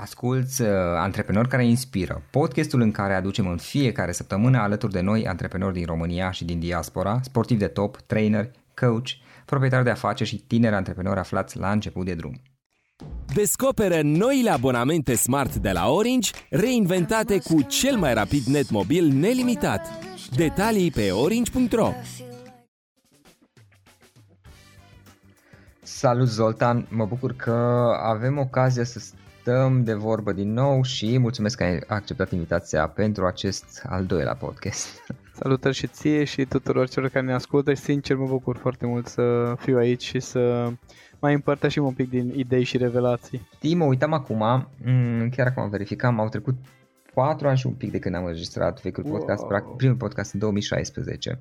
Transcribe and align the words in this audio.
Asculți 0.00 0.62
uh, 0.62 0.68
Antreprenori 0.96 1.48
care 1.48 1.66
inspiră, 1.66 2.22
podcastul 2.30 2.80
în 2.80 2.90
care 2.90 3.14
aducem 3.14 3.46
în 3.46 3.56
fiecare 3.56 4.12
săptămână 4.12 4.58
alături 4.58 4.92
de 4.92 5.00
noi 5.00 5.26
antreprenori 5.26 5.74
din 5.74 5.86
România 5.86 6.30
și 6.30 6.44
din 6.44 6.58
diaspora, 6.58 7.20
sportivi 7.22 7.60
de 7.60 7.66
top, 7.66 8.00
trainer, 8.06 8.50
coach, 8.74 9.08
proprietari 9.44 9.84
de 9.84 9.90
afaceri 9.90 10.28
și 10.28 10.36
tineri 10.36 10.74
antreprenori 10.74 11.18
aflați 11.18 11.58
la 11.58 11.70
început 11.70 12.04
de 12.04 12.14
drum. 12.14 12.40
Descoperă 13.34 14.00
noile 14.02 14.50
abonamente 14.50 15.14
smart 15.14 15.54
de 15.54 15.70
la 15.70 15.88
Orange, 15.90 16.30
reinventate 16.50 17.38
cu 17.38 17.62
cel 17.62 17.96
mai 17.96 18.14
rapid 18.14 18.42
net 18.42 18.70
mobil 18.70 19.06
nelimitat. 19.06 19.86
Detalii 20.36 20.90
pe 20.90 21.10
orange.ro 21.10 21.92
Salut 25.82 26.28
Zoltan, 26.28 26.86
mă 26.90 27.04
bucur 27.04 27.32
că 27.32 27.52
avem 28.02 28.38
ocazia 28.38 28.84
să 28.84 28.98
stăm 29.48 29.84
de 29.84 29.94
vorbă 29.94 30.32
din 30.32 30.52
nou 30.52 30.82
și 30.82 31.18
mulțumesc 31.18 31.56
că 31.56 31.64
ai 31.64 31.80
acceptat 31.86 32.32
invitația 32.32 32.88
pentru 32.88 33.26
acest 33.26 33.82
al 33.88 34.04
doilea 34.04 34.34
podcast. 34.34 34.88
Salutări 35.40 35.74
și 35.74 35.86
ție 35.86 36.24
și 36.24 36.44
tuturor 36.44 36.88
celor 36.88 37.08
care 37.08 37.24
ne 37.24 37.32
ascultă 37.32 37.74
și 37.74 37.80
sincer 37.80 38.16
mă 38.16 38.26
bucur 38.26 38.56
foarte 38.56 38.86
mult 38.86 39.06
să 39.06 39.54
fiu 39.58 39.76
aici 39.76 40.02
și 40.02 40.20
să 40.20 40.72
mai 41.18 41.34
împărtășim 41.34 41.84
un 41.84 41.92
pic 41.92 42.10
din 42.10 42.32
idei 42.36 42.62
și 42.62 42.76
revelații. 42.76 43.48
Timo, 43.58 43.84
uitam 43.84 44.12
acum, 44.12 44.68
mm, 44.84 45.28
chiar 45.28 45.46
acum 45.46 45.68
verificam, 45.68 46.20
au 46.20 46.28
trecut 46.28 46.54
4 47.14 47.48
ani 47.48 47.58
și 47.58 47.66
un 47.66 47.74
pic 47.74 47.90
de 47.90 47.98
când 47.98 48.14
am 48.14 48.24
înregistrat 48.24 48.82
vechiul 48.82 49.04
wow. 49.06 49.16
podcast, 49.16 49.46
practic 49.46 49.76
primul 49.76 49.96
podcast 49.96 50.32
în 50.32 50.40
2016. 50.40 51.38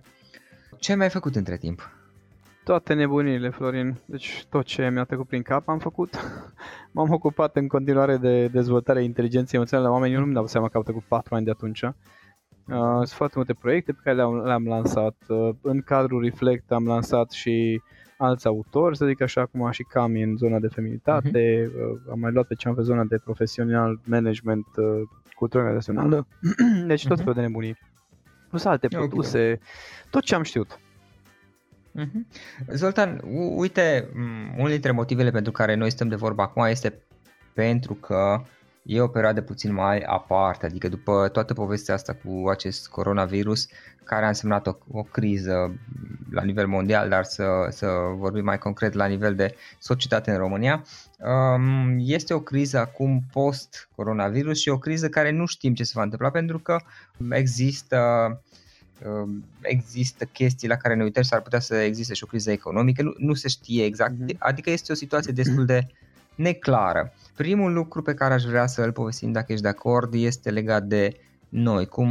Ce 0.79 0.91
ai 0.91 0.97
mai 0.97 1.09
făcut 1.09 1.35
între 1.35 1.57
timp? 1.57 1.89
Toate 2.67 2.93
nebunile, 2.93 3.49
Florin. 3.49 3.95
Deci 4.05 4.45
tot 4.49 4.65
ce 4.65 4.89
mi-a 4.89 5.03
trecut 5.03 5.27
prin 5.27 5.41
cap 5.41 5.67
am 5.67 5.79
făcut. 5.79 6.15
M-am 6.93 7.11
ocupat 7.11 7.55
în 7.55 7.67
continuare 7.67 8.17
de 8.17 8.47
dezvoltarea 8.47 9.01
inteligenței 9.01 9.59
emoționale 9.59 9.87
la 9.87 9.93
oameni. 9.93 10.13
Eu 10.13 10.19
nu-mi 10.19 10.33
dau 10.33 10.47
seama 10.47 10.69
că 10.69 10.77
au 10.77 10.83
trecut 10.83 11.03
4 11.03 11.35
ani 11.35 11.45
de 11.45 11.51
atunci. 11.51 11.81
Uh, 11.81 11.93
sunt 12.95 13.09
foarte 13.09 13.33
multe 13.35 13.53
proiecte 13.53 13.91
pe 13.91 13.99
care 14.03 14.15
le-am, 14.15 14.35
le-am 14.45 14.67
lansat. 14.67 15.15
Uh, 15.27 15.49
în 15.61 15.81
cadrul 15.81 16.23
Reflect 16.23 16.71
am 16.71 16.85
lansat 16.85 17.31
și 17.31 17.81
alți 18.17 18.47
autori, 18.47 18.97
să 18.97 19.05
zic 19.05 19.21
așa, 19.21 19.45
cum 19.45 19.71
și 19.71 19.83
Cami 19.83 20.21
în 20.21 20.37
zona 20.37 20.59
de 20.59 20.67
feminitate, 20.67 21.69
uh-huh. 21.69 22.11
am 22.11 22.19
mai 22.19 22.31
luat 22.31 22.47
pe 22.47 22.53
cea 22.53 22.73
pe 22.73 22.81
zona 22.81 23.03
de 23.03 23.17
profesional 23.17 23.99
management, 24.03 24.65
uh, 24.75 24.85
cultură 25.35 25.63
organizațională, 25.63 26.27
deci 26.87 27.07
tot 27.07 27.15
uh-huh. 27.15 27.19
felul 27.19 27.33
de 27.33 27.41
nebunii. 27.41 27.77
Plus 28.49 28.65
alte 28.65 28.87
produse, 28.87 29.39
okay. 29.39 29.59
tot 30.09 30.23
ce 30.23 30.35
am 30.35 30.43
știut. 30.43 30.79
Mm-hmm. 31.97 32.27
Zoltan, 32.73 33.21
uite, 33.55 34.09
unul 34.57 34.69
dintre 34.69 34.91
motivele 34.91 35.31
pentru 35.31 35.51
care 35.51 35.75
noi 35.75 35.89
stăm 35.89 36.07
de 36.07 36.15
vorbă 36.15 36.41
acum 36.41 36.63
este 36.63 37.01
pentru 37.53 37.93
că 37.93 38.43
e 38.83 39.01
o 39.01 39.07
perioadă 39.07 39.41
puțin 39.41 39.73
mai 39.73 39.99
aparte, 39.99 40.65
adică 40.65 40.89
după 40.89 41.29
toată 41.31 41.53
povestea 41.53 41.93
asta 41.93 42.13
cu 42.13 42.49
acest 42.49 42.87
coronavirus 42.87 43.67
care 44.03 44.25
a 44.25 44.27
însemnat 44.27 44.67
o, 44.67 44.77
o 44.91 45.03
criză 45.03 45.79
la 46.31 46.43
nivel 46.43 46.67
mondial, 46.67 47.09
dar 47.09 47.23
să, 47.23 47.45
să 47.69 47.87
vorbim 48.15 48.43
mai 48.43 48.57
concret 48.57 48.93
la 48.93 49.05
nivel 49.05 49.35
de 49.35 49.55
societate 49.79 50.31
în 50.31 50.37
România, 50.37 50.83
um, 51.19 51.97
este 51.99 52.33
o 52.33 52.39
criză 52.39 52.79
acum 52.79 53.23
post-coronavirus 53.31 54.59
și 54.59 54.69
o 54.69 54.77
criză 54.77 55.09
care 55.09 55.31
nu 55.31 55.45
știm 55.45 55.73
ce 55.73 55.83
se 55.83 55.91
va 55.95 56.03
întâmpla 56.03 56.29
pentru 56.29 56.59
că 56.59 56.77
există 57.29 57.97
Um, 57.97 58.41
există 59.61 60.25
chestii 60.25 60.67
la 60.67 60.75
care 60.75 60.95
ne 60.95 61.03
uităm 61.03 61.23
și 61.23 61.29
s-ar 61.29 61.41
putea 61.41 61.59
să 61.59 61.75
existe 61.75 62.13
și 62.13 62.23
o 62.23 62.27
criză 62.27 62.51
economică, 62.51 63.01
nu, 63.01 63.13
nu 63.17 63.33
se 63.33 63.47
știe 63.47 63.85
exact, 63.85 64.13
uh-huh. 64.13 64.37
adică 64.37 64.69
este 64.69 64.91
o 64.91 64.95
situație 64.95 65.33
destul 65.33 65.65
de 65.65 65.87
neclară. 66.35 67.13
Primul 67.35 67.73
lucru 67.73 68.01
pe 68.01 68.13
care 68.13 68.33
aș 68.33 68.43
vrea 68.43 68.67
să 68.67 68.81
îl 68.81 68.91
povestim, 68.91 69.31
dacă 69.31 69.51
ești 69.51 69.63
de 69.63 69.69
acord, 69.69 70.13
este 70.13 70.49
legat 70.49 70.83
de 70.83 71.19
noi, 71.49 71.85
cum, 71.85 72.09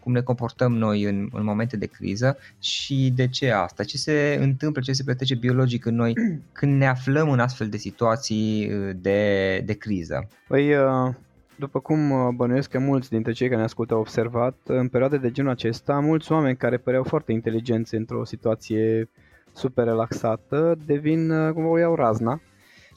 cum 0.00 0.12
ne 0.12 0.20
comportăm 0.20 0.72
noi 0.76 1.02
în, 1.02 1.28
în 1.32 1.44
momente 1.44 1.76
de 1.76 1.86
criză 1.86 2.38
și 2.58 3.12
de 3.14 3.28
ce 3.28 3.50
asta, 3.50 3.84
ce 3.84 3.96
se 3.96 4.38
întâmplă, 4.40 4.82
ce 4.82 4.92
se 4.92 5.02
petrece 5.02 5.34
biologic 5.34 5.84
în 5.84 5.94
noi 5.94 6.12
când 6.52 6.76
ne 6.76 6.86
aflăm 6.86 7.30
în 7.30 7.38
astfel 7.38 7.68
de 7.68 7.76
situații 7.76 8.70
de, 8.96 9.62
de 9.64 9.72
criză. 9.72 10.28
Păi, 10.48 10.74
uh 10.74 11.14
după 11.62 11.80
cum 11.80 12.10
uh, 12.10 12.28
bănuiesc 12.34 12.70
că 12.70 12.78
mulți 12.78 13.10
dintre 13.10 13.32
cei 13.32 13.46
care 13.46 13.58
ne 13.58 13.64
ascultă 13.66 13.94
au 13.94 14.00
observat, 14.00 14.56
în 14.66 14.88
perioade 14.88 15.16
de 15.16 15.30
genul 15.30 15.50
acesta, 15.50 16.00
mulți 16.00 16.32
oameni 16.32 16.56
care 16.56 16.76
păreau 16.76 17.02
foarte 17.04 17.32
inteligenți 17.32 17.94
într-o 17.94 18.24
situație 18.24 19.10
super 19.52 19.84
relaxată 19.84 20.76
devin, 20.86 21.30
uh, 21.30 21.52
cum 21.52 21.66
o 21.66 21.78
iau 21.78 21.94
razna. 21.94 22.40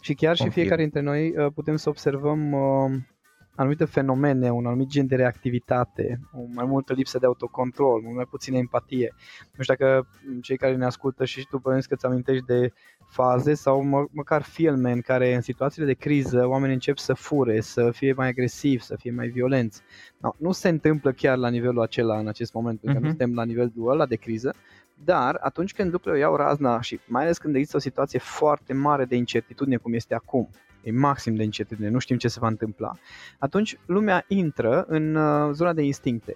Și 0.01 0.13
chiar 0.13 0.35
și 0.35 0.49
fiecare 0.49 0.81
dintre 0.81 1.01
noi 1.01 1.33
uh, 1.37 1.47
putem 1.55 1.75
să 1.75 1.89
observăm 1.89 2.53
anumite 3.55 3.85
fenomene, 3.85 4.49
un 4.49 4.66
anumit 4.66 4.88
gen 4.88 5.07
de 5.07 5.16
reactivitate, 5.16 6.19
o 6.33 6.39
mai 6.53 6.66
multă 6.66 6.93
lipsă 6.93 7.17
de 7.19 7.25
autocontrol, 7.25 8.01
mult 8.01 8.16
mai 8.16 8.25
puțină 8.29 8.57
empatie. 8.57 9.13
Nu 9.55 9.63
știu 9.63 9.75
dacă 9.75 10.07
cei 10.41 10.57
care 10.57 10.75
ne 10.75 10.85
ascultă 10.85 11.25
și 11.25 11.47
tu 11.49 11.57
bănuiesc 11.57 11.88
că 11.88 11.95
ți 11.95 12.05
amintești 12.05 12.45
de 12.45 12.71
faze 13.07 13.53
sau 13.53 13.83
mă, 13.83 14.05
măcar 14.11 14.41
filme 14.41 14.91
în 14.91 15.01
care 15.01 15.35
în 15.35 15.41
situațiile 15.41 15.88
de 15.88 15.94
criză 15.94 16.47
oamenii 16.47 16.73
încep 16.73 16.97
să 16.97 17.13
fure, 17.13 17.61
să 17.61 17.91
fie 17.91 18.13
mai 18.13 18.27
agresivi, 18.27 18.83
să 18.83 18.95
fie 18.95 19.11
mai 19.11 19.27
violenți. 19.27 19.81
No, 20.17 20.31
nu 20.38 20.51
se 20.51 20.69
întâmplă 20.69 21.11
chiar 21.11 21.38
la 21.38 21.49
nivelul 21.49 21.81
acela 21.81 22.17
în 22.17 22.27
acest 22.27 22.53
moment, 22.53 22.79
pentru 22.79 22.99
că 22.99 23.07
uh-huh. 23.07 23.09
nu 23.09 23.13
mhm. 23.13 23.17
suntem 23.17 23.35
la 23.35 23.45
nivelul 23.45 23.91
ăla 23.91 24.05
de 24.05 24.15
criză, 24.15 24.53
dar 25.03 25.38
atunci 25.41 25.73
când 25.73 25.91
lucrurile 25.91 26.22
iau 26.22 26.35
razna 26.35 26.81
și 26.81 27.00
mai 27.07 27.23
ales 27.23 27.38
când 27.38 27.56
există 27.56 27.78
o 27.78 27.79
situație 27.79 28.19
foarte 28.19 28.73
mare 28.73 29.06
de 29.06 29.16
incertitudine 29.16 29.78
cum 29.78 29.94
este 29.94 30.16
acum, 30.16 30.50
e 30.83 30.91
maxim 30.91 31.35
de 31.35 31.44
incertitudine, 31.44 31.89
nu 31.89 32.00
știm 32.00 32.17
ce 32.17 32.28
se 32.28 32.39
va 32.39 32.47
întâmpla, 32.47 32.91
atunci 33.39 33.78
lumea 33.85 34.25
intră 34.28 34.85
în 34.88 35.16
uh, 35.16 35.53
zona 35.53 35.73
de 35.73 35.81
instincte. 35.81 36.35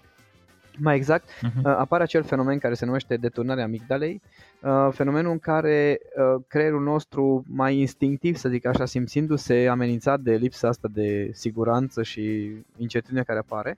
Mai 0.81 0.95
exact, 0.95 1.29
uh-huh. 1.29 1.61
apare 1.63 2.03
acel 2.03 2.23
fenomen 2.23 2.59
care 2.59 2.73
se 2.73 2.85
numește 2.85 3.17
deturnarea 3.17 3.63
amigdalei, 3.63 4.21
uh, 4.61 4.87
fenomenul 4.91 5.31
în 5.31 5.39
care 5.39 5.99
uh, 6.15 6.43
creierul 6.47 6.83
nostru 6.83 7.43
mai 7.47 7.77
instinctiv, 7.77 8.35
să 8.35 8.49
zic 8.49 8.65
așa, 8.65 8.85
simțindu-se 8.85 9.67
amenințat 9.67 10.19
de 10.19 10.35
lipsa 10.35 10.67
asta 10.67 10.87
de 10.91 11.29
siguranță 11.33 12.03
și 12.03 12.55
incertitudine 12.77 13.23
care 13.23 13.39
apare, 13.39 13.77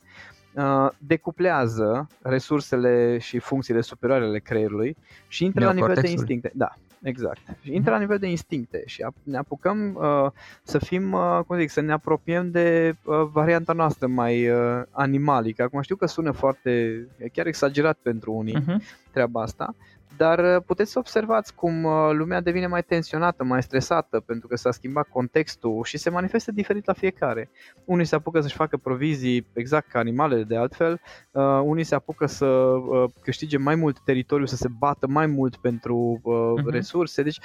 decuplează 0.98 2.08
resursele 2.22 3.18
și 3.18 3.40
funcțiile 3.40 3.82
superioare 3.82 4.26
ale 4.26 4.40
creierului 4.40 4.98
și 5.28 5.46
intră 5.46 5.66
la 5.66 5.74
nivel 5.74 5.96
de 6.02 6.10
instincte. 6.10 6.52
Da, 6.54 6.74
exact. 7.02 7.40
Și 7.62 7.74
intră 7.76 7.92
la 7.92 8.00
nivel 8.00 8.18
de 8.18 8.28
instincte 8.28 8.84
și 8.86 9.06
ne 9.24 9.38
apucăm 9.38 9.96
uh, 9.96 10.32
să 10.64 10.78
fim, 10.78 11.12
uh, 11.12 11.40
cum 11.48 11.58
zic, 11.58 11.70
să 11.70 11.82
ne 11.82 11.92
apropiem 11.92 12.52
de 12.52 12.96
uh, 13.04 13.22
varianta 13.32 13.74
noastră 13.74 14.08
mai 14.08 14.50
uh, 14.50 14.82
animalică. 14.92 15.64
Acum 15.64 15.82
știu 15.82 15.96
că 15.96 16.06
sună 16.06 16.32
foarte, 16.32 17.08
chiar 17.34 17.48
exagerat 17.48 17.98
pentru 18.02 18.32
unii 18.32 18.62
uh-huh. 18.62 18.76
treaba 19.12 19.42
asta, 19.42 19.76
dar 20.22 20.56
uh, 20.56 20.64
puteți 20.66 20.92
să 20.92 21.00
observați 21.00 21.56
cum 21.56 21.84
uh, 21.84 22.10
lumea 22.12 22.42
devine 22.42 22.68
mai 22.68 22.84
tensionată, 22.84 23.44
mai 23.44 23.64
stresată 23.64 24.20
pentru 24.20 24.48
că 24.48 24.56
s-a 24.56 24.72
schimbat 24.72 25.08
contextul 25.08 25.84
și 25.84 25.98
se 25.98 26.10
manifestă 26.10 26.52
diferit 26.52 26.86
la 26.86 26.94
fiecare. 26.94 27.50
Unii 27.86 28.06
se 28.06 28.16
apucă 28.16 28.42
să-și 28.42 28.56
facă 28.56 28.78
provizii 28.78 29.48
exact 29.54 29.88
ca 29.88 30.00
animalele 30.00 30.44
de 30.44 30.56
altfel, 30.58 31.02
uh, 31.32 31.62
unii 31.64 31.84
se 31.84 31.96
apucă 31.96 32.26
să 32.26 32.46
uh, 32.46 33.10
câștige 33.22 33.58
mai 33.58 33.76
mult 33.76 34.00
teritoriu, 34.00 34.46
să 34.46 34.56
se 34.56 34.68
bată 34.80 35.08
mai 35.08 35.28
mult 35.28 35.56
pentru 35.56 36.20
uh, 36.24 36.34
uh-huh. 36.36 36.72
resurse, 36.72 37.24
deci 37.24 37.40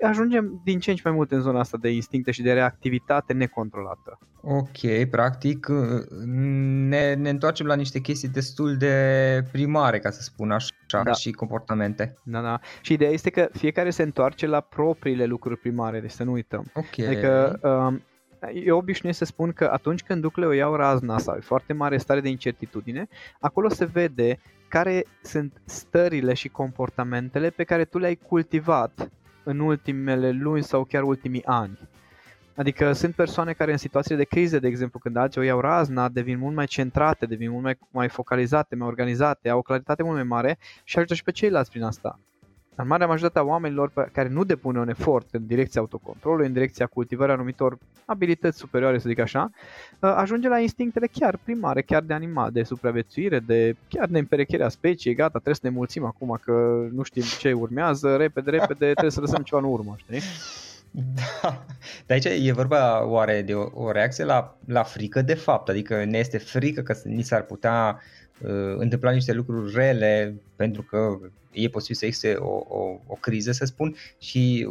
ajungem 0.00 0.60
din 0.64 0.78
ce 0.78 0.90
în 0.90 0.96
ce 0.96 1.02
mai 1.04 1.14
mult 1.14 1.30
în 1.30 1.40
zona 1.40 1.58
asta 1.58 1.78
de 1.80 1.90
instincte 1.90 2.30
și 2.30 2.42
de 2.42 2.52
reactivitate 2.52 3.32
necontrolată. 3.32 4.18
Ok, 4.48 5.08
practic 5.10 5.66
ne, 6.88 7.14
ne 7.14 7.28
întoarcem 7.28 7.66
la 7.66 7.74
niște 7.74 7.98
chestii 7.98 8.28
destul 8.28 8.76
de 8.76 8.94
primare, 9.52 9.98
ca 9.98 10.10
să 10.10 10.22
spun 10.22 10.50
așa, 10.50 11.02
da. 11.04 11.12
și 11.12 11.30
comportament 11.30 11.85
comportamente. 11.86 12.14
Da, 12.24 12.40
da. 12.40 12.60
Și 12.80 12.92
ideea 12.92 13.10
este 13.10 13.30
că 13.30 13.48
fiecare 13.52 13.90
se 13.90 14.02
întoarce 14.02 14.46
la 14.46 14.60
propriile 14.60 15.24
lucruri 15.24 15.58
primare, 15.58 16.00
deci 16.00 16.10
să 16.10 16.24
nu 16.24 16.32
uităm. 16.32 16.70
Ok. 16.74 17.06
Adică 17.06 17.58
um, 17.62 18.02
eu 18.54 18.76
obișnuiesc 18.76 19.18
să 19.18 19.24
spun 19.24 19.52
că 19.52 19.68
atunci 19.72 20.02
când 20.02 20.22
lucrurile 20.22 20.52
o 20.52 20.56
iau 20.56 20.74
razna 20.74 21.18
sau 21.18 21.36
e 21.36 21.40
foarte 21.40 21.72
mare 21.72 21.96
stare 21.96 22.20
de 22.20 22.28
incertitudine, 22.28 23.08
acolo 23.40 23.68
se 23.68 23.84
vede 23.84 24.38
care 24.68 25.04
sunt 25.22 25.60
stările 25.64 26.34
și 26.34 26.48
comportamentele 26.48 27.50
pe 27.50 27.64
care 27.64 27.84
tu 27.84 27.98
le-ai 27.98 28.14
cultivat 28.14 29.10
în 29.44 29.58
ultimele 29.58 30.30
luni 30.30 30.62
sau 30.62 30.84
chiar 30.84 31.02
ultimii 31.02 31.44
ani. 31.44 31.78
Adică 32.56 32.92
sunt 32.92 33.14
persoane 33.14 33.52
care 33.52 33.72
în 33.72 33.78
situații 33.78 34.16
de 34.16 34.24
criză, 34.24 34.58
de 34.58 34.66
exemplu, 34.66 34.98
când 34.98 35.16
alții 35.16 35.40
o 35.40 35.44
iau 35.44 35.60
razna, 35.60 36.08
devin 36.08 36.38
mult 36.38 36.54
mai 36.54 36.66
centrate, 36.66 37.26
devin 37.26 37.50
mult 37.50 37.62
mai, 37.62 37.78
mai 37.90 38.08
focalizate, 38.08 38.76
mai 38.76 38.88
organizate, 38.88 39.48
au 39.48 39.58
o 39.58 39.62
claritate 39.62 40.02
mult 40.02 40.14
mai 40.14 40.24
mare 40.24 40.58
și 40.84 40.98
ajută 40.98 41.14
și 41.14 41.22
pe 41.22 41.30
ceilalți 41.30 41.70
prin 41.70 41.82
asta. 41.82 42.18
Dar 42.76 42.86
marea 42.86 43.06
majoritate 43.06 43.38
a 43.38 43.42
oamenilor 43.42 43.90
pe 43.90 44.08
care 44.12 44.28
nu 44.28 44.44
depune 44.44 44.78
un 44.78 44.88
efort 44.88 45.28
în 45.32 45.46
direcția 45.46 45.80
autocontrolului, 45.80 46.46
în 46.46 46.52
direcția 46.52 46.86
cultivării 46.86 47.34
anumitor 47.34 47.78
abilități 48.04 48.58
superioare, 48.58 48.98
să 48.98 49.08
zic 49.08 49.18
așa, 49.18 49.50
uh, 50.00 50.12
ajunge 50.16 50.48
la 50.48 50.58
instinctele 50.58 51.06
chiar 51.06 51.38
primare, 51.44 51.82
chiar 51.82 52.02
de 52.02 52.14
animal, 52.14 52.50
de 52.50 52.62
supraviețuire, 52.62 53.38
de 53.38 53.76
chiar 53.88 54.08
de 54.08 54.18
împerecherea 54.18 54.68
speciei, 54.68 55.14
gata, 55.14 55.28
trebuie 55.30 55.54
să 55.54 55.60
ne 55.62 55.70
mulțim 55.70 56.04
acum 56.04 56.38
că 56.42 56.86
nu 56.92 57.02
știm 57.02 57.22
ce 57.38 57.52
urmează, 57.52 58.16
repede, 58.16 58.50
repede, 58.50 58.90
trebuie 58.90 59.10
să 59.10 59.20
lăsăm 59.20 59.42
ceva 59.42 59.60
în 59.60 59.68
urmă, 59.72 59.94
știi? 59.96 60.20
Da. 61.14 61.64
Dar 62.06 62.18
aici 62.24 62.46
e 62.46 62.52
vorba 62.52 63.06
oare 63.06 63.42
de 63.42 63.54
o, 63.54 63.84
o 63.84 63.90
reacție 63.90 64.24
la, 64.24 64.58
la 64.66 64.82
frică 64.82 65.22
de 65.22 65.34
fapt, 65.34 65.68
adică 65.68 66.04
ne 66.04 66.18
este 66.18 66.38
frică 66.38 66.82
că 66.82 66.96
ni 67.04 67.22
s-ar 67.22 67.42
putea 67.42 68.00
uh, 68.40 68.74
întâmpla 68.76 69.10
niște 69.10 69.32
lucruri 69.32 69.74
rele 69.74 70.34
pentru 70.56 70.82
că 70.82 71.18
e 71.52 71.68
posibil 71.68 71.96
să 71.96 72.04
existe 72.04 72.34
o, 72.34 72.54
o, 72.68 73.00
o 73.06 73.14
criză, 73.20 73.52
să 73.52 73.64
spun, 73.64 73.94
și 74.18 74.66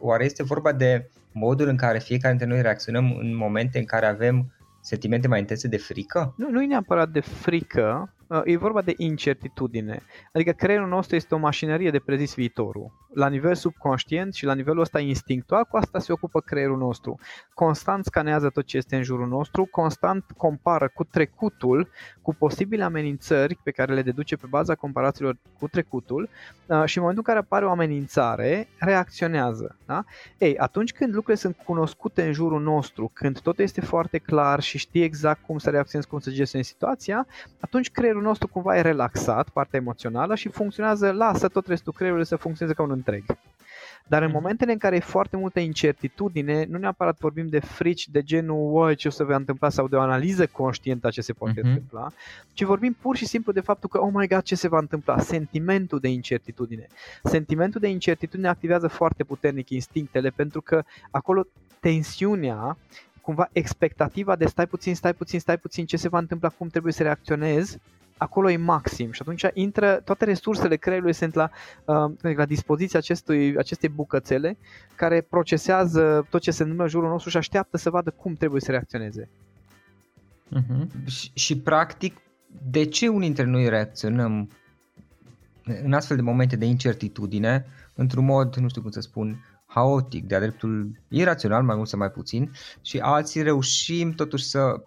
oare 0.00 0.24
este 0.24 0.42
vorba 0.42 0.72
de 0.72 1.10
modul 1.32 1.68
în 1.68 1.76
care 1.76 1.98
fiecare 1.98 2.34
dintre 2.34 2.54
noi 2.54 2.62
reacționăm 2.62 3.16
în 3.18 3.36
momente 3.36 3.78
în 3.78 3.84
care 3.84 4.06
avem 4.06 4.52
sentimente 4.80 5.28
mai 5.28 5.38
intense 5.38 5.68
de 5.68 5.76
frică? 5.76 6.34
Nu, 6.36 6.50
nu 6.50 6.62
e 6.62 6.66
neapărat 6.66 7.08
de 7.08 7.20
frică, 7.20 8.14
uh, 8.26 8.40
e 8.44 8.56
vorba 8.56 8.82
de 8.82 8.94
incertitudine. 8.96 10.02
Adică 10.32 10.52
creierul 10.52 10.88
nostru 10.88 11.16
este 11.16 11.34
o 11.34 11.38
mașinărie 11.38 11.90
de 11.90 11.98
prezis 11.98 12.34
viitorul. 12.34 13.08
La 13.14 13.28
nivel 13.28 13.54
subconștient 13.54 14.34
și 14.34 14.44
la 14.44 14.54
nivelul 14.54 14.80
ăsta 14.80 15.00
instinctual, 15.00 15.64
cu 15.64 15.76
asta 15.76 15.98
se 15.98 16.12
ocupă 16.12 16.40
creierul 16.40 16.76
nostru. 16.76 17.18
Constant 17.54 18.04
scanează 18.04 18.48
tot 18.48 18.64
ce 18.64 18.76
este 18.76 18.96
în 18.96 19.02
jurul 19.02 19.28
nostru, 19.28 19.64
constant 19.64 20.24
compară 20.36 20.90
cu 20.94 21.04
trecutul, 21.04 21.88
cu 22.22 22.34
posibile 22.34 22.84
amenințări 22.84 23.58
pe 23.62 23.70
care 23.70 23.94
le 23.94 24.02
deduce 24.02 24.36
pe 24.36 24.46
baza 24.46 24.74
comparațiilor 24.74 25.36
cu 25.58 25.68
trecutul 25.68 26.28
uh, 26.66 26.82
și 26.84 26.96
în 26.96 27.02
momentul 27.02 27.24
în 27.26 27.34
care 27.34 27.38
apare 27.38 27.64
o 27.64 27.70
amenințare, 27.70 28.68
reacționează. 28.78 29.76
Da? 29.86 30.04
Ei, 30.38 30.58
atunci 30.58 30.92
când 30.92 31.14
lucrurile 31.14 31.42
sunt 31.42 31.56
cunoscute 31.64 32.26
în 32.26 32.32
jurul 32.32 32.60
nostru, 32.60 33.10
când 33.14 33.40
totul 33.40 33.64
este 33.64 33.80
foarte 33.80 34.18
clar 34.18 34.60
și 34.60 34.78
știi 34.78 35.02
exact 35.02 35.44
cum 35.46 35.58
să 35.58 35.70
reacționezi, 35.70 36.08
cum 36.08 36.18
să 36.18 36.30
gestionezi 36.30 36.68
situația, 36.68 37.26
atunci 37.60 37.90
creierul 37.90 38.22
nostru 38.22 38.48
cumva 38.48 38.76
e 38.76 38.80
relaxat, 38.80 39.48
partea 39.48 39.78
emoțională 39.78 40.34
și 40.34 40.48
funcționează, 40.48 41.10
lasă 41.10 41.48
tot 41.48 41.66
restul 41.66 41.92
creierului 41.92 42.26
să 42.26 42.36
funcționeze 42.36 42.76
ca 42.76 42.82
un 42.82 42.90
întreg. 43.06 43.24
Dar 44.10 44.22
în 44.22 44.28
mhm. 44.28 44.36
momentele 44.36 44.72
în 44.72 44.78
care 44.78 44.96
e 44.96 45.00
foarte 45.00 45.36
multă 45.36 45.60
incertitudine, 45.60 46.66
nu 46.68 46.78
neapărat 46.78 47.18
vorbim 47.18 47.46
de 47.46 47.58
frici 47.58 48.08
de 48.08 48.22
genul 48.22 48.76
Oi, 48.76 48.94
ce 48.94 49.08
o 49.08 49.10
să 49.10 49.24
va 49.24 49.36
întâmpla 49.36 49.68
sau 49.68 49.88
de 49.88 49.96
o 49.96 50.00
analiză 50.00 50.46
conștientă 50.46 51.06
a 51.06 51.10
ce 51.10 51.20
se 51.20 51.32
poate 51.32 51.60
uh-huh. 51.60 51.64
întâmpla, 51.64 52.12
ci 52.52 52.62
vorbim 52.62 52.96
pur 53.00 53.16
și 53.16 53.26
simplu 53.26 53.52
de 53.52 53.60
faptul 53.60 53.88
că, 53.88 54.00
oh 54.00 54.10
my 54.12 54.26
god, 54.26 54.42
ce 54.42 54.54
se 54.54 54.68
va 54.68 54.78
întâmpla? 54.78 55.18
Sentimentul 55.18 55.98
de 55.98 56.08
incertitudine. 56.08 56.86
Sentimentul 57.22 57.80
de 57.80 57.88
incertitudine 57.88 58.48
activează 58.48 58.88
foarte 58.88 59.24
puternic 59.24 59.70
instinctele 59.70 60.30
pentru 60.30 60.60
că 60.60 60.82
acolo 61.10 61.46
tensiunea 61.80 62.76
cumva 63.20 63.48
expectativa 63.52 64.36
de 64.36 64.46
stai 64.46 64.66
puțin, 64.66 64.94
stai 64.94 65.14
puțin, 65.14 65.40
stai 65.40 65.58
puțin, 65.58 65.86
ce 65.86 65.96
se 65.96 66.08
va 66.08 66.18
întâmpla, 66.18 66.48
cum 66.48 66.68
trebuie 66.68 66.92
să 66.92 67.02
reacționez, 67.02 67.76
acolo 68.20 68.50
e 68.50 68.56
maxim 68.56 69.12
și 69.12 69.22
atunci 69.22 69.44
intră, 69.52 70.00
toate 70.04 70.24
resursele 70.24 70.76
creierului 70.76 71.12
sunt 71.12 71.34
la, 71.34 71.50
uh, 71.84 72.34
la 72.36 72.44
dispoziția 72.44 72.98
acestui, 72.98 73.56
acestei 73.56 73.88
bucățele 73.88 74.56
care 74.94 75.20
procesează 75.20 76.26
tot 76.30 76.40
ce 76.40 76.50
se 76.50 76.60
întâmplă 76.60 76.84
în 76.84 76.90
jurul 76.90 77.08
nostru 77.08 77.30
și 77.30 77.36
așteaptă 77.36 77.76
să 77.76 77.90
vadă 77.90 78.10
cum 78.10 78.34
trebuie 78.34 78.60
să 78.60 78.70
reacționeze. 78.70 79.28
Uh-huh. 80.56 81.06
Și, 81.06 81.30
și 81.34 81.58
practic, 81.58 82.16
de 82.70 82.84
ce 82.84 83.08
unii 83.08 83.26
dintre 83.26 83.44
noi 83.44 83.68
reacționăm 83.68 84.50
în 85.82 85.92
astfel 85.92 86.16
de 86.16 86.22
momente 86.22 86.56
de 86.56 86.64
incertitudine 86.64 87.66
într-un 87.94 88.24
mod, 88.24 88.56
nu 88.56 88.68
știu 88.68 88.82
cum 88.82 88.90
să 88.90 89.00
spun, 89.00 89.44
haotic, 89.66 90.26
de-a 90.26 90.40
dreptul 90.40 90.90
irațional, 91.08 91.62
mai 91.62 91.76
mult 91.76 91.88
sau 91.88 91.98
mai 91.98 92.10
puțin, 92.10 92.50
și 92.82 92.98
alții 92.98 93.42
reușim 93.42 94.12
totuși 94.12 94.44
să 94.44 94.82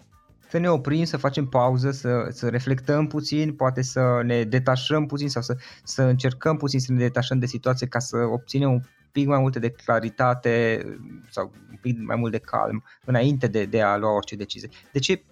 să 0.54 0.60
ne 0.60 0.70
oprim, 0.70 1.04
să 1.04 1.18
facem 1.18 1.46
pauză, 1.46 1.92
să, 1.92 2.28
să 2.30 2.50
reflectăm 2.50 3.08
puțin, 3.08 3.54
poate 3.54 3.82
să 3.82 4.22
ne 4.24 4.44
detașăm 4.44 5.06
puțin 5.06 5.30
sau 5.30 5.42
să, 5.42 5.58
să 5.84 6.02
încercăm 6.02 6.58
puțin 6.58 6.80
să 6.80 6.92
ne 6.92 6.98
detașăm 6.98 7.40
de 7.40 7.46
situație 7.46 7.88
ca 7.88 8.00
să 8.00 8.18
obținem 8.18 8.72
un 8.72 8.82
pic 9.12 9.28
mai 9.28 9.40
multe 9.40 9.60
de 9.60 9.70
claritate 9.70 10.82
sau 11.30 11.52
un 11.70 11.78
pic 11.82 11.98
mai 12.00 12.16
mult 12.16 12.32
de 12.32 12.38
calm 12.38 12.84
înainte 13.06 13.48
de, 13.48 13.66
de 13.66 13.82
a 13.82 13.98
lua 13.98 14.16
orice 14.16 14.36
decizie. 14.36 14.70
De 14.92 15.00
ce 15.00 15.24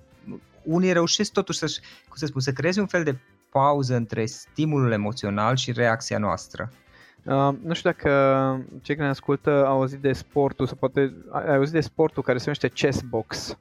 unii 0.63 0.93
reușesc 0.93 1.31
totuși 1.31 1.57
să, 1.57 1.65
cum 2.07 2.15
să 2.15 2.25
spun, 2.25 2.41
să 2.41 2.51
creeze 2.51 2.79
un 2.79 2.87
fel 2.87 3.03
de 3.03 3.17
pauză 3.51 3.95
între 3.95 4.25
stimulul 4.25 4.91
emoțional 4.91 5.55
și 5.55 5.71
reacția 5.71 6.17
noastră? 6.17 6.71
Uh, 7.23 7.53
nu 7.63 7.73
știu 7.73 7.89
dacă 7.89 8.09
cei 8.81 8.95
care 8.95 9.07
ne 9.07 9.13
ascultă 9.13 9.65
au 9.65 9.79
auzit 9.79 9.99
de 9.99 10.13
sportul, 10.13 10.67
sau 10.67 10.75
poate 10.75 11.13
ai 11.31 11.55
auzit 11.55 11.73
de 11.73 11.81
sportul 11.81 12.23
care 12.23 12.37
se 12.37 12.43
numește 12.43 12.67
chess 12.67 13.01
box. 13.01 13.57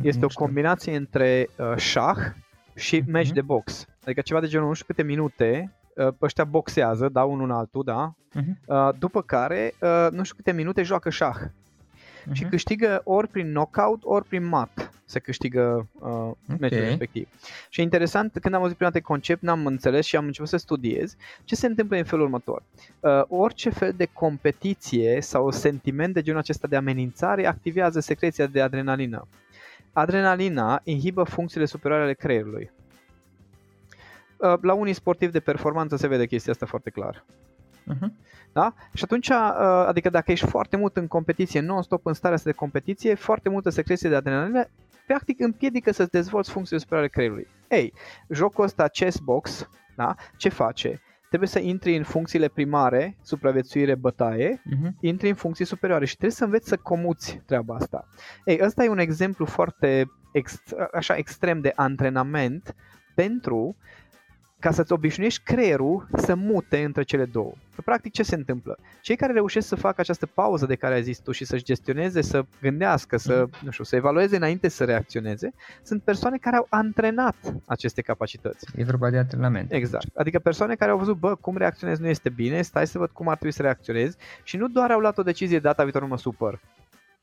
Este 0.00 0.24
o 0.24 0.28
combinație 0.34 0.96
între 0.96 1.48
uh, 1.56 1.76
șah 1.76 2.18
și 2.74 3.02
match 3.06 3.30
uh-huh. 3.30 3.34
de 3.34 3.40
box. 3.40 3.86
Adică 4.04 4.20
ceva 4.20 4.40
de 4.40 4.46
genul 4.46 4.66
nu 4.66 4.72
știu 4.72 4.86
câte 4.86 5.02
minute 5.02 5.72
uh, 5.96 6.08
ăștia 6.20 6.44
boxează, 6.44 7.08
dau 7.08 7.32
unul 7.32 7.44
în 7.44 7.50
altul, 7.50 7.82
da? 7.84 8.14
Uh-huh. 8.14 8.66
Uh, 8.66 8.88
după 8.98 9.22
care 9.22 9.74
uh, 9.80 10.06
nu 10.10 10.22
știu 10.22 10.36
câte 10.36 10.52
minute 10.52 10.82
joacă 10.82 11.10
șah. 11.10 11.36
Uh-huh. 11.36 12.32
Și 12.32 12.44
câștigă 12.44 13.00
ori 13.04 13.28
prin 13.28 13.46
knockout, 13.46 14.00
ori 14.04 14.28
prin 14.28 14.44
mat 14.44 14.92
se 15.12 15.18
câștigă 15.18 15.88
uh, 15.92 16.02
okay. 16.02 16.56
meciul 16.58 16.80
respectiv. 16.80 17.28
Și 17.68 17.80
e 17.80 17.82
interesant, 17.82 18.38
când 18.40 18.54
am 18.54 18.60
auzit 18.60 18.76
prima 18.76 18.90
dată 18.90 19.04
concept, 19.04 19.42
n-am 19.42 19.66
înțeles 19.66 20.06
și 20.06 20.16
am 20.16 20.24
început 20.24 20.48
să 20.48 20.56
studiez 20.56 21.16
ce 21.44 21.54
se 21.54 21.66
întâmplă 21.66 21.96
în 21.96 22.04
felul 22.04 22.24
următor. 22.24 22.62
Uh, 23.00 23.22
orice 23.28 23.70
fel 23.70 23.92
de 23.96 24.08
competiție 24.12 25.20
sau 25.20 25.50
sentiment 25.50 26.14
de 26.14 26.22
genul 26.22 26.40
acesta 26.40 26.66
de 26.66 26.76
amenințare 26.76 27.46
activează 27.46 28.00
secreția 28.00 28.46
de 28.46 28.60
adrenalină. 28.60 29.26
Adrenalina 29.92 30.80
inhibă 30.84 31.22
funcțiile 31.22 31.64
superioare 31.64 32.04
ale 32.04 32.14
creierului. 32.14 32.72
Uh, 34.36 34.54
la 34.60 34.74
unii 34.74 34.92
sportivi 34.92 35.32
de 35.32 35.40
performanță 35.40 35.96
se 35.96 36.06
vede 36.06 36.26
chestia 36.26 36.52
asta 36.52 36.66
foarte 36.66 36.90
clar. 36.90 37.24
Uh-huh. 37.92 38.08
Da? 38.52 38.74
Și 38.94 39.04
atunci, 39.04 39.28
uh, 39.28 39.84
adică 39.86 40.10
dacă 40.10 40.32
ești 40.32 40.46
foarte 40.46 40.76
mult 40.76 40.96
în 40.96 41.06
competiție, 41.06 41.60
non-stop 41.60 42.06
în 42.06 42.12
starea 42.12 42.36
asta 42.36 42.50
de 42.50 42.56
competiție, 42.56 43.14
foarte 43.14 43.48
multă 43.48 43.70
secreție 43.70 44.08
de 44.08 44.14
adrenalină, 44.14 44.64
practic 45.06 45.40
împiedică 45.40 45.92
să-ți 45.92 46.10
dezvolți 46.10 46.50
funcțiile 46.50 46.80
superioare 46.80 47.10
ale 47.14 47.14
creierului. 47.14 47.48
Ei, 47.68 47.92
jocul 48.28 48.64
ăsta 48.64 48.88
chess 48.88 49.18
box, 49.18 49.68
da? 49.96 50.14
ce 50.36 50.48
face? 50.48 51.00
Trebuie 51.32 51.48
să 51.48 51.58
intri 51.58 51.96
în 51.96 52.02
funcțiile 52.02 52.48
primare, 52.48 53.16
supraviețuire, 53.22 53.94
bătaie, 53.94 54.60
uh-huh. 54.60 54.90
intri 55.00 55.28
în 55.28 55.34
funcții 55.34 55.64
superioare 55.64 56.04
și 56.04 56.16
trebuie 56.16 56.36
să 56.36 56.44
înveți 56.44 56.68
să 56.68 56.76
comuți 56.76 57.42
treaba 57.46 57.74
asta. 57.74 58.08
Ei, 58.44 58.58
ăsta 58.62 58.84
e 58.84 58.88
un 58.88 58.98
exemplu 58.98 59.44
foarte 59.44 60.10
ex, 60.32 60.62
așa 60.92 61.14
extrem 61.16 61.60
de 61.60 61.72
antrenament 61.74 62.74
pentru 63.14 63.76
ca 64.58 64.70
să-ți 64.70 64.92
obișnuiești 64.92 65.42
creierul 65.42 66.08
să 66.14 66.34
mute 66.34 66.84
între 66.84 67.02
cele 67.02 67.24
două. 67.24 67.52
Practic 67.84 68.12
ce 68.12 68.22
se 68.22 68.34
întâmplă? 68.34 68.78
Cei 69.00 69.16
care 69.16 69.32
reușesc 69.32 69.68
să 69.68 69.74
facă 69.74 70.00
această 70.00 70.26
pauză 70.26 70.66
de 70.66 70.74
care 70.74 70.94
ai 70.94 71.02
zis 71.02 71.18
tu 71.18 71.32
și 71.32 71.44
să-și 71.44 71.64
gestioneze, 71.64 72.20
să 72.20 72.44
gândească, 72.60 73.16
să, 73.16 73.48
nu 73.64 73.70
știu, 73.70 73.84
să 73.84 73.96
evalueze 73.96 74.36
înainte 74.36 74.68
să 74.68 74.84
reacționeze, 74.84 75.52
sunt 75.82 76.02
persoane 76.02 76.36
care 76.36 76.56
au 76.56 76.66
antrenat 76.68 77.36
aceste 77.66 78.02
capacități. 78.02 78.66
E 78.76 78.84
vorba 78.84 79.10
de 79.10 79.18
antrenament. 79.18 79.72
Exact. 79.72 80.06
Adică 80.14 80.38
persoane 80.38 80.74
care 80.74 80.90
au 80.90 80.98
văzut, 80.98 81.16
bă, 81.16 81.34
cum 81.34 81.56
reacționez 81.56 81.98
nu 81.98 82.06
este 82.08 82.28
bine, 82.28 82.62
stai 82.62 82.86
să 82.86 82.98
văd 82.98 83.10
cum 83.10 83.28
ar 83.28 83.34
trebui 83.34 83.54
să 83.54 83.62
reacționez 83.62 84.16
și 84.42 84.56
nu 84.56 84.68
doar 84.68 84.90
au 84.90 85.00
luat 85.00 85.18
o 85.18 85.22
decizie 85.22 85.58
data 85.58 85.82
viitor 85.82 86.02
nu 86.02 86.08
mă 86.08 86.18
supăr, 86.18 86.60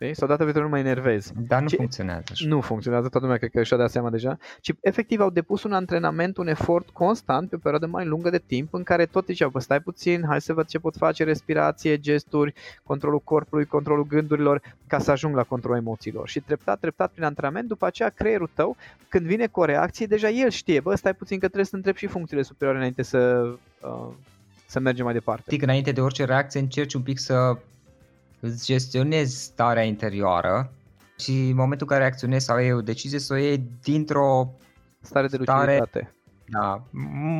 Știi? 0.01 0.15
Sau 0.15 0.27
data 0.27 0.43
viitoare 0.43 0.67
nu 0.67 0.73
mă 0.73 0.79
enervez. 0.79 1.31
Dar 1.47 1.61
nu 1.61 1.67
ci, 1.67 1.75
funcționează 1.75 2.23
așa. 2.31 2.47
Nu 2.47 2.61
funcționează, 2.61 3.07
toată 3.07 3.25
lumea 3.25 3.37
cred 3.39 3.51
că 3.51 3.63
și-a 3.63 3.77
dat 3.77 3.91
seama 3.91 4.09
deja. 4.09 4.37
Ci 4.61 4.71
efectiv 4.81 5.19
au 5.19 5.29
depus 5.29 5.63
un 5.63 5.73
antrenament, 5.73 6.37
un 6.37 6.47
efort 6.47 6.89
constant 6.89 7.49
pe 7.49 7.55
o 7.55 7.59
perioadă 7.59 7.85
mai 7.85 8.05
lungă 8.05 8.29
de 8.29 8.41
timp 8.45 8.73
în 8.73 8.83
care 8.83 9.05
tot 9.05 9.25
ziceau, 9.25 9.49
bă, 9.49 9.59
stai 9.59 9.81
puțin, 9.81 10.23
hai 10.27 10.41
să 10.41 10.53
văd 10.53 10.67
ce 10.67 10.79
pot 10.79 10.95
face, 10.95 11.23
respirație, 11.23 11.97
gesturi, 11.97 12.53
controlul 12.83 13.19
corpului, 13.19 13.65
controlul 13.65 14.07
gândurilor, 14.07 14.61
ca 14.87 14.99
să 14.99 15.11
ajung 15.11 15.35
la 15.35 15.43
controlul 15.43 15.77
emoțiilor. 15.77 16.27
Și 16.27 16.39
treptat, 16.39 16.79
treptat 16.79 17.11
prin 17.11 17.23
antrenament, 17.23 17.67
după 17.67 17.85
aceea 17.85 18.09
creierul 18.09 18.49
tău, 18.53 18.75
când 19.09 19.25
vine 19.25 19.47
cu 19.47 19.59
o 19.59 19.65
reacție, 19.65 20.05
deja 20.05 20.29
el 20.29 20.49
știe, 20.49 20.79
bă, 20.79 20.95
stai 20.95 21.13
puțin 21.13 21.39
că 21.39 21.45
trebuie 21.45 21.65
să 21.65 21.75
întrebi 21.75 21.97
și 21.97 22.07
funcțiile 22.07 22.41
superioare 22.41 22.77
înainte 22.77 23.01
să 23.01 23.51
uh, 23.81 24.07
să 24.65 24.79
mergem 24.79 25.05
mai 25.05 25.13
departe. 25.13 25.43
Știi, 25.45 25.63
înainte 25.63 25.91
de 25.91 26.01
orice 26.01 26.25
reacție 26.25 26.59
încerci 26.59 26.93
un 26.93 27.01
pic 27.01 27.19
să 27.19 27.57
îți 28.39 28.65
gestionezi 28.65 29.43
starea 29.43 29.83
interioară 29.83 30.71
și 31.17 31.31
în 31.31 31.55
momentul 31.55 31.87
în 31.89 31.93
care 31.93 31.99
reacționezi 31.99 32.45
sau 32.45 32.59
iei 32.59 32.73
o 32.73 32.81
decizie 32.81 33.19
să 33.19 33.33
o 33.33 33.37
iei 33.37 33.63
dintr-o 33.83 34.53
stare 35.01 35.27
de 35.27 35.37
luciditate. 35.37 36.13
Da, 36.51 36.83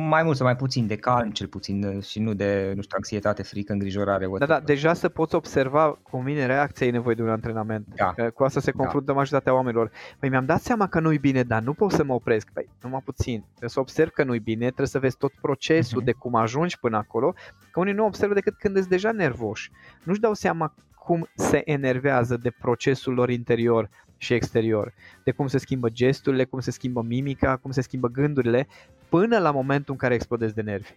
mai 0.08 0.22
mult 0.22 0.36
sau 0.36 0.46
mai 0.46 0.56
puțin 0.56 0.86
de 0.86 0.96
calm, 0.96 1.30
cel 1.30 1.46
puțin, 1.46 2.00
și 2.00 2.20
nu 2.20 2.34
de, 2.34 2.72
nu 2.74 2.82
știu, 2.82 2.96
anxietate, 2.96 3.42
frică, 3.42 3.72
îngrijorare. 3.72 4.26
Da, 4.38 4.46
da, 4.46 4.60
deja 4.60 4.94
să 4.94 5.08
poți 5.08 5.34
observa 5.34 5.98
cu 6.02 6.22
mine 6.22 6.46
reacția 6.46 6.86
e 6.86 6.90
nevoie 6.90 7.14
de 7.14 7.22
un 7.22 7.28
antrenament. 7.28 7.86
Da. 7.94 8.12
Că 8.12 8.30
cu 8.30 8.44
asta 8.44 8.60
se 8.60 8.70
da. 8.70 8.76
confruntă 8.76 9.06
da. 9.06 9.12
majoritatea 9.12 9.54
oamenilor. 9.54 9.90
Păi 10.18 10.28
mi-am 10.28 10.44
dat 10.44 10.60
seama 10.60 10.86
că 10.86 11.00
nu-i 11.00 11.18
bine, 11.18 11.42
dar 11.42 11.62
nu 11.62 11.72
pot 11.72 11.92
să 11.92 12.04
mă 12.04 12.12
opresc. 12.14 12.48
Păi, 12.52 12.68
numai 12.82 13.00
puțin. 13.04 13.44
Trebuie 13.48 13.70
să 13.70 13.80
observ 13.80 14.10
că 14.10 14.24
nu-i 14.24 14.38
bine, 14.38 14.64
trebuie 14.64 14.86
să 14.86 14.98
vezi 14.98 15.16
tot 15.16 15.32
procesul 15.40 16.02
uh-huh. 16.02 16.04
de 16.04 16.12
cum 16.12 16.34
ajungi 16.34 16.78
până 16.78 16.96
acolo, 16.96 17.34
că 17.70 17.80
unii 17.80 17.92
nu 17.92 18.04
observă 18.04 18.34
decât 18.34 18.56
când 18.58 18.76
ești 18.76 18.88
deja 18.88 19.12
nervoși. 19.12 19.70
Nu-și 20.02 20.20
dau 20.20 20.34
seama 20.34 20.74
cum 21.04 21.28
se 21.34 21.62
enervează 21.64 22.36
de 22.36 22.50
procesul 22.50 23.14
lor 23.14 23.30
interior 23.30 23.90
și 24.16 24.34
exterior, 24.34 24.92
de 25.24 25.30
cum 25.30 25.46
se 25.46 25.58
schimbă 25.58 25.88
gesturile, 25.88 26.44
cum 26.44 26.60
se 26.60 26.70
schimbă 26.70 27.02
mimica, 27.02 27.56
cum 27.56 27.70
se 27.70 27.80
schimbă 27.80 28.08
gândurile, 28.08 28.66
până 29.08 29.38
la 29.38 29.50
momentul 29.50 29.92
în 29.92 29.98
care 29.98 30.14
explodezi 30.14 30.54
de 30.54 30.62
nervi. 30.62 30.90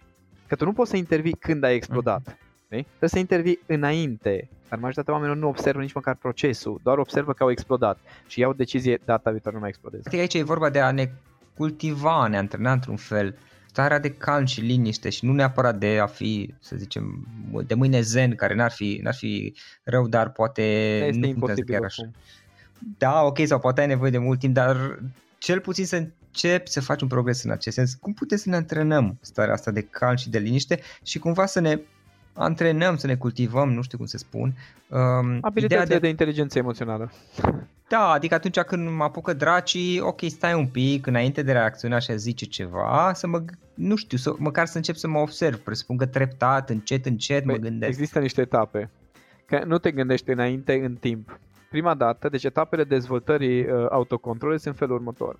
Că 0.46 0.54
tu 0.54 0.64
nu 0.64 0.72
poți 0.72 0.90
să 0.90 0.96
intervii 0.96 1.32
când 1.32 1.64
ai 1.64 1.74
explodat. 1.74 2.36
Mm-hmm. 2.74 2.84
Trebuie 2.86 3.08
să 3.08 3.18
intervii 3.18 3.58
înainte. 3.66 4.48
Dar 4.68 4.78
majoritatea 4.78 5.12
oamenilor 5.12 5.38
nu 5.38 5.48
observă 5.48 5.80
nici 5.80 5.92
măcar 5.92 6.14
procesul, 6.14 6.80
doar 6.82 6.98
observă 6.98 7.32
că 7.32 7.42
au 7.42 7.50
explodat 7.50 7.98
și 8.26 8.40
iau 8.40 8.52
decizie 8.52 9.00
data 9.04 9.30
viitoare 9.30 9.56
nu 9.56 9.62
mai 9.62 9.68
explodeze. 9.68 10.02
Adică 10.06 10.20
aici 10.22 10.34
e 10.34 10.42
vorba 10.42 10.70
de 10.70 10.80
a 10.80 10.90
ne 10.90 11.10
cultiva, 11.56 12.22
a 12.22 12.28
ne 12.28 12.36
antrena 12.36 12.72
într-un 12.72 12.96
fel 12.96 13.36
starea 13.74 13.98
de 13.98 14.10
calm 14.10 14.44
și 14.44 14.60
liniște 14.60 15.10
și 15.10 15.24
nu 15.24 15.32
neapărat 15.32 15.78
de 15.78 15.98
a 15.98 16.06
fi, 16.06 16.54
să 16.60 16.76
zicem, 16.76 17.26
de 17.66 17.74
mâine 17.74 18.00
zen, 18.00 18.34
care 18.34 18.54
n-ar 18.54 18.70
fi, 18.70 19.00
n-ar 19.02 19.14
fi 19.14 19.54
rău, 19.82 20.08
dar 20.08 20.30
poate 20.30 20.62
este 21.06 21.20
nu 21.20 21.26
imposibil 21.26 21.74
chiar 21.74 21.84
așa. 21.84 22.10
Da, 22.98 23.22
ok, 23.22 23.38
sau 23.46 23.58
poate 23.58 23.80
ai 23.80 23.86
nevoie 23.86 24.10
de 24.10 24.18
mult 24.18 24.38
timp, 24.38 24.54
dar 24.54 24.98
cel 25.38 25.60
puțin 25.60 25.86
să 25.86 25.96
începi 25.96 26.70
să 26.70 26.80
faci 26.80 27.02
un 27.02 27.08
progres 27.08 27.42
în 27.42 27.50
acest 27.50 27.76
sens. 27.76 27.94
Cum 27.94 28.12
putem 28.12 28.38
să 28.38 28.48
ne 28.48 28.56
antrenăm 28.56 29.18
starea 29.20 29.54
asta 29.54 29.70
de 29.70 29.82
calm 29.82 30.16
și 30.16 30.30
de 30.30 30.38
liniște 30.38 30.80
și 31.02 31.18
cumva 31.18 31.46
să 31.46 31.60
ne 31.60 31.80
antrenăm, 32.32 32.96
să 32.96 33.06
ne 33.06 33.16
cultivăm, 33.16 33.72
nu 33.72 33.82
știu 33.82 33.98
cum 33.98 34.06
să 34.06 34.18
spun. 34.18 34.54
Um, 34.88 35.38
Abilitățile 35.40 35.94
de... 35.94 35.98
de 35.98 36.08
inteligență 36.08 36.58
emoțională. 36.58 37.12
Da, 37.88 38.10
adică 38.10 38.34
atunci 38.34 38.60
când 38.60 38.90
mă 38.90 39.04
apucă 39.04 39.32
dracii, 39.32 40.00
ok, 40.00 40.20
stai 40.26 40.54
un 40.54 40.66
pic 40.66 41.06
înainte 41.06 41.42
de 41.42 41.52
reacționa 41.52 41.98
și 41.98 42.10
a 42.10 42.14
zice 42.16 42.44
ceva, 42.44 43.12
să 43.14 43.26
mă, 43.26 43.42
nu 43.74 43.96
știu, 43.96 44.18
să, 44.18 44.34
măcar 44.38 44.66
să 44.66 44.76
încep 44.76 44.94
să 44.94 45.08
mă 45.08 45.18
observ, 45.18 45.58
presupun 45.58 45.96
că 45.96 46.06
treptat, 46.06 46.70
încet, 46.70 47.06
încet 47.06 47.44
păi, 47.44 47.54
mă 47.54 47.60
gândesc. 47.60 47.90
Există 47.90 48.18
niște 48.18 48.40
etape, 48.40 48.90
că 49.46 49.62
nu 49.66 49.78
te 49.78 49.90
gândești 49.90 50.30
înainte 50.30 50.72
în 50.84 50.94
timp. 50.94 51.38
Prima 51.70 51.94
dată, 51.94 52.28
deci 52.28 52.44
etapele 52.44 52.84
dezvoltării 52.84 53.60
uh, 53.60 53.86
autocontrolului 53.90 54.60
sunt 54.60 54.76
felul 54.76 54.94
următor. 54.94 55.38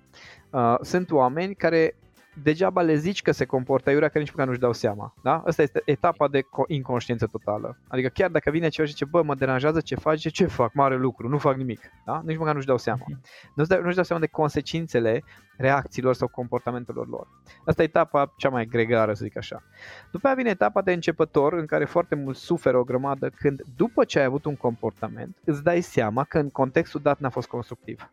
Uh, 0.49 0.75
sunt 0.81 1.11
oameni 1.11 1.55
care 1.55 1.95
degeaba 2.43 2.81
le 2.81 2.95
zici 2.95 3.21
că 3.21 3.31
se 3.31 3.45
comportă 3.45 3.91
iurea 3.91 4.09
că 4.09 4.19
nici 4.19 4.31
măcar 4.31 4.47
nu-și 4.47 4.59
dau 4.59 4.73
seama. 4.73 5.13
Da? 5.23 5.43
Asta 5.45 5.61
este 5.61 5.81
etapa 5.85 6.27
de 6.27 6.41
inconștiență 6.67 7.25
totală. 7.25 7.77
Adică 7.87 8.07
chiar 8.07 8.29
dacă 8.29 8.49
vine 8.49 8.67
ceva 8.67 8.87
și 8.87 8.93
zice, 8.93 9.05
bă, 9.05 9.23
mă 9.23 9.35
deranjează 9.35 9.81
ce 9.81 9.95
faci, 9.95 10.15
zice, 10.15 10.29
ce 10.29 10.45
fac, 10.45 10.73
mare 10.73 10.97
lucru, 10.97 11.29
nu 11.29 11.37
fac 11.37 11.55
nimic. 11.55 11.79
Da? 12.05 12.21
Nici 12.25 12.37
măcar 12.37 12.53
nu-și 12.53 12.67
dau 12.67 12.77
seama. 12.77 13.05
Mhm. 13.07 13.21
Nu-și 13.55 13.69
dau, 13.69 13.81
nu-și 13.81 13.95
dau 13.95 14.03
seama 14.03 14.21
de 14.21 14.27
consecințele 14.27 15.23
reacțiilor 15.57 16.13
sau 16.13 16.27
comportamentelor 16.27 17.07
lor. 17.07 17.27
Asta 17.65 17.81
e 17.81 17.85
etapa 17.85 18.33
cea 18.37 18.49
mai 18.49 18.65
gregară, 18.65 19.13
să 19.13 19.23
zic 19.23 19.37
așa. 19.37 19.63
După 20.11 20.27
aia 20.27 20.35
vine 20.35 20.49
etapa 20.49 20.81
de 20.81 20.91
începător, 20.91 21.53
în 21.53 21.65
care 21.65 21.85
foarte 21.85 22.15
mult 22.15 22.37
suferă 22.37 22.77
o 22.77 22.83
grămadă, 22.83 23.29
când 23.29 23.61
după 23.75 24.03
ce 24.03 24.19
ai 24.19 24.25
avut 24.25 24.45
un 24.45 24.55
comportament, 24.55 25.37
îți 25.45 25.63
dai 25.63 25.81
seama 25.81 26.23
că 26.23 26.39
în 26.39 26.49
contextul 26.49 27.01
dat 27.01 27.19
n-a 27.19 27.29
fost 27.29 27.47
constructiv. 27.47 28.09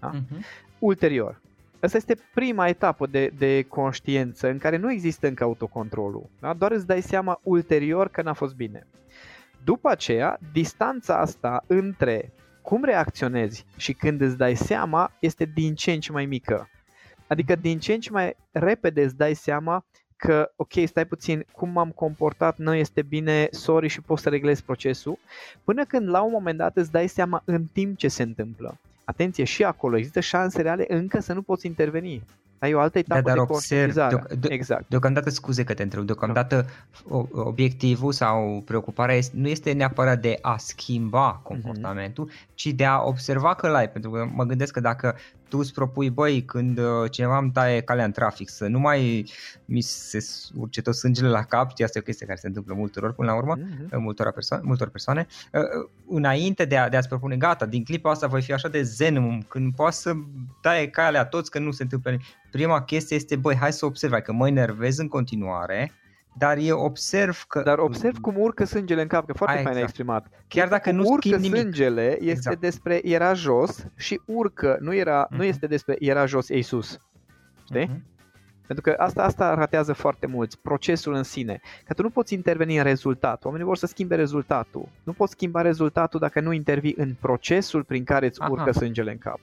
Da? 0.00 0.10
Uh-huh. 0.10 0.38
Ulterior, 0.78 1.40
Asta 1.80 1.96
este 1.96 2.16
prima 2.34 2.68
etapă 2.68 3.06
de, 3.06 3.32
de 3.38 3.62
conștiință 3.62 4.48
în 4.48 4.58
care 4.58 4.76
nu 4.76 4.92
există 4.92 5.26
încă 5.26 5.44
autocontrolul. 5.44 6.28
Da? 6.40 6.54
Doar 6.54 6.72
îți 6.72 6.86
dai 6.86 7.00
seama 7.00 7.40
ulterior 7.42 8.08
că 8.08 8.22
n-a 8.22 8.32
fost 8.32 8.54
bine. 8.54 8.86
După 9.64 9.88
aceea, 9.88 10.38
distanța 10.52 11.18
asta 11.18 11.64
între 11.66 12.32
cum 12.62 12.84
reacționezi 12.84 13.64
și 13.76 13.92
când 13.92 14.20
îți 14.20 14.36
dai 14.36 14.54
seama 14.54 15.12
este 15.20 15.44
din 15.54 15.74
ce 15.74 15.92
în 15.92 16.00
ce 16.00 16.12
mai 16.12 16.26
mică. 16.26 16.68
Adică 17.26 17.54
din 17.54 17.78
ce 17.78 17.92
în 17.92 18.00
ce 18.00 18.10
mai 18.10 18.36
repede 18.52 19.02
îți 19.02 19.16
dai 19.16 19.34
seama 19.34 19.84
că, 20.16 20.52
ok, 20.56 20.72
stai 20.84 21.04
puțin, 21.04 21.44
cum 21.52 21.68
m-am 21.68 21.90
comportat 21.90 22.58
nu 22.58 22.74
este 22.74 23.02
bine, 23.02 23.48
sorry 23.50 23.88
și 23.88 24.00
poți 24.00 24.22
să 24.22 24.28
reglezi 24.28 24.64
procesul, 24.64 25.18
până 25.64 25.84
când 25.84 26.08
la 26.08 26.22
un 26.22 26.30
moment 26.30 26.58
dat 26.58 26.76
îți 26.76 26.90
dai 26.90 27.06
seama 27.06 27.42
în 27.44 27.64
timp 27.72 27.96
ce 27.96 28.08
se 28.08 28.22
întâmplă. 28.22 28.78
Atenție, 29.08 29.44
și 29.44 29.64
acolo 29.64 29.96
există 29.96 30.20
șanse 30.20 30.62
reale 30.62 30.84
încă 30.88 31.20
să 31.20 31.32
nu 31.32 31.42
poți 31.42 31.66
interveni. 31.66 32.22
Ai 32.58 32.74
o 32.74 32.80
altă 32.80 32.98
etapă 32.98 33.20
da, 33.20 33.34
dar 33.34 33.46
de 33.46 33.52
observ, 33.52 33.94
deoc- 33.94 34.38
de- 34.38 34.48
exact. 34.48 34.88
Deocamdată, 34.88 35.30
scuze 35.30 35.64
că 35.64 35.74
te 35.74 35.82
întreb, 35.82 36.04
deocamdată 36.04 36.66
da. 37.08 37.16
obiectivul 37.32 38.12
sau 38.12 38.62
preocuparea 38.64 39.14
este, 39.14 39.36
nu 39.36 39.48
este 39.48 39.72
neapărat 39.72 40.20
de 40.20 40.38
a 40.40 40.56
schimba 40.56 41.28
mhm. 41.28 41.42
comportamentul, 41.42 42.30
mm-hmm. 42.30 42.54
ci 42.54 42.66
de 42.66 42.84
a 42.84 43.02
observa 43.02 43.54
că 43.54 43.68
l-ai. 43.68 43.90
Pentru 43.90 44.10
că 44.10 44.28
mă 44.32 44.44
gândesc 44.44 44.72
că 44.72 44.80
dacă 44.80 45.16
tu 45.48 45.58
îți 45.58 45.72
propui, 45.72 46.10
băi, 46.10 46.42
când 46.42 46.78
uh, 46.78 47.10
cineva 47.10 47.38
îmi 47.38 47.50
taie 47.50 47.80
calea 47.80 48.04
în 48.04 48.12
trafic, 48.12 48.48
să 48.48 48.66
nu 48.66 48.78
mai 48.78 49.30
mi 49.64 49.80
se 49.80 50.18
urce 50.54 50.82
tot 50.82 50.94
sângele 50.94 51.28
la 51.28 51.42
cap, 51.42 51.70
știi, 51.70 51.84
asta 51.84 51.98
e 51.98 52.00
o 52.00 52.04
chestie 52.04 52.26
care 52.26 52.38
se 52.38 52.46
întâmplă 52.46 52.74
multor 52.74 53.02
ori 53.02 53.14
până 53.14 53.30
la 53.30 53.36
urmă, 53.36 53.56
mm-hmm. 53.58 53.96
multor, 53.96 54.32
perso- 54.32 54.60
multor 54.62 54.88
persoane, 54.88 55.26
uh, 55.52 55.88
înainte 56.08 56.64
de, 56.64 56.76
a, 56.76 56.88
de 56.88 56.96
a-ți 56.96 57.08
propune, 57.08 57.36
gata, 57.36 57.66
din 57.66 57.84
clipa 57.84 58.10
asta 58.10 58.26
voi 58.26 58.42
fi 58.42 58.52
așa 58.52 58.68
de 58.68 58.82
zen, 58.82 59.42
când 59.48 59.74
poți 59.74 60.00
să 60.00 60.12
taie 60.60 60.88
calea 60.88 61.24
toți, 61.24 61.50
că 61.50 61.58
nu 61.58 61.70
se 61.70 61.82
întâmplă 61.82 62.10
nimic. 62.10 62.26
Prima 62.50 62.82
chestie 62.82 63.16
este, 63.16 63.36
băi, 63.36 63.56
hai 63.56 63.72
să 63.72 63.86
observi, 63.86 64.20
că 64.20 64.32
mă 64.32 64.48
enervez 64.48 64.98
în 64.98 65.08
continuare, 65.08 65.92
dar 66.38 66.56
eu 66.56 66.78
observ 66.78 67.44
că... 67.48 67.60
Dar 67.64 67.78
observ 67.78 68.18
cum 68.18 68.34
urcă 68.38 68.64
sângele 68.64 69.02
în 69.02 69.08
cap, 69.08 69.26
că 69.26 69.32
foarte 69.32 69.54
fain 69.54 69.66
exact. 69.66 69.88
exprimat. 69.88 70.26
Chiar 70.48 70.68
dacă 70.68 70.90
cum 70.90 70.98
nu 70.98 71.04
urcă 71.08 71.36
nimic. 71.36 71.60
sângele 71.60 72.10
este 72.12 72.30
exact. 72.30 72.60
despre 72.60 73.00
era 73.04 73.32
jos 73.34 73.86
și 73.96 74.20
urcă, 74.24 74.78
nu, 74.80 74.94
era, 74.94 75.26
uh-huh. 75.26 75.36
nu 75.36 75.44
este 75.44 75.66
despre 75.66 75.96
era 75.98 76.26
jos, 76.26 76.48
ei 76.48 76.62
sus. 76.62 76.98
Știi? 77.64 77.86
Uh-huh. 77.86 78.14
Pentru 78.66 78.90
că 78.90 78.94
asta, 78.98 79.22
asta 79.22 79.54
ratează 79.54 79.92
foarte 79.92 80.26
mulți, 80.26 80.58
procesul 80.60 81.14
în 81.14 81.22
sine. 81.22 81.60
Că 81.84 81.94
tu 81.94 82.02
nu 82.02 82.10
poți 82.10 82.34
interveni 82.34 82.76
în 82.76 82.82
rezultat. 82.82 83.44
Oamenii 83.44 83.66
vor 83.66 83.76
să 83.76 83.86
schimbe 83.86 84.14
rezultatul. 84.14 84.88
Nu 85.02 85.12
poți 85.12 85.32
schimba 85.32 85.60
rezultatul 85.60 86.20
dacă 86.20 86.40
nu 86.40 86.52
intervii 86.52 86.94
în 86.96 87.14
procesul 87.20 87.82
prin 87.84 88.04
care 88.04 88.26
îți 88.26 88.40
urcă 88.48 88.60
Aha. 88.60 88.72
sângele 88.72 89.10
în 89.10 89.18
cap. 89.18 89.40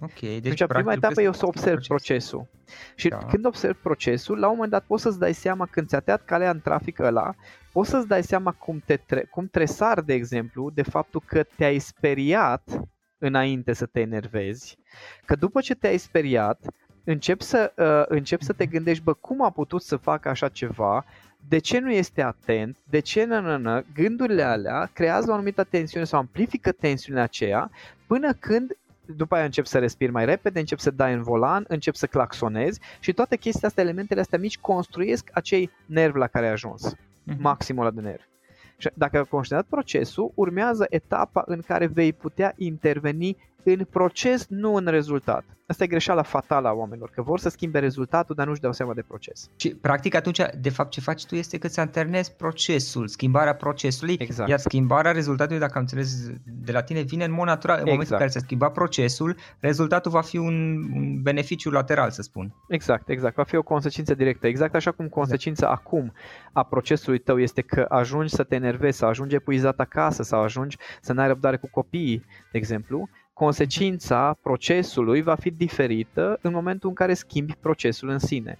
Ok, 0.00 0.20
deci, 0.20 0.40
deci 0.40 0.66
prima 0.66 0.92
etapă 0.92 1.22
e 1.22 1.32
să 1.32 1.46
observi 1.46 1.86
procesul. 1.86 2.46
Și 2.94 3.08
da. 3.08 3.16
când 3.16 3.46
observi 3.46 3.78
procesul, 3.82 4.38
la 4.38 4.46
un 4.46 4.54
moment 4.54 4.72
dat 4.72 4.84
poți 4.84 5.02
să-ți 5.02 5.18
dai 5.18 5.34
seama 5.34 5.66
când 5.66 5.88
ți-a 5.88 6.00
tăiat 6.00 6.24
calea 6.24 6.50
în 6.50 6.60
trafic 6.60 6.98
ăla, 6.98 7.34
poți 7.72 7.90
să-ți 7.90 8.08
dai 8.08 8.22
seama 8.22 8.52
cum, 8.52 8.82
te 8.84 8.96
tre- 8.96 9.26
cum 9.30 9.46
tresar, 9.46 10.00
de 10.00 10.14
exemplu, 10.14 10.70
de 10.74 10.82
faptul 10.82 11.22
că 11.26 11.42
te-ai 11.56 11.78
speriat 11.78 12.80
înainte 13.18 13.72
să 13.72 13.86
te 13.86 14.00
enervezi, 14.00 14.78
că 15.24 15.34
după 15.34 15.60
ce 15.60 15.74
te-ai 15.74 15.98
speriat, 15.98 16.66
începi 17.04 17.42
să, 17.42 17.72
uh, 17.76 18.16
începi 18.16 18.44
să 18.44 18.52
te 18.52 18.64
mhm. 18.64 18.72
gândești, 18.72 19.02
bă, 19.02 19.12
cum 19.12 19.42
a 19.42 19.50
putut 19.50 19.82
să 19.82 19.96
facă 19.96 20.28
așa 20.28 20.48
ceva, 20.48 21.04
de 21.48 21.58
ce 21.58 21.78
nu 21.78 21.90
este 21.90 22.22
atent, 22.22 22.76
de 22.90 23.00
ce 23.00 23.24
nă, 23.24 23.40
nă, 23.40 23.56
nă, 23.56 23.84
gândurile 23.94 24.42
alea 24.42 24.90
creează 24.92 25.30
o 25.30 25.34
anumită 25.34 25.64
tensiune 25.64 26.04
sau 26.04 26.18
amplifică 26.18 26.72
tensiunea 26.72 27.22
aceea 27.22 27.70
până 28.06 28.32
când 28.32 28.76
după 29.16 29.34
aia 29.34 29.44
încep 29.44 29.66
să 29.66 29.78
respiri 29.78 30.12
mai 30.12 30.24
repede, 30.24 30.58
încep 30.58 30.78
să 30.78 30.90
dai 30.90 31.12
în 31.12 31.22
volan, 31.22 31.64
încep 31.68 31.94
să 31.94 32.06
claxonezi 32.06 32.80
și 33.00 33.12
toate 33.12 33.36
chestiile 33.36 33.66
astea, 33.66 33.82
elementele 33.82 34.20
astea 34.20 34.38
mici 34.38 34.58
construiesc 34.58 35.30
acei 35.32 35.70
nervi 35.86 36.18
la 36.18 36.26
care 36.26 36.46
ai 36.46 36.52
ajuns, 36.52 36.94
uh-huh. 36.94 37.36
maximul 37.36 37.84
ăla 37.84 37.94
de 37.94 38.00
nervi. 38.00 38.28
Și 38.76 38.90
dacă 38.94 39.16
ai 39.16 39.24
conștientizat 39.24 39.70
procesul, 39.70 40.32
urmează 40.34 40.86
etapa 40.88 41.42
în 41.46 41.60
care 41.60 41.86
vei 41.86 42.12
putea 42.12 42.52
interveni 42.56 43.36
în 43.64 43.84
proces, 43.84 44.46
nu 44.48 44.74
în 44.74 44.86
rezultat. 44.86 45.44
Asta 45.70 45.84
e 45.84 45.86
greșeala 45.86 46.22
fatală 46.22 46.68
a 46.68 46.72
oamenilor, 46.72 47.10
că 47.10 47.22
vor 47.22 47.38
să 47.38 47.48
schimbe 47.48 47.78
rezultatul, 47.78 48.34
dar 48.34 48.46
nu-și 48.46 48.60
dau 48.60 48.72
seama 48.72 48.94
de 48.94 49.02
proces. 49.02 49.50
Și 49.56 49.74
practic 49.74 50.14
atunci, 50.14 50.40
de 50.60 50.70
fapt, 50.70 50.90
ce 50.90 51.00
faci 51.00 51.26
tu 51.26 51.34
este 51.34 51.58
că 51.58 51.66
îți 51.66 51.80
alternezi 51.80 52.32
procesul, 52.36 53.08
schimbarea 53.08 53.54
procesului, 53.54 54.16
exact. 54.18 54.48
iar 54.48 54.58
schimbarea 54.58 55.12
rezultatului, 55.12 55.60
dacă 55.60 55.72
am 55.74 55.80
înțeles 55.80 56.30
de 56.44 56.72
la 56.72 56.82
tine, 56.82 57.00
vine 57.00 57.24
în 57.24 57.32
mod 57.32 57.46
natural. 57.46 57.76
În 57.76 57.80
exact. 57.80 57.90
momentul 57.90 58.14
în 58.14 58.20
care 58.20 58.30
se 58.30 58.38
schimba 58.38 58.70
procesul, 58.70 59.36
rezultatul 59.60 60.10
va 60.10 60.20
fi 60.20 60.36
un, 60.36 60.76
un 60.94 61.22
beneficiu 61.22 61.70
lateral, 61.70 62.10
să 62.10 62.22
spun. 62.22 62.54
Exact, 62.68 63.08
exact. 63.08 63.34
Va 63.34 63.44
fi 63.44 63.56
o 63.56 63.62
consecință 63.62 64.14
directă. 64.14 64.46
Exact 64.46 64.74
așa 64.74 64.90
cum 64.90 65.08
consecința 65.08 65.66
exact. 65.66 65.86
acum 65.86 66.12
a 66.52 66.62
procesului 66.62 67.18
tău 67.18 67.38
este 67.38 67.60
că 67.60 67.86
ajungi 67.88 68.34
să 68.34 68.42
te 68.42 68.54
enervezi, 68.54 68.98
să 68.98 69.04
ajungi 69.04 69.34
epuizat 69.34 69.80
acasă, 69.80 70.22
sau 70.22 70.42
ajungi 70.42 70.76
să 71.00 71.12
n-ai 71.12 71.26
răbdare 71.26 71.56
cu 71.56 71.68
copiii, 71.72 72.24
de 72.52 72.58
exemplu, 72.58 73.08
consecința 73.44 74.36
procesului 74.42 75.22
va 75.22 75.34
fi 75.34 75.50
diferită 75.50 76.38
în 76.42 76.52
momentul 76.52 76.88
în 76.88 76.94
care 76.94 77.14
schimbi 77.14 77.56
procesul 77.60 78.08
în 78.08 78.18
sine. 78.18 78.58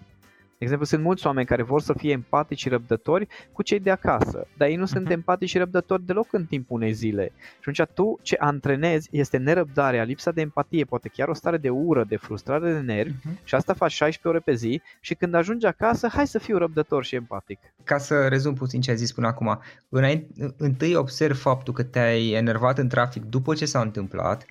De 0.58 0.66
exemplu, 0.66 0.86
sunt 0.86 1.02
mulți 1.02 1.26
oameni 1.26 1.46
care 1.46 1.62
vor 1.62 1.80
să 1.80 1.92
fie 1.92 2.12
empatici 2.12 2.58
și 2.58 2.68
răbdători 2.68 3.26
cu 3.52 3.62
cei 3.62 3.80
de 3.80 3.90
acasă, 3.90 4.46
dar 4.56 4.68
ei 4.68 4.76
nu 4.76 4.84
uh-huh. 4.84 4.88
sunt 4.88 5.04
mhm. 5.04 5.12
empatici 5.12 5.48
și 5.48 5.58
răbdători 5.58 6.06
deloc 6.06 6.32
în 6.32 6.44
timpul 6.44 6.76
unei 6.76 6.92
zile. 6.92 7.32
Și 7.60 7.68
atunci 7.68 7.88
tu 7.94 8.18
ce 8.22 8.36
antrenezi 8.38 9.08
este 9.12 9.36
nerăbdarea, 9.36 10.02
lipsa 10.02 10.30
de 10.30 10.40
empatie, 10.40 10.84
poate 10.84 11.08
chiar 11.08 11.28
o 11.28 11.34
stare 11.34 11.56
de 11.56 11.70
ură, 11.70 12.04
de 12.08 12.16
frustrare 12.16 12.72
de 12.72 12.78
nervi 12.78 13.12
uh-huh. 13.12 13.44
și 13.44 13.54
asta 13.54 13.72
faci 13.72 13.92
16 13.92 14.28
ore 14.28 14.38
pe 14.38 14.54
zi 14.54 14.82
și 15.00 15.14
când 15.14 15.34
ajungi 15.34 15.66
acasă, 15.66 16.08
hai 16.08 16.26
să 16.26 16.38
fiu 16.38 16.58
răbdător 16.58 17.04
și 17.04 17.14
empatic. 17.14 17.58
Ca 17.84 17.98
să 17.98 18.28
rezum 18.28 18.54
puțin 18.54 18.80
ce 18.80 18.90
ai 18.90 18.96
zis 18.96 19.12
până 19.12 19.26
acum, 19.26 19.60
înainte, 19.88 20.54
întâi 20.56 20.94
observ 20.94 21.36
faptul 21.36 21.74
că 21.74 21.82
te-ai 21.82 22.30
enervat 22.30 22.78
în 22.78 22.88
trafic 22.88 23.24
după 23.24 23.54
ce 23.54 23.64
s-a 23.64 23.80
întâmplat, 23.80 24.44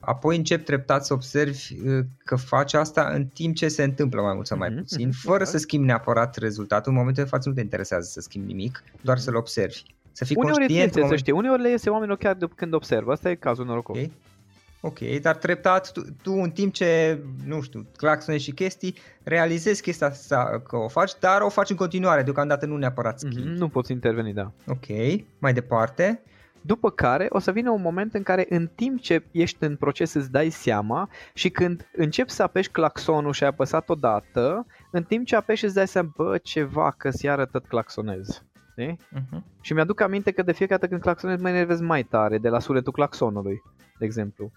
apoi 0.00 0.36
încep 0.36 0.64
treptat 0.64 1.04
să 1.04 1.12
observi 1.12 1.74
uh, 1.84 2.04
că 2.24 2.36
faci 2.36 2.74
asta 2.74 3.10
în 3.14 3.26
timp 3.26 3.54
ce 3.54 3.68
se 3.68 3.82
întâmplă 3.82 4.22
mai 4.22 4.34
mult 4.34 4.46
sau 4.46 4.58
mai 4.58 4.68
mhm, 4.68 4.78
puțin, 4.78 5.08
mhm, 5.08 5.18
fără 5.18 5.44
să 5.44 5.58
schimbi 5.58 5.86
neapărat 5.86 6.36
rezultatul. 6.36 6.92
În 6.92 6.98
momentul 6.98 7.22
de 7.22 7.28
față 7.28 7.48
nu 7.48 7.54
te 7.54 7.60
interesează 7.60 8.08
să 8.10 8.20
schimbi 8.20 8.46
nimic, 8.46 8.82
doar 9.00 9.18
să-l 9.18 9.36
observi. 9.36 9.82
Să 10.12 10.24
fii 10.24 10.36
uneori 10.36 10.58
conștient. 10.58 10.94
Uneori 10.94 11.10
să 11.10 11.16
știi, 11.16 11.32
uneori 11.32 11.62
le 11.62 11.70
iese 11.70 11.90
oamenilor 11.90 12.18
chiar 12.18 12.34
de 12.34 12.46
când 12.54 12.74
observă. 12.74 13.12
Asta 13.12 13.30
e 13.30 13.34
cazul 13.34 13.64
norocos. 13.64 13.96
Okay. 13.96 14.12
Ok, 14.80 14.98
dar 15.20 15.36
treptat, 15.36 15.92
tu, 15.92 16.00
tu 16.22 16.32
în 16.32 16.50
timp 16.50 16.72
ce, 16.72 17.20
nu 17.46 17.60
știu, 17.60 17.86
claxone 17.96 18.38
și 18.38 18.52
chestii, 18.52 18.94
realizezi 19.22 19.82
chestia 19.82 20.06
asta 20.06 20.62
că 20.68 20.76
o 20.76 20.88
faci, 20.88 21.12
dar 21.20 21.40
o 21.40 21.48
faci 21.48 21.70
în 21.70 21.76
continuare, 21.76 22.22
deocamdată 22.22 22.66
nu 22.66 22.76
neapărat 22.76 23.18
schimbi. 23.18 23.50
Mm-hmm, 23.50 23.58
nu 23.58 23.68
poți 23.68 23.92
interveni, 23.92 24.32
da. 24.32 24.52
Ok, 24.66 24.86
mai 25.38 25.52
departe. 25.52 26.22
După 26.66 26.90
care 26.90 27.26
o 27.28 27.38
să 27.38 27.52
vină 27.52 27.70
un 27.70 27.80
moment 27.80 28.14
în 28.14 28.22
care 28.22 28.46
în 28.48 28.68
timp 28.74 29.00
ce 29.00 29.24
ești 29.30 29.64
în 29.64 29.76
proces 29.76 30.14
îți 30.14 30.30
dai 30.30 30.50
seama 30.50 31.08
și 31.34 31.50
când 31.50 31.88
începi 31.96 32.30
să 32.30 32.42
apeși 32.42 32.70
claxonul 32.70 33.32
și 33.32 33.42
ai 33.42 33.48
apăsat 33.48 33.88
odată, 33.88 34.66
în 34.90 35.02
timp 35.02 35.26
ce 35.26 35.36
apeși 35.36 35.64
îți 35.64 35.74
dai 35.74 35.88
seama, 35.88 36.12
bă, 36.16 36.38
ceva 36.38 36.94
că 36.96 37.10
iară 37.20 37.44
tot 37.44 37.66
claxonez. 37.66 38.42
Uh-huh. 38.78 39.42
Și 39.60 39.72
mi-aduc 39.72 40.00
aminte 40.00 40.30
că 40.30 40.42
de 40.42 40.52
fiecare 40.52 40.80
dată 40.80 40.90
când 40.90 41.02
claxonez 41.02 41.40
mă 41.40 41.48
enervez 41.48 41.80
mai 41.80 42.02
tare 42.02 42.38
de 42.38 42.48
la 42.48 42.58
sunetul 42.58 42.92
claxonului, 42.92 43.62
de 43.98 44.04
exemplu. 44.04 44.52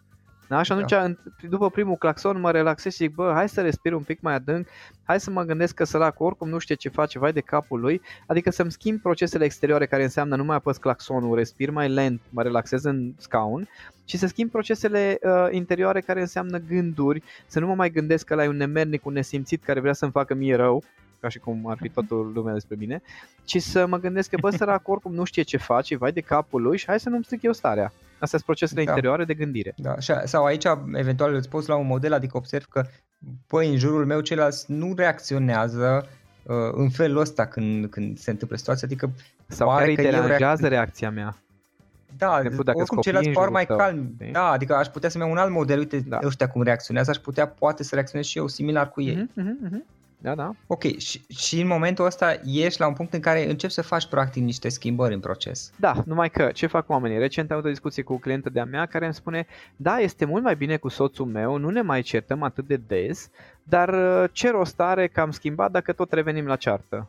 Da? 0.50 0.62
Și 0.62 0.72
atunci, 0.72 0.90
da. 0.90 1.12
după 1.50 1.70
primul 1.70 1.96
claxon, 1.96 2.40
mă 2.40 2.52
relaxez 2.52 2.92
și 2.92 2.98
zic, 2.98 3.14
bă, 3.14 3.32
hai 3.34 3.50
să 3.50 3.62
respir 3.62 3.94
un 3.94 4.04
pic 4.04 4.22
mai 4.22 4.34
adânc, 4.34 4.68
hai 5.04 5.20
să 5.20 5.32
mă 5.32 5.44
gândesc 5.44 5.74
că 5.74 5.84
săracul 5.84 6.26
oricum 6.26 6.50
nu 6.50 6.58
știe 6.58 6.76
ce 6.76 6.90
face, 6.90 7.20
vai 7.20 7.34
de 7.34 7.40
capul 7.40 7.80
lui, 7.80 8.02
adică 8.28 8.52
să-mi 8.52 8.72
schimb 8.72 9.02
procesele 9.02 9.46
exterioare 9.46 9.86
care 9.86 10.04
înseamnă 10.04 10.36
nu 10.36 10.44
mai 10.44 10.56
apăs 10.56 10.78
claxonul, 10.78 11.36
respir 11.36 11.70
mai 11.70 11.90
lent, 11.90 12.22
mă 12.30 12.42
relaxez 12.42 12.84
în 12.84 13.14
scaun 13.18 13.68
și 14.06 14.18
să 14.18 14.28
schimb 14.28 14.52
procesele 14.52 15.20
uh, 15.22 15.48
interioare 15.52 16.02
care 16.02 16.22
înseamnă 16.22 16.58
gânduri, 16.58 17.24
să 17.48 17.60
nu 17.60 17.68
mă 17.68 17.76
mai 17.76 17.90
gândesc 17.90 18.26
că 18.26 18.36
la 18.36 18.48
un 18.48 18.58
nemernic, 18.58 19.06
un 19.06 19.14
nesimțit 19.14 19.64
care 19.64 19.80
vrea 19.80 19.94
să-mi 19.94 20.12
facă 20.12 20.34
mie 20.34 20.56
rău, 20.56 20.84
ca 21.20 21.30
și 21.30 21.40
cum 21.40 21.68
ar 21.68 21.78
fi 21.78 21.84
mhm. 21.84 21.94
toată 21.94 22.30
lumea 22.34 22.54
despre 22.54 22.76
mine, 22.80 23.02
ci 23.44 23.62
să 23.62 23.86
mă 23.86 23.98
gândesc 23.98 24.30
că 24.30 24.38
bă, 24.40 24.50
săracul 24.50 24.94
oricum 24.94 25.14
nu 25.14 25.24
știe 25.24 25.42
ce 25.42 25.58
face, 25.58 25.98
vai 25.98 26.12
de 26.12 26.22
capul 26.22 26.62
lui 26.62 26.78
și 26.78 26.86
hai 26.86 27.00
să 27.00 27.10
nu-mi 27.10 27.24
stric 27.24 27.42
eu 27.42 27.54
starea. 27.54 27.94
Astea 28.20 28.40
sunt 28.40 28.44
procesele 28.44 28.84
da. 28.84 28.90
interioare 28.90 29.26
de 29.26 29.34
gândire. 29.34 29.74
Da. 29.78 29.96
Sau 30.24 30.46
aici, 30.46 30.66
eventual, 30.94 31.34
îți 31.34 31.50
poți 31.50 31.70
la 31.70 31.76
un 31.76 31.86
model, 31.86 32.14
adică 32.14 32.38
observ 32.38 32.66
că, 32.66 32.86
păi, 33.48 33.70
în 33.70 33.78
jurul 33.78 34.06
meu 34.06 34.20
ceilalți 34.20 34.72
nu 34.72 34.94
reacționează 34.96 36.08
uh, 36.44 36.56
în 36.72 36.90
felul 36.90 37.18
ăsta 37.18 37.46
când, 37.46 37.90
când 37.90 38.18
se 38.18 38.32
întâmplă 38.32 38.58
situația, 38.58 38.88
adică 38.88 39.12
sau 39.48 39.68
pare 39.68 39.94
că 39.94 40.02
eu 40.02 40.26
reac... 40.26 40.60
reacția 40.60 41.10
mea. 41.10 41.36
Da, 42.18 42.38
exemplu, 42.38 42.64
dacă 42.64 42.78
oricum 42.78 43.02
ceilalți 43.02 43.30
par 43.30 43.50
mai 43.50 43.66
calmi. 43.66 44.16
Da, 44.32 44.50
adică 44.50 44.76
aș 44.76 44.88
putea 44.88 45.10
să-mi 45.10 45.24
iau 45.24 45.34
un 45.34 45.38
alt 45.38 45.52
model, 45.52 45.78
uite 45.78 46.00
da. 46.00 46.20
ăștia 46.24 46.50
cum 46.50 46.62
reacționează, 46.62 47.10
aș 47.10 47.18
putea 47.18 47.48
poate 47.48 47.84
să 47.84 47.96
reacționez 47.96 48.26
și 48.26 48.38
eu 48.38 48.48
similar 48.48 48.90
cu 48.90 49.02
ei. 49.02 49.30
Uh-huh, 49.30 49.70
uh-huh. 49.70 49.99
Da, 50.22 50.36
da. 50.36 50.52
Ok, 50.68 50.98
și, 50.98 51.22
și 51.28 51.62
în 51.62 51.68
momentul 51.68 52.06
ăsta 52.06 52.40
ești 52.46 52.80
la 52.80 52.88
un 52.88 52.94
punct 52.94 53.14
în 53.14 53.20
care 53.20 53.50
începi 53.50 53.74
să 53.74 53.82
faci 53.82 54.08
practic 54.08 54.44
niște 54.44 54.70
schimbări 54.70 55.14
în 55.14 55.20
proces. 55.20 55.72
Da, 55.76 55.94
numai 56.06 56.30
că 56.30 56.50
ce 56.54 56.68
fac 56.68 56.90
oamenii? 56.90 57.18
Recent 57.18 57.52
am 57.52 57.58
avut 57.58 57.70
o 57.70 57.74
discuție 57.74 58.04
cu 58.04 58.14
o 58.14 58.18
clientă 58.18 58.50
de-a 58.50 58.66
mea 58.66 58.86
care 58.86 59.06
îmi 59.06 59.14
spune 59.14 59.48
da, 59.76 59.98
este 59.98 60.26
mult 60.26 60.44
mai 60.44 60.56
bine 60.56 60.78
cu 60.78 60.88
soțul 60.88 61.26
meu, 61.26 61.58
nu 61.58 61.70
ne 61.70 61.82
mai 61.82 62.02
certăm 62.02 62.44
atât 62.44 62.68
de 62.68 62.76
des, 62.76 63.30
dar 63.64 63.90
uh, 63.90 64.30
ce 64.32 64.50
rost 64.50 64.80
are 64.80 65.08
că 65.08 65.22
am 65.22 65.32
schimbat 65.32 65.72
dacă 65.72 65.94
tot 65.94 66.12
revenim 66.12 66.46
la 66.46 66.56
ceartă? 66.56 67.08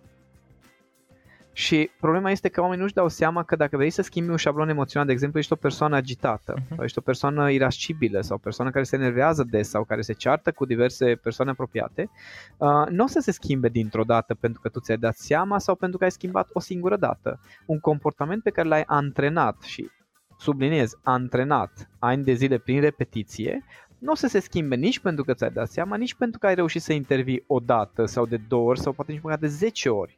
Și 1.52 1.90
problema 2.00 2.30
este 2.30 2.48
că 2.48 2.60
oamenii 2.60 2.82
nu-și 2.82 2.94
dau 2.94 3.08
seama 3.08 3.42
că 3.42 3.56
dacă 3.56 3.76
vrei 3.76 3.90
să 3.90 4.02
schimbi 4.02 4.30
un 4.30 4.36
șablon 4.36 4.68
emoțional, 4.68 5.06
de 5.06 5.12
exemplu, 5.12 5.38
ești 5.38 5.52
o 5.52 5.56
persoană 5.56 5.96
agitată 5.96 6.54
uh-huh. 6.54 6.74
sau 6.76 6.84
ești 6.84 6.98
o 6.98 7.00
persoană 7.00 7.50
irascibilă 7.50 8.20
sau 8.20 8.36
o 8.36 8.40
persoană 8.42 8.70
care 8.70 8.84
se 8.84 8.96
enervează 8.96 9.44
des 9.50 9.68
sau 9.68 9.84
care 9.84 10.00
se 10.00 10.12
ceartă 10.12 10.52
cu 10.52 10.64
diverse 10.64 11.14
persoane 11.14 11.50
apropiate, 11.50 12.10
uh, 12.56 12.86
nu 12.88 13.04
o 13.04 13.06
să 13.06 13.20
se 13.20 13.30
schimbe 13.30 13.68
dintr-o 13.68 14.04
dată 14.04 14.34
pentru 14.34 14.60
că 14.60 14.68
tu 14.68 14.80
ți-ai 14.80 14.96
dat 14.96 15.16
seama 15.16 15.58
sau 15.58 15.74
pentru 15.74 15.98
că 15.98 16.04
ai 16.04 16.10
schimbat 16.10 16.48
o 16.52 16.60
singură 16.60 16.96
dată. 16.96 17.40
Un 17.66 17.80
comportament 17.80 18.42
pe 18.42 18.50
care 18.50 18.68
l-ai 18.68 18.82
antrenat 18.86 19.60
și 19.62 19.90
subliniez, 20.38 20.98
antrenat 21.02 21.90
ani 21.98 22.24
de 22.24 22.32
zile 22.32 22.58
prin 22.58 22.80
repetiție, 22.80 23.64
nu 23.98 24.12
o 24.12 24.14
să 24.14 24.26
se 24.26 24.40
schimbe 24.40 24.74
nici 24.74 24.98
pentru 24.98 25.24
că 25.24 25.34
ți-ai 25.34 25.50
dat 25.50 25.68
seama, 25.68 25.96
nici 25.96 26.14
pentru 26.14 26.38
că 26.38 26.46
ai 26.46 26.54
reușit 26.54 26.82
să 26.82 26.92
intervii 26.92 27.44
o 27.46 27.58
dată 27.58 28.04
sau 28.04 28.26
de 28.26 28.36
două 28.48 28.68
ori 28.68 28.80
sau 28.80 28.92
poate 28.92 29.12
nici 29.12 29.20
măcar 29.22 29.38
de 29.38 29.46
10 29.46 29.88
ori. 29.88 30.16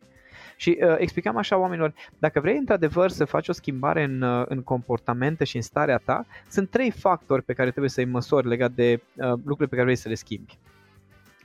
Și 0.62 0.78
uh, 0.80 0.94
explicam 0.98 1.36
așa 1.36 1.56
oamenilor, 1.56 1.94
dacă 2.18 2.40
vrei 2.40 2.56
într-adevăr 2.56 3.10
să 3.10 3.24
faci 3.24 3.48
o 3.48 3.52
schimbare 3.52 4.02
în, 4.02 4.22
uh, 4.22 4.44
în 4.48 4.62
comportamente 4.62 5.44
și 5.44 5.56
în 5.56 5.62
starea 5.62 5.96
ta, 5.96 6.26
sunt 6.48 6.70
trei 6.70 6.90
factori 6.90 7.42
pe 7.42 7.52
care 7.52 7.70
trebuie 7.70 7.90
să-i 7.90 8.04
măsori 8.04 8.48
legat 8.48 8.70
de 8.70 9.02
uh, 9.16 9.28
lucrurile 9.28 9.66
pe 9.66 9.74
care 9.74 9.82
vrei 9.82 9.96
să 9.96 10.08
le 10.08 10.14
schimbi. 10.14 10.58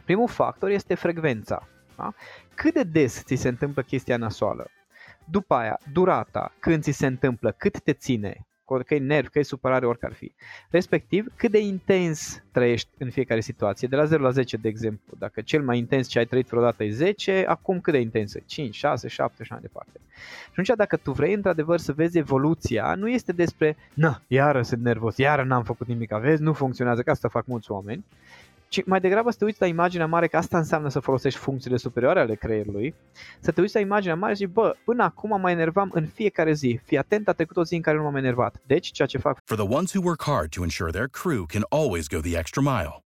Primul 0.05 0.27
factor 0.27 0.69
este 0.69 0.95
frecvența. 0.95 1.67
Da? 1.95 2.13
Cât 2.55 2.73
de 2.73 2.83
des 2.83 3.23
ți 3.23 3.35
se 3.35 3.47
întâmplă 3.47 3.81
chestia 3.81 4.17
nasoală? 4.17 4.69
După 5.25 5.53
aia, 5.53 5.79
durata, 5.91 6.53
când 6.59 6.83
ți 6.83 6.91
se 6.91 7.05
întâmplă, 7.05 7.51
cât 7.57 7.81
te 7.81 7.93
ține, 7.93 8.47
că 8.85 8.95
e 8.95 8.99
nerv, 8.99 9.27
că 9.27 9.39
e 9.39 9.43
supărare, 9.43 9.85
oricare 9.85 10.11
ar 10.13 10.17
fi. 10.17 10.31
Respectiv, 10.69 11.31
cât 11.35 11.51
de 11.51 11.59
intens 11.59 12.43
trăiești 12.51 12.89
în 12.97 13.09
fiecare 13.09 13.39
situație, 13.39 13.87
de 13.87 13.95
la 13.95 14.05
0 14.05 14.23
la 14.23 14.29
10, 14.29 14.57
de 14.57 14.67
exemplu. 14.67 15.13
Dacă 15.19 15.41
cel 15.41 15.63
mai 15.63 15.77
intens 15.77 16.07
ce 16.07 16.19
ai 16.19 16.25
trăit 16.25 16.47
vreodată 16.47 16.83
e 16.83 16.91
10, 16.91 17.45
acum 17.47 17.79
cât 17.79 17.93
de 17.93 17.99
intens 17.99 18.33
e? 18.33 18.43
5, 18.45 18.75
6, 18.75 19.07
7 19.07 19.43
și 19.43 19.51
mai 19.51 19.61
departe. 19.61 19.99
Și 20.43 20.49
atunci, 20.49 20.77
dacă 20.77 20.97
tu 20.97 21.11
vrei 21.11 21.33
într-adevăr 21.33 21.79
să 21.79 21.93
vezi 21.93 22.17
evoluția, 22.17 22.95
nu 22.95 23.09
este 23.09 23.31
despre, 23.31 23.77
na, 23.93 24.21
iară 24.27 24.61
sunt 24.61 24.81
nervos, 24.81 25.17
iară 25.17 25.43
n-am 25.43 25.63
făcut 25.63 25.87
nimic, 25.87 26.11
vezi, 26.11 26.41
nu 26.41 26.53
funcționează, 26.53 27.01
că 27.01 27.09
asta 27.09 27.27
fac 27.27 27.45
mulți 27.45 27.71
oameni, 27.71 28.05
ci 28.67 28.85
mai 28.85 28.99
degrabă 28.99 29.31
să 29.31 29.37
te 29.37 29.45
uiți 29.45 29.61
la 29.61 29.67
imaginea 29.67 30.07
mare, 30.07 30.27
că 30.27 30.37
asta 30.37 30.57
înseamnă 30.57 30.89
să 30.89 30.99
folosești 30.99 31.39
funcțiile 31.39 31.77
superioare 31.77 32.19
ale 32.19 32.35
creierului, 32.35 32.95
să 33.39 33.51
te 33.51 33.61
uiți 33.61 33.75
la 33.75 33.79
imaginea 33.79 34.15
mare 34.15 34.33
și 34.33 34.39
zici, 34.39 34.53
bă, 34.53 34.75
până 34.85 35.03
acum 35.03 35.39
mă 35.39 35.51
enervam 35.51 35.89
în 35.93 36.05
fiecare 36.05 36.53
zi, 36.53 36.79
fii 36.83 36.97
atent, 36.97 37.27
a 37.27 37.33
trecut 37.33 37.57
o 37.57 37.63
zi 37.63 37.75
în 37.75 37.81
care 37.81 37.97
nu 37.97 38.03
m-am 38.03 38.15
enervat. 38.15 38.61
Deci, 38.65 38.91
ceea 38.91 39.07
ce 39.07 39.17
fac... 39.17 39.39
For 39.43 39.57
the 39.57 39.75
ones 39.75 39.93
who 39.93 40.03
work 40.03 40.23
hard 40.23 40.49
to 40.49 40.61
ensure 40.63 40.91
their 40.91 41.07
crew 41.07 41.45
can 41.45 41.63
always 41.69 42.07
go 42.07 42.19
the 42.19 42.37
extra 42.37 42.61
mile, 42.61 43.06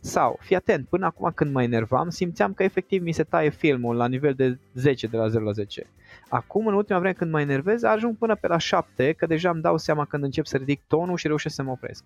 Sau, 0.00 0.38
fii 0.40 0.56
atent, 0.56 0.88
până 0.88 1.06
acum 1.06 1.30
când 1.34 1.52
mă 1.52 1.62
enervam, 1.62 2.08
simțeam 2.08 2.52
că 2.52 2.62
efectiv 2.62 3.02
mi 3.02 3.12
se 3.12 3.22
taie 3.22 3.48
filmul 3.50 3.96
la 3.96 4.08
nivel 4.08 4.34
de 4.34 4.58
10, 4.74 5.06
de 5.06 5.16
la 5.16 5.28
0 5.28 5.44
la 5.44 5.52
10. 5.52 5.86
Acum, 6.28 6.66
în 6.66 6.74
ultima 6.74 6.98
vreme 6.98 7.14
când 7.14 7.30
mă 7.30 7.40
enervez, 7.40 7.82
ajung 7.82 8.16
până 8.16 8.34
pe 8.34 8.46
la 8.46 8.58
7, 8.58 9.12
că 9.12 9.26
deja 9.26 9.50
îmi 9.50 9.62
dau 9.62 9.78
seama 9.78 10.04
când 10.04 10.22
încep 10.22 10.46
să 10.46 10.56
ridic 10.56 10.82
tonul 10.86 11.16
și 11.16 11.26
reușesc 11.26 11.54
să 11.54 11.62
mă 11.62 11.70
opresc. 11.70 12.04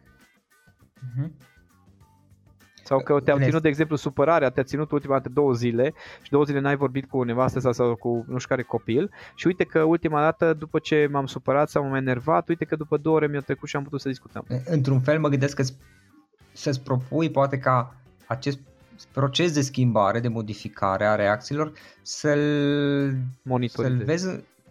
Uh-huh. 0.96 1.30
Sau 2.86 3.02
că 3.02 3.20
te-au 3.20 3.38
ținut, 3.38 3.62
de 3.62 3.68
exemplu, 3.68 3.96
supărarea, 3.96 4.50
te-a 4.50 4.62
ținut 4.62 4.90
ultima 4.90 5.14
dată 5.14 5.28
două 5.28 5.52
zile 5.52 5.92
și 6.22 6.30
două 6.30 6.44
zile 6.44 6.60
n-ai 6.60 6.76
vorbit 6.76 7.08
cu 7.08 7.22
nevastă 7.22 7.58
sau, 7.58 7.72
sau 7.72 7.94
cu 7.94 8.24
nu 8.28 8.38
știu 8.38 8.48
care 8.48 8.62
copil 8.62 9.10
și 9.34 9.46
uite 9.46 9.64
că 9.64 9.82
ultima 9.82 10.20
dată, 10.20 10.52
după 10.52 10.78
ce 10.78 11.08
m-am 11.10 11.26
supărat 11.26 11.68
sau 11.68 11.82
m-am 11.82 11.94
enervat, 11.94 12.48
uite 12.48 12.64
că 12.64 12.76
după 12.76 12.96
două 12.96 13.16
ore 13.16 13.26
mi-a 13.26 13.40
trecut 13.40 13.68
și 13.68 13.76
am 13.76 13.82
putut 13.82 14.00
să 14.00 14.08
discutăm. 14.08 14.46
Într-un 14.64 15.00
fel 15.00 15.20
mă 15.20 15.28
gândesc 15.28 15.56
că 15.56 15.62
să-ți 16.56 16.80
propui 16.80 17.30
poate 17.30 17.58
ca 17.58 17.94
acest 18.26 18.58
proces 19.12 19.52
de 19.52 19.60
schimbare, 19.60 20.20
de 20.20 20.28
modificare 20.28 21.06
a 21.06 21.14
reacțiilor, 21.14 21.72
să-l, 22.02 23.16
să-l 23.66 24.02
vezi 24.04 24.26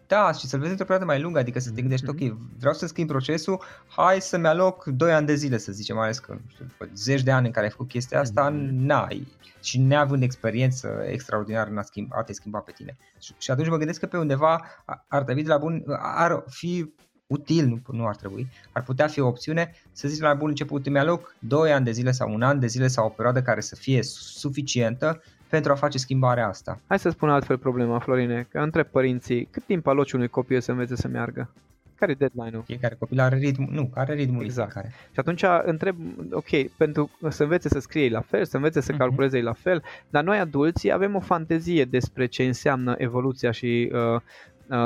da, 0.07 0.31
și 0.31 0.47
să-l 0.47 0.59
vezi 0.59 0.71
într-o 0.71 0.85
perioadă 0.85 1.11
mai 1.11 1.21
lungă, 1.21 1.39
adică 1.39 1.59
să 1.59 1.71
te 1.71 1.81
gândești, 1.81 2.05
mm-hmm. 2.05 2.31
ok, 2.31 2.37
vreau 2.59 2.73
să 2.73 2.87
schimb 2.87 3.07
procesul, 3.07 3.61
hai 3.87 4.21
să-mi 4.21 4.47
aloc 4.47 4.85
2 4.85 5.13
ani 5.13 5.25
de 5.25 5.35
zile, 5.35 5.57
să 5.57 5.71
zicem, 5.71 5.95
mai 5.95 6.03
ales 6.03 6.19
că, 6.19 6.31
nu 6.31 6.49
știu, 6.49 6.65
după 6.65 6.89
zeci 6.95 7.23
de 7.23 7.31
ani 7.31 7.45
în 7.45 7.51
care 7.51 7.65
ai 7.65 7.71
făcut 7.71 7.87
chestia 7.87 8.19
asta, 8.19 8.51
mm-hmm. 8.51 8.69
n-ai. 8.69 9.27
Și 9.61 9.79
neavând 9.79 10.23
experiență 10.23 11.03
extraordinară 11.07 11.69
în 11.69 11.77
a, 11.77 11.81
schimb, 11.81 12.11
a 12.13 12.23
te 12.23 12.33
schimba 12.33 12.59
pe 12.59 12.71
tine. 12.71 12.97
Și, 13.19 13.33
și 13.37 13.51
atunci 13.51 13.69
mă 13.69 13.77
gândesc 13.77 13.99
că 13.99 14.05
pe 14.05 14.17
undeva 14.17 14.65
ar 15.07 15.23
trebui 15.23 15.43
de 15.43 15.49
la 15.49 15.57
bun, 15.57 15.83
ar 15.99 16.43
fi 16.47 16.93
util, 17.35 17.65
nu, 17.65 17.81
nu 17.91 18.07
ar 18.07 18.15
trebui, 18.15 18.47
ar 18.71 18.83
putea 18.83 19.07
fi 19.07 19.19
o 19.19 19.27
opțiune 19.27 19.73
să 19.91 20.07
zici 20.07 20.21
la 20.21 20.33
bun 20.33 20.49
început 20.49 20.89
mi 20.89 21.03
loc 21.03 21.35
2 21.39 21.71
ani 21.71 21.85
de 21.85 21.91
zile 21.91 22.11
sau 22.11 22.33
un 22.33 22.41
an 22.41 22.59
de 22.59 22.67
zile 22.67 22.87
sau 22.87 23.05
o 23.05 23.09
perioadă 23.09 23.41
care 23.41 23.61
să 23.61 23.75
fie 23.75 24.03
suficientă 24.03 25.21
pentru 25.49 25.71
a 25.71 25.75
face 25.75 25.97
schimbarea 25.97 26.47
asta. 26.47 26.79
Hai 26.87 26.99
să 26.99 27.09
spun 27.09 27.29
altfel 27.29 27.57
problema, 27.57 27.99
Florine, 27.99 28.47
că 28.49 28.59
între 28.59 28.83
părinții, 28.83 29.47
cât 29.51 29.63
timp 29.63 29.87
aloci 29.87 30.11
unui 30.11 30.27
copil 30.27 30.61
să 30.61 30.71
învețe 30.71 30.95
să 30.95 31.07
meargă? 31.07 31.49
Care 31.95 32.11
e 32.11 32.15
deadline-ul? 32.15 32.63
Fiecare 32.65 32.95
copil 32.99 33.19
are 33.19 33.37
ritm, 33.37 33.67
nu, 33.71 33.91
are 33.93 34.13
ritmul 34.13 34.43
exact. 34.43 34.71
Care. 34.71 34.93
Și 35.11 35.19
atunci 35.19 35.43
întreb, 35.63 35.95
ok, 36.31 36.69
pentru 36.77 37.09
să 37.29 37.43
învețe 37.43 37.69
să 37.69 37.79
scrie 37.79 38.09
la 38.09 38.21
fel, 38.21 38.45
să 38.45 38.55
învețe 38.55 38.81
să 38.81 38.93
uh-huh. 38.93 38.97
calculeze 38.97 39.41
la 39.41 39.53
fel, 39.53 39.83
dar 40.09 40.23
noi 40.23 40.37
adulții 40.37 40.91
avem 40.91 41.15
o 41.15 41.19
fantezie 41.19 41.85
despre 41.85 42.25
ce 42.25 42.43
înseamnă 42.43 42.95
evoluția 42.97 43.51
și 43.51 43.91
uh, 43.93 43.99
uh, 43.99 44.21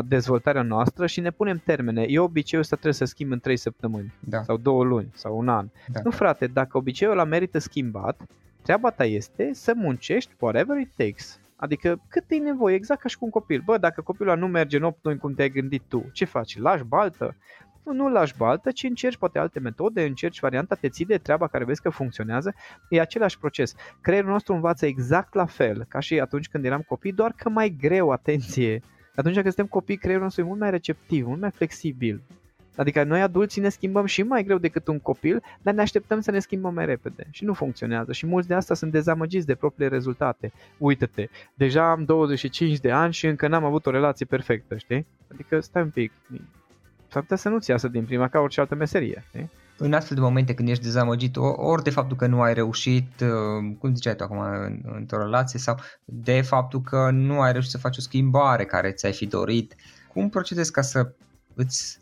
dezvoltarea 0.05 0.61
noastră 0.61 1.07
și 1.07 1.19
ne 1.19 1.31
punem 1.31 1.61
termene. 1.65 2.05
Eu 2.07 2.23
obiceiul 2.23 2.63
ăsta 2.63 2.75
trebuie 2.75 2.93
să 2.93 3.05
schimb 3.05 3.31
în 3.31 3.39
3 3.39 3.57
săptămâni 3.57 4.13
da. 4.19 4.41
sau 4.41 4.57
2 4.57 4.83
luni 4.83 5.09
sau 5.13 5.37
un 5.37 5.49
an. 5.49 5.67
Da. 5.87 5.99
Nu 6.03 6.11
frate, 6.11 6.47
dacă 6.47 6.77
obiceiul 6.77 7.13
ăla 7.13 7.23
merită 7.23 7.59
schimbat, 7.59 8.21
treaba 8.61 8.89
ta 8.89 9.05
este 9.05 9.49
să 9.53 9.73
muncești 9.75 10.35
whatever 10.39 10.77
it 10.77 10.91
takes. 10.95 11.39
Adică 11.55 12.01
cât 12.07 12.23
e 12.27 12.35
nevoie, 12.35 12.75
exact 12.75 13.01
ca 13.01 13.07
și 13.07 13.17
cu 13.17 13.25
un 13.25 13.31
copil. 13.31 13.61
Bă, 13.65 13.77
dacă 13.77 14.01
copilul 14.01 14.37
nu 14.37 14.47
merge 14.47 14.77
în 14.77 14.83
8 14.83 15.03
luni 15.03 15.17
cum 15.17 15.33
te-ai 15.33 15.49
gândit 15.49 15.81
tu, 15.87 16.09
ce 16.13 16.25
faci? 16.25 16.57
Lași 16.57 16.83
baltă? 16.83 17.35
Nu, 17.83 17.93
nu 17.93 18.09
lași 18.09 18.37
baltă, 18.37 18.71
ci 18.71 18.83
încerci 18.83 19.17
poate 19.17 19.39
alte 19.39 19.59
metode, 19.59 20.03
încerci 20.03 20.39
varianta, 20.39 20.75
te 20.75 20.89
ții 20.89 21.05
de 21.05 21.17
treaba 21.17 21.47
care 21.47 21.63
vezi 21.63 21.81
că 21.81 21.89
funcționează. 21.89 22.53
E 22.89 22.99
același 22.99 23.39
proces. 23.39 23.73
Creierul 24.01 24.31
nostru 24.31 24.53
învață 24.53 24.85
exact 24.85 25.33
la 25.33 25.45
fel 25.45 25.85
ca 25.87 25.99
și 25.99 26.19
atunci 26.19 26.49
când 26.49 26.65
eram 26.65 26.81
copii, 26.87 27.11
doar 27.11 27.33
că 27.37 27.49
mai 27.49 27.75
greu, 27.79 28.09
atenție. 28.09 28.81
Atunci 29.19 29.33
când 29.33 29.45
suntem 29.45 29.65
copii, 29.65 29.97
creierul 29.97 30.23
nostru 30.23 30.43
e 30.43 30.47
mult 30.47 30.59
mai 30.59 30.69
receptiv, 30.69 31.25
mult 31.25 31.39
mai 31.39 31.51
flexibil. 31.51 32.21
Adică 32.75 33.03
noi 33.03 33.21
adulții 33.21 33.61
ne 33.61 33.69
schimbăm 33.69 34.05
și 34.05 34.23
mai 34.23 34.43
greu 34.43 34.57
decât 34.57 34.87
un 34.87 34.99
copil, 34.99 35.43
dar 35.61 35.73
ne 35.73 35.81
așteptăm 35.81 36.19
să 36.19 36.31
ne 36.31 36.39
schimbăm 36.39 36.73
mai 36.73 36.85
repede 36.85 37.27
și 37.31 37.43
nu 37.43 37.53
funcționează 37.53 38.11
și 38.11 38.25
mulți 38.25 38.47
de 38.47 38.53
asta 38.53 38.73
sunt 38.73 38.91
dezamăgiți 38.91 39.45
de 39.45 39.55
propriile 39.55 39.93
rezultate. 39.93 40.51
Uită-te, 40.77 41.27
deja 41.53 41.91
am 41.91 42.03
25 42.03 42.79
de 42.79 42.91
ani 42.91 43.13
și 43.13 43.27
încă 43.27 43.47
n-am 43.47 43.63
avut 43.63 43.85
o 43.85 43.91
relație 43.91 44.25
perfectă, 44.25 44.77
știi? 44.77 45.05
Adică 45.31 45.59
stai 45.59 45.81
un 45.81 45.89
pic, 45.89 46.11
s-ar 47.07 47.21
putea 47.21 47.37
să 47.37 47.49
nu-ți 47.49 47.69
iasă 47.69 47.87
din 47.87 48.05
prima 48.05 48.27
ca 48.27 48.39
orice 48.39 48.59
altă 48.59 48.75
meserie, 48.75 49.23
știi? 49.27 49.49
În 49.81 49.93
astfel 49.93 50.17
de 50.17 50.23
momente 50.23 50.53
când 50.53 50.69
ești 50.69 50.83
dezamăgit, 50.83 51.35
ori 51.55 51.83
de 51.83 51.89
faptul 51.89 52.17
că 52.17 52.27
nu 52.27 52.41
ai 52.41 52.53
reușit, 52.53 53.09
uh, 53.21 53.75
cum 53.79 53.95
ziceai 53.95 54.15
tu 54.15 54.23
acum, 54.23 54.39
într-o 54.95 55.17
relație, 55.17 55.59
sau 55.59 55.79
de 56.05 56.41
faptul 56.41 56.81
că 56.81 57.09
nu 57.11 57.41
ai 57.41 57.51
reușit 57.51 57.71
să 57.71 57.77
faci 57.77 57.97
o 57.97 58.01
schimbare 58.01 58.65
care 58.65 58.91
ți-ai 58.91 59.13
fi 59.13 59.25
dorit, 59.25 59.75
cum 60.13 60.29
procedezi 60.29 60.71
ca 60.71 60.81
să 60.81 61.11
îți 61.55 61.99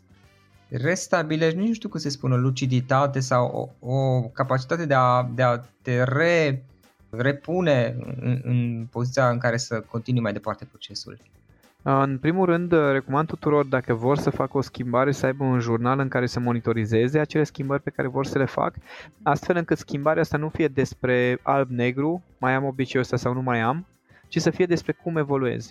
restabilești, 0.68 1.58
nu 1.58 1.72
știu 1.72 1.88
cum 1.88 2.00
se 2.00 2.08
spune, 2.08 2.36
luciditate 2.36 3.20
sau 3.20 3.76
o, 3.80 3.92
o 3.94 4.20
capacitate 4.22 4.86
de 4.86 4.94
a, 4.94 5.30
de 5.34 5.42
a 5.42 5.58
te 5.82 6.02
re, 6.02 6.64
repune 7.10 7.96
în, 8.20 8.40
în 8.44 8.86
poziția 8.90 9.30
în 9.30 9.38
care 9.38 9.56
să 9.56 9.80
continui 9.80 10.22
mai 10.22 10.32
departe 10.32 10.64
procesul. 10.64 11.18
În 11.90 12.18
primul 12.18 12.46
rând, 12.46 12.72
recomand 12.72 13.28
tuturor, 13.28 13.64
dacă 13.64 13.94
vor 13.94 14.16
să 14.16 14.30
facă 14.30 14.56
o 14.56 14.60
schimbare, 14.60 15.12
să 15.12 15.26
aibă 15.26 15.44
un 15.44 15.60
jurnal 15.60 15.98
în 15.98 16.08
care 16.08 16.26
să 16.26 16.40
monitorizeze 16.40 17.18
acele 17.18 17.44
schimbări 17.44 17.82
pe 17.82 17.90
care 17.90 18.08
vor 18.08 18.26
să 18.26 18.38
le 18.38 18.44
fac, 18.44 18.74
astfel 19.22 19.56
încât 19.56 19.78
schimbarea 19.78 20.22
asta 20.22 20.36
nu 20.36 20.48
fie 20.48 20.68
despre 20.68 21.38
alb-negru, 21.42 22.22
mai 22.38 22.54
am 22.54 22.64
obiceiul 22.64 23.04
ăsta 23.04 23.16
sau 23.16 23.32
nu 23.32 23.42
mai 23.42 23.60
am, 23.60 23.86
ci 24.28 24.40
să 24.40 24.50
fie 24.50 24.66
despre 24.66 24.92
cum 24.92 25.16
evoluez. 25.16 25.66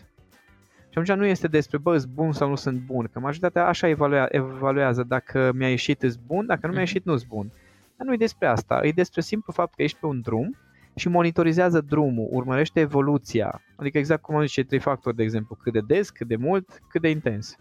Și 0.89 0.97
atunci 0.99 1.17
nu 1.17 1.25
este 1.25 1.47
despre, 1.47 1.77
bă, 1.77 1.97
sunt 1.97 2.11
bun 2.13 2.31
sau 2.31 2.49
nu 2.49 2.55
sunt 2.55 2.79
bun, 2.79 3.09
că 3.13 3.19
majoritatea 3.19 3.67
așa 3.67 3.87
evalua, 3.87 4.27
evaluează 4.29 5.03
dacă 5.03 5.51
mi-a 5.55 5.69
ieșit 5.69 6.03
îs 6.03 6.15
bun, 6.15 6.45
dacă 6.45 6.67
nu 6.67 6.71
mi-a 6.73 6.81
mhm. 6.81 6.93
ieșit 6.93 7.05
nu 7.05 7.17
sunt 7.17 7.29
bun. 7.29 7.51
Dar 7.95 8.07
nu 8.07 8.13
e 8.13 8.17
despre 8.17 8.47
asta, 8.47 8.79
e 8.83 8.91
despre 8.91 9.21
simplu 9.21 9.53
fapt 9.53 9.75
că 9.75 9.81
ești 9.81 9.97
pe 9.99 10.05
un 10.05 10.21
drum 10.21 10.55
și 10.97 11.09
monitorizează 11.09 11.81
drumul, 11.81 12.27
urmărește 12.31 12.79
evoluția. 12.79 13.61
Adică 13.75 13.97
exact 13.97 14.21
cum 14.21 14.35
am 14.35 14.45
zis, 14.45 14.65
trei 14.65 14.79
factori, 14.79 15.15
de 15.15 15.23
exemplu, 15.23 15.55
cât 15.55 15.73
de 15.73 15.81
des, 15.87 16.09
cât 16.09 16.27
de 16.27 16.35
mult, 16.35 16.81
cât 16.89 17.01
de 17.01 17.09
intens. 17.09 17.57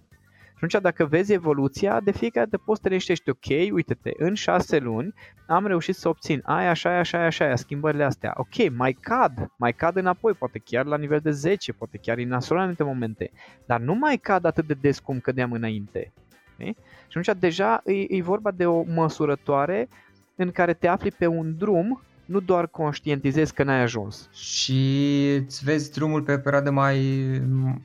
Și 0.59 0.64
atunci 0.64 0.83
dacă 0.83 1.05
vezi 1.05 1.33
evoluția, 1.33 2.01
de 2.01 2.11
fiecare 2.11 2.46
dată 2.51 2.62
poți 2.66 2.81
să 2.83 2.88
te 3.25 3.31
ok, 3.31 3.72
uite-te, 3.72 4.11
în 4.16 4.35
șase 4.35 4.79
luni 4.79 5.14
am 5.46 5.66
reușit 5.66 5.94
să 5.94 6.09
obțin 6.09 6.42
aia, 6.44 6.70
așa, 6.70 6.88
aia, 6.88 6.99
așa, 6.99 7.25
așa, 7.25 7.44
aia, 7.44 7.57
schimbările 7.57 8.05
astea. 8.05 8.33
Ok, 8.37 8.77
mai 8.77 8.92
cad, 8.92 9.53
mai 9.57 9.72
cad 9.72 9.96
înapoi, 9.96 10.33
poate 10.33 10.59
chiar 10.59 10.85
la 10.85 10.96
nivel 10.96 11.18
de 11.18 11.31
10, 11.31 11.72
poate 11.72 11.99
chiar 11.99 12.18
în 12.18 12.29
nasol 12.29 12.59
anumite 12.59 12.83
momente, 12.83 13.31
dar 13.66 13.81
nu 13.81 13.94
mai 13.94 14.16
cad 14.16 14.44
atât 14.44 14.66
de 14.66 14.75
des 14.81 14.99
cum 14.99 15.20
cădeam 15.20 15.53
înainte. 15.53 16.12
Okay? 16.55 16.77
Și 17.09 17.18
atunci 17.18 17.38
deja 17.40 17.83
e, 17.85 18.16
e 18.16 18.22
vorba 18.22 18.51
de 18.51 18.66
o 18.66 18.83
măsurătoare 18.83 19.88
în 20.37 20.51
care 20.51 20.75
te 20.75 20.88
afli 20.88 21.11
pe 21.11 21.27
un 21.27 21.57
drum 21.59 22.03
nu 22.26 22.40
doar 22.40 22.66
conștientizezi 22.66 23.54
că 23.54 23.62
n-ai 23.62 23.80
ajuns. 23.80 24.28
Și 24.32 25.32
îți 25.34 25.64
vezi 25.64 25.92
drumul 25.92 26.22
pe 26.22 26.32
o 26.32 26.38
perioadă 26.38 26.70
mai, 26.70 27.00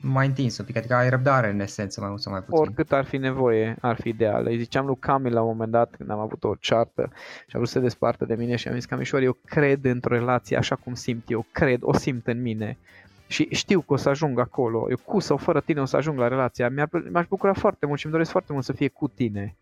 mai 0.00 0.26
întins, 0.26 0.58
un 0.58 0.64
pic, 0.64 0.76
adică 0.76 0.94
ai 0.94 1.10
răbdare 1.10 1.50
în 1.50 1.60
esență, 1.60 2.00
mai 2.00 2.08
mult 2.08 2.20
sau 2.20 2.32
mai 2.32 2.40
puțin. 2.40 2.60
Oricât 2.60 2.92
ar 2.92 3.04
fi 3.04 3.16
nevoie, 3.16 3.76
ar 3.80 4.00
fi 4.00 4.08
ideal. 4.08 4.46
Îi 4.46 4.58
ziceam 4.58 4.86
lui 4.86 4.96
Cami 4.98 5.30
la 5.30 5.40
un 5.40 5.46
moment 5.46 5.70
dat, 5.70 5.94
când 5.96 6.10
am 6.10 6.18
avut 6.18 6.44
o 6.44 6.54
ceartă 6.60 7.10
și 7.46 7.56
a 7.56 7.58
vrut 7.58 7.68
să 7.68 7.74
se 7.74 7.80
despartă 7.80 8.24
de 8.24 8.34
mine 8.34 8.56
și 8.56 8.68
am 8.68 8.74
zis, 8.74 8.84
Camișor, 8.84 9.22
eu 9.22 9.36
cred 9.44 9.84
într-o 9.84 10.14
relație 10.14 10.56
așa 10.56 10.74
cum 10.74 10.94
simt 10.94 11.30
eu, 11.30 11.46
cred, 11.52 11.78
o 11.82 11.96
simt 11.96 12.26
în 12.26 12.42
mine 12.42 12.78
și 13.26 13.48
știu 13.50 13.80
că 13.80 13.92
o 13.92 13.96
să 13.96 14.08
ajung 14.08 14.38
acolo, 14.38 14.86
eu 14.90 14.96
cu 15.04 15.20
sau 15.20 15.36
fără 15.36 15.60
tine 15.60 15.80
o 15.80 15.84
să 15.84 15.96
ajung 15.96 16.18
la 16.18 16.28
relația, 16.28 16.68
mi-aș 17.10 17.26
bucura 17.28 17.52
foarte 17.52 17.86
mult 17.86 17.98
și 17.98 18.04
îmi 18.04 18.14
doresc 18.14 18.30
foarte 18.30 18.52
mult 18.52 18.64
să 18.64 18.72
fie 18.72 18.88
cu 18.88 19.08
tine. 19.08 19.56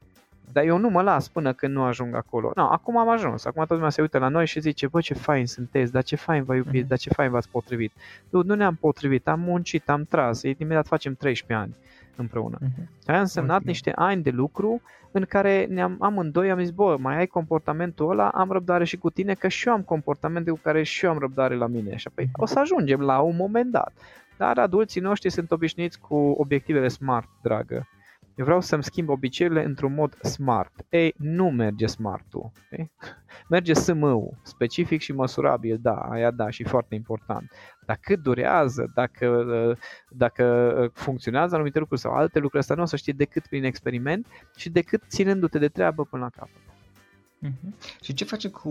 Dar 0.53 0.65
eu 0.65 0.79
nu 0.79 0.89
mă 0.89 1.03
las 1.03 1.29
până 1.29 1.53
când 1.53 1.75
nu 1.75 1.83
ajung 1.83 2.15
acolo. 2.15 2.53
No, 2.55 2.63
acum 2.63 2.97
am 2.97 3.09
ajuns. 3.09 3.45
Acum 3.45 3.57
toată 3.57 3.75
lumea 3.75 3.91
se 3.91 4.01
uită 4.01 4.19
la 4.19 4.29
noi 4.29 4.47
și 4.47 4.61
zice, 4.61 4.87
bă, 4.87 5.01
ce 5.01 5.15
fain 5.15 5.47
sunteți, 5.47 5.93
dar 5.93 6.03
ce 6.03 6.17
fain 6.17 6.45
vă 6.45 6.55
iubiți, 6.55 6.85
mm-hmm. 6.85 6.89
dar 6.89 6.99
ce 6.99 7.11
fain 7.11 7.31
v-ați 7.31 7.49
potrivit. 7.49 7.93
Nu, 8.31 8.43
nu 8.43 8.55
ne-am 8.55 8.75
potrivit, 8.75 9.29
am 9.29 9.41
muncit, 9.41 9.89
am 9.89 10.05
tras, 10.05 10.43
imediat 10.43 10.87
facem 10.87 11.15
13 11.15 11.67
ani 11.67 11.77
împreună. 12.17 12.59
Mm-hmm. 12.59 13.07
Aia 13.07 13.19
a 13.19 13.21
însemnat 13.21 13.57
okay. 13.57 13.67
niște 13.67 13.93
ani 13.95 14.23
de 14.23 14.31
lucru 14.31 14.83
în 15.11 15.25
care 15.25 15.65
ne-am, 15.65 15.97
amândoi 16.01 16.51
am 16.51 16.59
zis, 16.59 16.71
bă, 16.71 16.97
mai 16.99 17.17
ai 17.17 17.27
comportamentul 17.27 18.11
ăla, 18.11 18.29
am 18.29 18.51
răbdare 18.51 18.85
și 18.85 18.97
cu 18.97 19.11
tine, 19.11 19.35
că 19.35 19.49
și 19.49 19.69
eu 19.69 19.75
am 19.75 19.83
comportamente 19.83 20.51
cu 20.51 20.59
care 20.63 20.83
și 20.83 21.05
eu 21.05 21.11
am 21.11 21.19
răbdare 21.19 21.55
la 21.55 21.67
mine. 21.67 21.97
Și 21.97 22.09
apoi 22.11 22.31
o 22.33 22.47
să 22.47 22.59
ajungem 22.59 23.01
la 23.01 23.21
un 23.21 23.37
moment 23.37 23.71
dat. 23.71 23.93
Dar 24.37 24.59
adulții 24.59 25.01
noștri 25.01 25.31
sunt 25.31 25.51
obișnuiți 25.51 26.01
cu 26.01 26.15
obiectivele 26.15 26.89
smart, 26.89 27.29
dragă. 27.43 27.89
Eu 28.41 28.47
vreau 28.47 28.61
să-mi 28.61 28.83
schimb 28.83 29.09
obiceiurile 29.09 29.65
într-un 29.65 29.95
mod 29.95 30.19
smart. 30.23 30.73
Ei, 30.89 31.15
nu 31.17 31.51
merge 31.51 31.87
smart-ul. 31.87 32.53
Okay? 32.73 32.91
Merge 33.49 33.73
SM-ul, 33.73 34.39
specific 34.43 35.01
și 35.01 35.13
măsurabil, 35.13 35.79
da, 35.81 35.95
aia 35.95 36.31
da, 36.31 36.51
și 36.51 36.65
foarte 36.65 36.95
important. 36.95 37.51
Dar 37.87 37.99
cât 38.01 38.23
durează, 38.23 38.91
dacă, 38.95 39.45
dacă 40.09 40.91
funcționează 40.95 41.55
anumite 41.55 41.79
lucruri 41.79 42.01
sau 42.01 42.13
alte 42.13 42.39
lucruri, 42.39 42.63
asta 42.63 42.75
nu 42.75 42.83
o 42.83 42.85
să 42.85 42.97
știi 42.97 43.13
decât 43.13 43.47
prin 43.47 43.65
experiment 43.65 44.27
și 44.57 44.71
decât 44.71 45.03
ținându-te 45.09 45.59
de 45.59 45.69
treabă 45.69 46.05
până 46.05 46.23
la 46.23 46.31
capăt. 46.31 46.63
Uh-huh. 47.47 48.01
Și 48.03 48.15
ce 48.15 48.25
face 48.25 48.49
cu, 48.49 48.71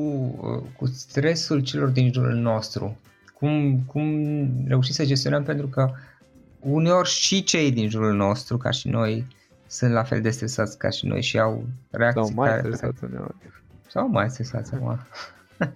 cu 0.77 0.85
stresul 0.85 1.59
celor 1.59 1.87
din 1.87 2.11
jurul 2.11 2.35
nostru? 2.35 2.97
Cum, 3.33 3.79
cum 3.79 4.05
reușim 4.67 4.93
să 4.93 5.05
gestionăm? 5.05 5.43
Pentru 5.43 5.67
că 5.67 5.91
uneori 6.59 7.09
și 7.09 7.43
cei 7.43 7.71
din 7.71 7.89
jurul 7.89 8.15
nostru, 8.15 8.57
ca 8.57 8.69
și 8.69 8.87
noi, 8.87 9.37
sunt 9.69 9.91
la 9.93 10.03
fel 10.03 10.21
de 10.21 10.29
stresați 10.29 10.77
ca 10.77 10.89
și 10.89 11.05
noi 11.05 11.21
și 11.21 11.39
au 11.39 11.63
reacții 11.91 12.25
Sau 12.25 12.33
mai 12.35 12.49
care... 12.49 12.61
stresați 12.61 13.03
uneori. 13.03 13.35
Sau 13.87 14.07
mai 14.07 14.29
stresați 14.29 14.73
acum. 14.73 14.99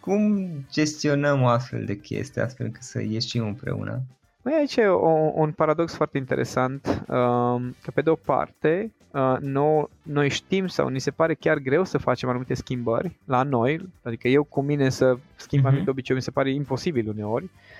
Cum 0.00 0.48
gestionăm 0.72 1.42
o 1.42 1.46
astfel 1.46 1.84
de 1.84 1.98
chestii 1.98 2.40
astfel 2.40 2.66
încât 2.66 2.82
să 2.82 3.02
ieșim 3.02 3.46
împreună? 3.46 4.02
Păi 4.42 4.52
aici 4.58 4.76
e 4.76 4.86
o, 4.86 5.30
un 5.34 5.52
paradox 5.52 5.94
foarte 5.94 6.18
interesant, 6.18 6.86
um, 7.08 7.76
că 7.82 7.90
pe 7.94 8.00
de 8.00 8.10
o 8.10 8.14
parte 8.14 8.92
uh, 9.12 9.36
noi, 9.40 9.88
noi 10.02 10.28
știm 10.28 10.66
sau 10.66 10.88
ni 10.88 10.98
se 10.98 11.10
pare 11.10 11.34
chiar 11.34 11.58
greu 11.58 11.84
să 11.84 11.98
facem 11.98 12.28
anumite 12.28 12.54
schimbări 12.54 13.18
la 13.24 13.42
noi, 13.42 13.88
adică 14.02 14.28
eu 14.28 14.44
cu 14.44 14.62
mine 14.62 14.88
să 14.88 15.18
schimb 15.36 15.62
uh-huh. 15.62 15.66
anumite 15.66 15.90
obiceiuri 15.90 16.24
mi 16.26 16.32
se 16.32 16.40
pare 16.40 16.52
imposibil 16.52 17.08
uneori, 17.08 17.44
Uh, 17.44 17.77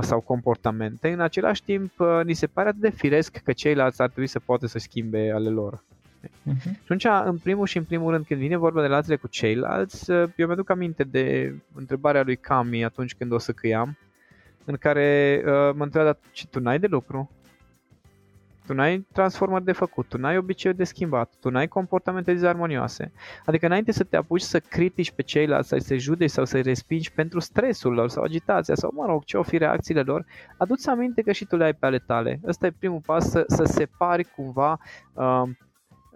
sau 0.00 0.20
comportamente, 0.20 1.12
în 1.12 1.20
același 1.20 1.62
timp 1.62 1.92
uh, 1.98 2.20
ni 2.24 2.32
se 2.32 2.46
pare 2.46 2.68
atât 2.68 2.80
de 2.80 2.90
firesc 2.90 3.36
că 3.36 3.52
ceilalți 3.52 4.02
ar 4.02 4.08
trebui 4.08 4.28
să 4.28 4.38
poată 4.38 4.66
să 4.66 4.78
schimbe 4.78 5.30
ale 5.34 5.48
lor. 5.48 5.82
Uh-huh. 6.24 6.62
Și 6.62 6.80
atunci, 6.84 7.06
în 7.24 7.36
primul 7.36 7.66
și 7.66 7.76
în 7.76 7.84
primul 7.84 8.12
rând, 8.12 8.26
când 8.26 8.40
vine 8.40 8.56
vorba 8.56 8.80
de 8.80 8.86
relațiile 8.86 9.16
cu 9.16 9.28
ceilalți, 9.28 10.10
uh, 10.10 10.28
eu 10.36 10.46
mi-aduc 10.46 10.70
aminte 10.70 11.04
de 11.04 11.54
întrebarea 11.74 12.22
lui 12.22 12.36
Cami 12.36 12.84
atunci 12.84 13.14
când 13.14 13.32
o 13.32 13.38
să 13.38 13.52
căiam, 13.52 13.98
în 14.64 14.76
care 14.76 15.38
uh, 15.44 15.74
mă 15.74 15.84
întreba, 15.84 16.18
ce 16.32 16.46
tu 16.46 16.60
n-ai 16.60 16.78
de 16.78 16.86
lucru? 16.86 17.30
Tu 18.68 18.74
n-ai 18.74 19.06
transformări 19.12 19.64
de 19.64 19.72
făcut, 19.72 20.08
tu 20.08 20.18
n-ai 20.18 20.36
obiceiuri 20.36 20.78
de 20.78 20.84
schimbat, 20.84 21.32
tu 21.40 21.50
n-ai 21.50 21.68
comportamente 21.68 22.32
dizarmonioase. 22.32 23.12
Adică 23.44 23.66
înainte 23.66 23.92
să 23.92 24.04
te 24.04 24.16
apuci 24.16 24.40
să 24.40 24.60
critici 24.60 25.10
pe 25.10 25.22
ceilalți, 25.22 25.68
să-i 25.68 25.82
se 25.82 25.96
judeci 25.96 26.30
sau 26.30 26.44
să-i 26.44 26.62
respingi 26.62 27.12
pentru 27.12 27.40
stresul 27.40 27.92
lor 27.92 28.08
sau 28.08 28.22
agitația 28.22 28.74
sau, 28.74 28.92
mă 28.94 29.06
rog, 29.06 29.24
ce 29.24 29.36
o 29.36 29.42
fi 29.42 29.56
reacțiile 29.58 30.00
lor, 30.02 30.24
adu-ți 30.58 30.88
aminte 30.88 31.22
că 31.22 31.32
și 31.32 31.44
tu 31.44 31.56
le 31.56 31.64
ai 31.64 31.74
pe 31.74 31.86
ale 31.86 31.98
tale. 31.98 32.40
Ăsta 32.46 32.66
e 32.66 32.74
primul 32.78 33.00
pas, 33.06 33.30
să, 33.30 33.44
să 33.46 33.64
separi 33.64 34.24
cumva 34.24 34.80
uh, 35.12 35.42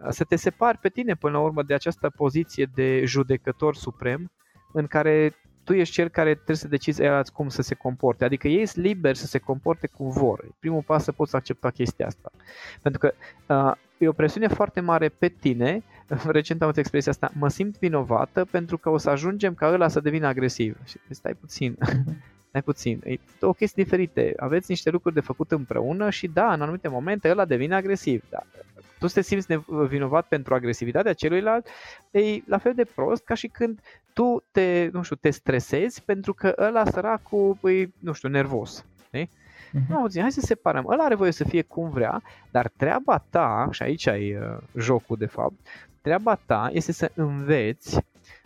să 0.08 0.24
te 0.24 0.36
separi 0.36 0.78
pe 0.78 0.88
tine 0.88 1.14
până 1.14 1.32
la 1.32 1.42
urmă 1.42 1.62
de 1.62 1.74
această 1.74 2.10
poziție 2.16 2.70
de 2.74 3.04
judecător 3.04 3.74
suprem 3.74 4.30
în 4.72 4.86
care 4.86 5.34
tu 5.64 5.72
ești 5.72 5.94
cel 5.94 6.08
care 6.08 6.34
trebuie 6.34 6.56
să 6.56 6.68
decizi 6.68 7.02
elați 7.02 7.32
cum 7.32 7.48
să 7.48 7.62
se 7.62 7.74
comporte. 7.74 8.24
Adică 8.24 8.48
ei 8.48 8.66
sunt 8.66 8.84
liberi 8.84 9.18
să 9.18 9.26
se 9.26 9.38
comporte 9.38 9.86
cum 9.86 10.10
vor. 10.10 10.44
Primul 10.58 10.82
pas 10.82 11.04
să 11.04 11.12
poți 11.12 11.36
accepta 11.36 11.70
chestia 11.70 12.06
asta. 12.06 12.30
Pentru 12.82 13.00
că 13.00 13.14
uh, 13.54 13.72
e 13.98 14.08
o 14.08 14.12
presiune 14.12 14.46
foarte 14.46 14.80
mare 14.80 15.08
pe 15.08 15.28
tine. 15.28 15.82
Recent 16.26 16.60
am 16.60 16.66
avut 16.66 16.78
expresia 16.78 17.10
asta, 17.12 17.30
mă 17.34 17.48
simt 17.48 17.78
vinovată 17.78 18.44
pentru 18.44 18.78
că 18.78 18.90
o 18.90 18.96
să 18.96 19.10
ajungem 19.10 19.54
ca 19.54 19.72
ăla 19.72 19.88
să 19.88 20.00
devină 20.00 20.26
agresiv. 20.26 20.76
Și 20.84 20.98
stai 21.08 21.34
puțin, 21.34 21.76
stai 22.48 22.62
puțin, 22.62 23.00
e 23.04 23.18
o 23.40 23.52
chestie 23.52 23.82
diferite. 23.82 24.32
Aveți 24.36 24.70
niște 24.70 24.90
lucruri 24.90 25.14
de 25.14 25.20
făcut 25.20 25.50
împreună 25.50 26.10
și 26.10 26.26
da, 26.26 26.52
în 26.52 26.62
anumite 26.62 26.88
momente 26.88 27.30
ăla 27.30 27.44
devine 27.44 27.74
agresiv. 27.74 28.24
Da, 28.30 28.42
tu 29.06 29.12
te 29.12 29.20
simți 29.20 29.46
vinovat 29.88 30.26
pentru 30.26 30.54
agresivitatea 30.54 31.12
celuilalt, 31.12 31.66
e 32.10 32.20
la 32.46 32.58
fel 32.58 32.72
de 32.74 32.84
prost 32.94 33.24
ca 33.24 33.34
și 33.34 33.48
când 33.48 33.80
tu 34.12 34.42
te, 34.50 34.88
nu 34.92 35.02
știu, 35.02 35.16
te 35.16 35.30
stresezi 35.30 36.02
pentru 36.02 36.34
că 36.34 36.54
ăla 36.58 36.84
săracul 36.84 37.58
e, 37.62 37.88
nu 37.98 38.12
știu, 38.12 38.28
nervos. 38.28 38.84
Știi? 39.06 39.26
Uh-huh. 39.26 39.88
Nu, 39.88 40.06
hai 40.20 40.32
să 40.32 40.40
separăm. 40.40 40.86
Ăla 40.88 41.04
are 41.04 41.14
voie 41.14 41.30
să 41.30 41.44
fie 41.44 41.62
cum 41.62 41.90
vrea, 41.90 42.22
dar 42.50 42.70
treaba 42.76 43.24
ta, 43.30 43.68
și 43.70 43.82
aici 43.82 44.06
e 44.06 44.38
uh, 44.40 44.58
jocul 44.76 45.16
de 45.16 45.26
fapt, 45.26 45.54
treaba 46.00 46.38
ta 46.46 46.70
este 46.72 46.92
să 46.92 47.10
înveți 47.14 47.98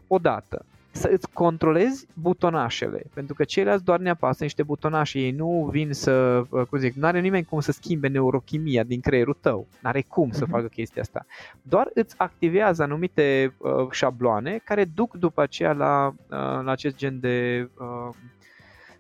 odată 0.07 0.65
să 0.97 1.09
îți 1.13 1.31
controlezi 1.33 2.07
butonașele, 2.15 3.03
pentru 3.15 3.35
că 3.35 3.45
ceilalți 3.45 3.85
doar 3.85 3.99
ne 3.99 4.11
apasă 4.11 4.43
niște 4.43 4.63
butonașe, 4.63 5.19
ei 5.19 5.31
nu 5.31 5.69
vin 5.71 5.93
să, 5.93 6.45
uh, 6.49 6.67
cum 6.67 6.79
zic, 6.79 6.95
nu 6.95 7.07
are 7.07 7.21
nimeni 7.21 7.45
cum 7.45 7.61
să 7.61 7.73
schimbe 7.73 8.09
neurochimia 8.09 8.83
din 8.83 9.01
creierul 9.01 9.37
tău, 9.41 9.67
nu 9.81 9.89
are 9.89 10.03
cum 10.03 10.31
să 10.31 10.45
uh-huh. 10.45 10.51
facă 10.51 10.67
chestia 10.67 11.03
asta. 11.03 11.27
Doar 11.63 11.91
îți 11.95 12.15
activează 12.19 12.83
anumite 12.83 13.55
uh, 13.59 13.71
șabloane 13.91 14.61
care 14.65 14.85
duc 14.85 15.15
după 15.15 15.43
aceea 15.43 15.73
la, 15.73 16.07
uh, 16.09 16.65
la 16.65 16.71
acest 16.71 16.97
gen 16.97 17.21
de, 17.21 17.69
uh, 17.79 18.15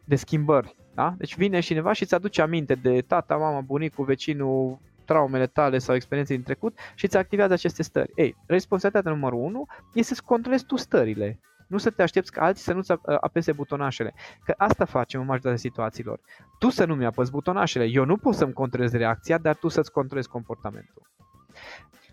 de 0.04 0.16
schimbări. 0.16 0.76
Da? 0.94 1.14
Deci 1.18 1.36
vine 1.36 1.60
cineva 1.60 1.92
și 1.92 2.02
îți 2.02 2.14
aduce 2.14 2.42
aminte 2.42 2.74
de 2.74 3.00
tata, 3.00 3.36
mama, 3.36 3.60
bunicul, 3.60 4.04
vecinul, 4.04 4.78
traumele 5.06 5.46
tale 5.46 5.78
sau 5.78 5.94
experiențe 5.94 6.34
din 6.34 6.42
trecut 6.42 6.78
și 6.94 7.04
îți 7.04 7.16
activează 7.16 7.52
aceste 7.52 7.82
stări. 7.82 8.12
Ei, 8.14 8.36
responsabilitatea 8.46 9.18
numărul 9.18 9.38
1 9.38 9.66
este 9.94 10.14
să 10.14 10.22
controlezi 10.24 10.64
tu 10.64 10.76
stările. 10.76 11.38
Nu 11.66 11.78
să 11.78 11.90
te 11.90 12.02
aștepți 12.02 12.32
ca 12.32 12.44
alții 12.44 12.64
să 12.64 12.72
nu-ți 12.72 12.92
apese 13.20 13.52
butonașele. 13.52 14.14
Că 14.44 14.54
asta 14.56 14.84
facem 14.84 15.20
în 15.20 15.26
majoritatea 15.26 15.58
situațiilor. 15.58 16.20
Tu 16.58 16.68
să 16.68 16.84
nu-mi 16.84 17.06
apăs 17.06 17.30
butonașele. 17.30 17.84
Eu 17.84 18.04
nu 18.04 18.16
pot 18.16 18.34
să-mi 18.34 18.52
controlez 18.52 18.92
reacția, 18.92 19.38
dar 19.38 19.56
tu 19.56 19.68
să-ți 19.68 19.92
controlezi 19.92 20.28
comportamentul. 20.28 21.02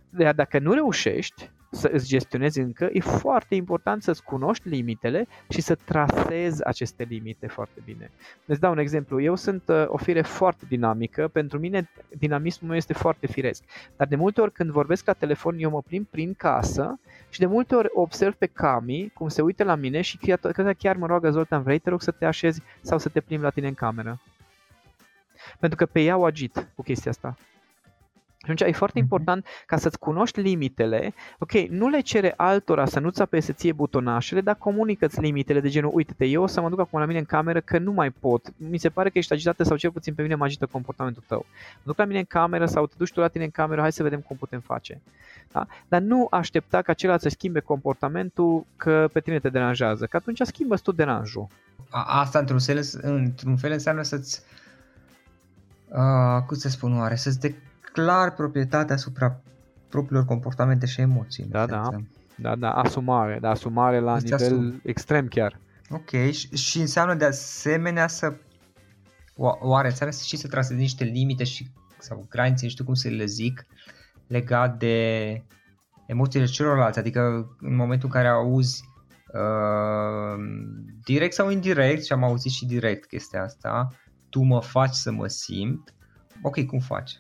Dar 0.10 0.34
dacă 0.34 0.60
nu 0.60 0.74
reușești, 0.74 1.52
să 1.74 1.90
îți 1.94 2.08
gestionezi 2.08 2.60
încă, 2.60 2.90
e 2.92 3.00
foarte 3.00 3.56
important 3.56 4.04
să-ți 4.04 4.24
cunoști 4.24 4.68
limitele 4.68 5.28
și 5.50 5.62
să 5.62 5.76
trasezi 5.76 6.66
aceste 6.66 7.04
limite 7.04 7.48
foarte 7.48 7.82
bine. 7.86 8.12
Îți 8.46 8.60
dau 8.60 8.72
un 8.72 8.78
exemplu. 8.78 9.22
Eu 9.22 9.36
sunt 9.36 9.64
uh, 9.68 9.86
o 9.88 9.98
fire 9.98 10.22
foarte 10.22 10.66
dinamică, 10.68 11.28
pentru 11.28 11.60
mine 11.60 11.90
dinamismul 12.18 12.70
meu 12.70 12.78
este 12.78 12.94
foarte 12.94 13.28
firesc. 13.28 13.64
Dar 13.98 14.08
de 14.08 14.16
multe 14.16 14.42
ori 14.42 14.52
când 14.52 14.70
vorbesc 14.70 15.06
la 15.06 15.14
telefon, 15.14 15.56
eu 15.60 15.70
mă 15.70 15.82
plimb 15.82 16.06
prin 16.06 16.34
casă 16.34 17.00
și 17.30 17.40
de 17.40 17.46
multe 17.46 17.76
ori 17.76 17.90
observ 17.94 18.34
pe 18.34 18.46
Cami 18.46 19.12
cum 19.14 19.28
se 19.28 19.42
uită 19.42 19.64
la 19.64 19.76
mine 19.76 20.02
și 20.02 20.18
chiar, 20.18 20.40
chiar 20.78 20.96
mă 20.96 21.06
roagă 21.06 21.32
Zoltan, 21.32 21.64
vrei 21.64 21.80
te 21.80 21.90
rog 21.90 22.02
să 22.02 22.12
te 22.12 22.26
așezi 22.26 22.62
sau 22.82 22.98
să 22.98 23.10
te 23.10 23.22
plimbi 23.22 23.44
la 23.44 23.50
tine 23.50 23.68
în 23.68 23.74
cameră? 23.74 24.22
Pentru 25.60 25.78
că 25.78 25.86
pe 25.86 26.02
ea 26.02 26.18
o 26.18 26.26
agit 26.26 26.68
cu 26.76 26.82
chestia 26.82 27.12
asta. 27.12 27.38
Și 28.44 28.52
atunci 28.52 28.70
e 28.70 28.78
foarte 28.78 29.00
mhm. 29.00 29.08
important 29.10 29.46
ca 29.66 29.78
să-ți 29.78 30.00
cunoști 30.00 30.42
limitele. 30.42 31.14
Ok, 31.40 31.52
nu 31.52 31.88
le 31.88 32.00
cere 32.00 32.34
altora 32.38 32.86
să 32.86 33.00
nu-ți 33.00 33.22
apese 33.22 33.54
ție 33.54 33.72
butonașele, 33.72 34.42
dar 34.42 34.56
comunică-ți 34.56 35.20
limitele 35.20 35.60
de 35.60 35.70
genul, 35.70 35.92
uite-te, 35.94 36.26
eu 36.26 36.44
o 36.44 36.48
să 36.48 36.62
mă 36.62 36.70
duc 36.70 36.80
acum 36.80 37.00
la 37.00 37.06
mine 37.06 37.20
în 37.20 37.26
cameră 37.26 37.60
că 37.60 37.78
nu 37.78 37.92
mai 37.92 38.10
pot. 38.10 38.54
Mi 38.58 38.78
se 38.78 38.90
pare 38.90 39.10
că 39.10 39.18
ești 39.18 39.34
agitată 39.34 39.64
sau 39.64 39.78
cel 39.78 39.92
puțin 39.92 40.14
pe 40.14 40.22
mine 40.22 40.36
mă 40.36 40.44
agită 40.44 40.66
comportamentul 40.66 41.24
tău. 41.28 41.46
Mă 41.76 41.82
duc 41.84 41.98
la 41.98 42.06
mine 42.06 42.20
în 42.20 42.26
cameră 42.26 42.66
sau 42.66 42.86
te 42.86 42.94
duci 42.98 43.12
tu 43.12 43.20
la 43.20 43.28
tine 43.28 43.44
în 43.44 43.50
cameră, 43.50 43.82
hai 43.82 43.92
să 43.92 44.04
vedem 44.04 44.20
cum 44.20 44.38
putem 44.38 44.60
face. 44.60 45.02
Da? 45.52 45.68
Dar 45.88 46.02
nu 46.02 46.28
aștepta 46.32 46.82
ca 46.82 46.94
celălalt 46.94 47.22
să 47.22 47.30
schimbe 47.30 47.60
comportamentul 47.60 48.66
că 48.76 49.10
pe 49.14 49.20
tine 49.20 49.40
te 49.40 49.50
deranjează, 49.50 50.06
că 50.06 50.18
atunci 50.18 50.40
schimbă 50.42 50.76
tu 50.76 50.92
deranjul. 50.92 51.48
Asta 51.90 52.40
într-un 52.40 52.60
fel, 52.60 52.82
într-un 53.02 53.58
fel 53.58 53.72
înseamnă 53.72 54.02
să-ți, 54.02 54.42
uh, 55.90 56.44
cum 56.48 56.58
să 56.58 56.70
spun 56.70 56.98
oare, 56.98 57.16
să-ți 57.16 57.40
de- 57.40 57.56
clar 57.94 58.34
proprietatea 58.34 58.96
asupra 58.96 59.42
propriilor 59.90 60.26
comportamente 60.26 60.86
și 60.86 61.02
emoții. 61.02 61.46
Da, 61.50 61.66
da. 61.66 61.90
Da, 62.36 62.56
da, 62.56 62.72
asumare, 62.72 63.38
da, 63.42 63.50
asumare 63.50 64.00
la 64.00 64.14
Îți 64.14 64.24
nivel 64.24 64.46
asum. 64.46 64.82
extrem 64.84 65.28
chiar. 65.28 65.60
Ok, 65.90 66.10
și, 66.32 66.56
și 66.56 66.80
înseamnă 66.80 67.16
de 67.16 67.26
asemenea 67.26 68.08
să 68.08 68.34
oare 69.60 69.88
înseamnă 69.88 70.16
și 70.16 70.38
să 70.38 70.48
trasezi 70.48 70.80
niște 70.80 71.04
limite 71.04 71.44
și 71.44 71.72
sau 72.00 72.26
granițe, 72.30 72.64
nu 72.64 72.70
știu 72.70 72.84
cum 72.84 72.94
să 72.94 73.08
le 73.08 73.26
zic, 73.26 73.66
legat 74.28 74.78
de 74.78 75.46
emoțiile 76.08 76.46
celorlalți, 76.46 77.00
adică 77.00 77.22
în 77.60 77.76
momentul 77.76 78.08
în 78.08 78.14
care 78.14 78.28
auzi 78.28 78.84
uh, 79.34 80.44
direct 81.04 81.34
sau 81.34 81.50
indirect, 81.50 82.06
și 82.06 82.14
am 82.14 82.24
auzit 82.24 82.52
și 82.52 82.66
direct 82.66 83.06
chestia 83.06 83.44
asta, 83.44 83.88
tu 84.30 84.42
mă 84.42 84.62
faci 84.62 84.94
să 84.94 85.12
mă 85.12 85.28
simt, 85.28 85.94
ok, 86.42 86.66
cum 86.66 86.80
faci? 86.80 87.18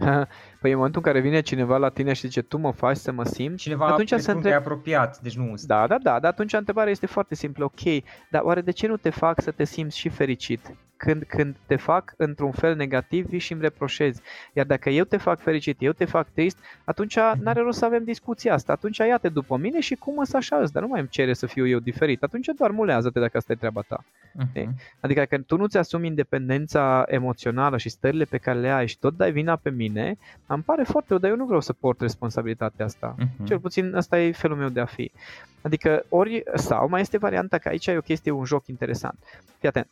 Păi 0.60 0.70
în 0.70 0.76
momentul 0.76 1.02
în 1.04 1.12
care 1.12 1.20
vine 1.20 1.40
cineva 1.40 1.76
la 1.76 1.88
tine 1.88 2.12
și 2.12 2.20
zice 2.20 2.42
tu 2.42 2.58
mă 2.58 2.70
faci 2.72 2.96
să 2.96 3.12
mă 3.12 3.24
simt, 3.24 3.58
cineva 3.58 3.86
atunci 3.86 4.12
să 4.16 4.30
întreb... 4.30 4.52
apropiat, 4.52 5.20
deci 5.20 5.36
nu 5.36 5.54
Da, 5.62 5.86
da, 5.86 5.98
da, 5.98 6.20
dar 6.20 6.30
atunci 6.30 6.52
întrebarea 6.52 6.90
este 6.90 7.06
foarte 7.06 7.34
simplă, 7.34 7.64
ok, 7.64 8.02
dar 8.30 8.42
oare 8.42 8.60
de 8.60 8.70
ce 8.70 8.86
nu 8.86 8.96
te 8.96 9.10
fac 9.10 9.40
să 9.40 9.50
te 9.50 9.64
simți 9.64 9.98
și 9.98 10.08
fericit? 10.08 10.74
Când, 11.00 11.24
când 11.28 11.56
te 11.66 11.76
fac 11.76 12.14
într-un 12.16 12.50
fel 12.50 12.76
negativ, 12.76 13.26
vii 13.26 13.38
și 13.38 13.52
îmi 13.52 13.62
reproșezi. 13.62 14.20
Iar 14.52 14.66
dacă 14.66 14.90
eu 14.90 15.04
te 15.04 15.16
fac 15.16 15.40
fericit, 15.40 15.76
eu 15.80 15.92
te 15.92 16.04
fac 16.04 16.26
trist, 16.34 16.58
atunci 16.84 17.16
mhm. 17.16 17.42
n-are 17.42 17.60
rost 17.60 17.78
să 17.78 17.84
avem 17.84 18.04
discuția 18.04 18.54
asta. 18.54 18.72
Atunci 18.72 18.98
ia-te 18.98 19.28
după 19.28 19.56
mine 19.56 19.80
și 19.80 19.94
cum 19.94 20.24
să 20.24 20.36
așa 20.36 20.62
dar 20.72 20.82
nu 20.82 20.88
mai 20.88 21.00
îmi 21.00 21.08
cere 21.08 21.32
să 21.32 21.46
fiu 21.46 21.66
eu 21.66 21.78
diferit. 21.78 22.22
Atunci 22.22 22.46
doar 22.58 22.70
mulează-te 22.70 23.20
dacă 23.20 23.36
asta 23.36 23.52
e 23.52 23.56
treaba 23.56 23.80
ta. 23.88 24.04
Uh-huh. 24.04 24.68
Adică 25.00 25.20
dacă 25.20 25.42
tu 25.46 25.56
nu-ți 25.56 25.76
asumi 25.76 26.06
independența 26.06 27.04
emoțională 27.06 27.76
și 27.76 27.88
stările 27.88 28.24
pe 28.24 28.38
care 28.38 28.58
le 28.58 28.70
ai 28.70 28.86
și 28.86 28.98
tot 28.98 29.16
dai 29.16 29.32
vina 29.32 29.56
pe 29.56 29.70
mine, 29.70 30.16
îmi 30.46 30.62
pare 30.62 30.82
foarte 30.82 31.06
rău, 31.08 31.18
dar 31.18 31.30
eu 31.30 31.36
nu 31.36 31.44
vreau 31.44 31.60
să 31.60 31.72
port 31.72 32.00
responsabilitatea 32.00 32.84
asta. 32.84 33.14
Uh-huh. 33.14 33.44
Cel 33.44 33.58
puțin 33.58 33.94
asta 33.94 34.20
e 34.20 34.32
felul 34.32 34.56
meu 34.56 34.68
de 34.68 34.80
a 34.80 34.84
fi. 34.84 35.12
Adică 35.62 36.04
ori, 36.08 36.42
sau 36.54 36.88
mai 36.88 37.00
este 37.00 37.18
varianta 37.18 37.58
că 37.58 37.68
aici 37.68 37.86
e 37.86 37.96
o 37.96 38.00
chestie, 38.00 38.30
un 38.30 38.44
joc 38.44 38.66
interesant. 38.66 39.18
Fii 39.58 39.68
atent. 39.68 39.86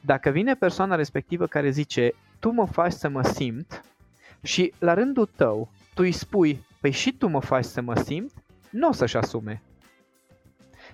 Dacă 0.00 0.30
vine 0.30 0.54
persoana 0.54 0.94
respectivă 0.94 1.46
care 1.46 1.70
zice, 1.70 2.12
tu 2.38 2.50
mă 2.50 2.66
faci 2.66 2.92
să 2.92 3.08
mă 3.08 3.22
simt 3.22 3.84
și 4.42 4.72
la 4.78 4.94
rândul 4.94 5.28
tău 5.36 5.70
tu 5.96 6.02
îi 6.02 6.12
spui, 6.12 6.64
păi 6.80 6.90
și 6.90 7.12
tu 7.12 7.28
mă 7.28 7.40
faci 7.40 7.64
să 7.64 7.80
mă 7.80 7.94
simt, 7.94 8.32
nu 8.70 8.88
o 8.88 8.92
să-și 8.92 9.16
asume. 9.16 9.62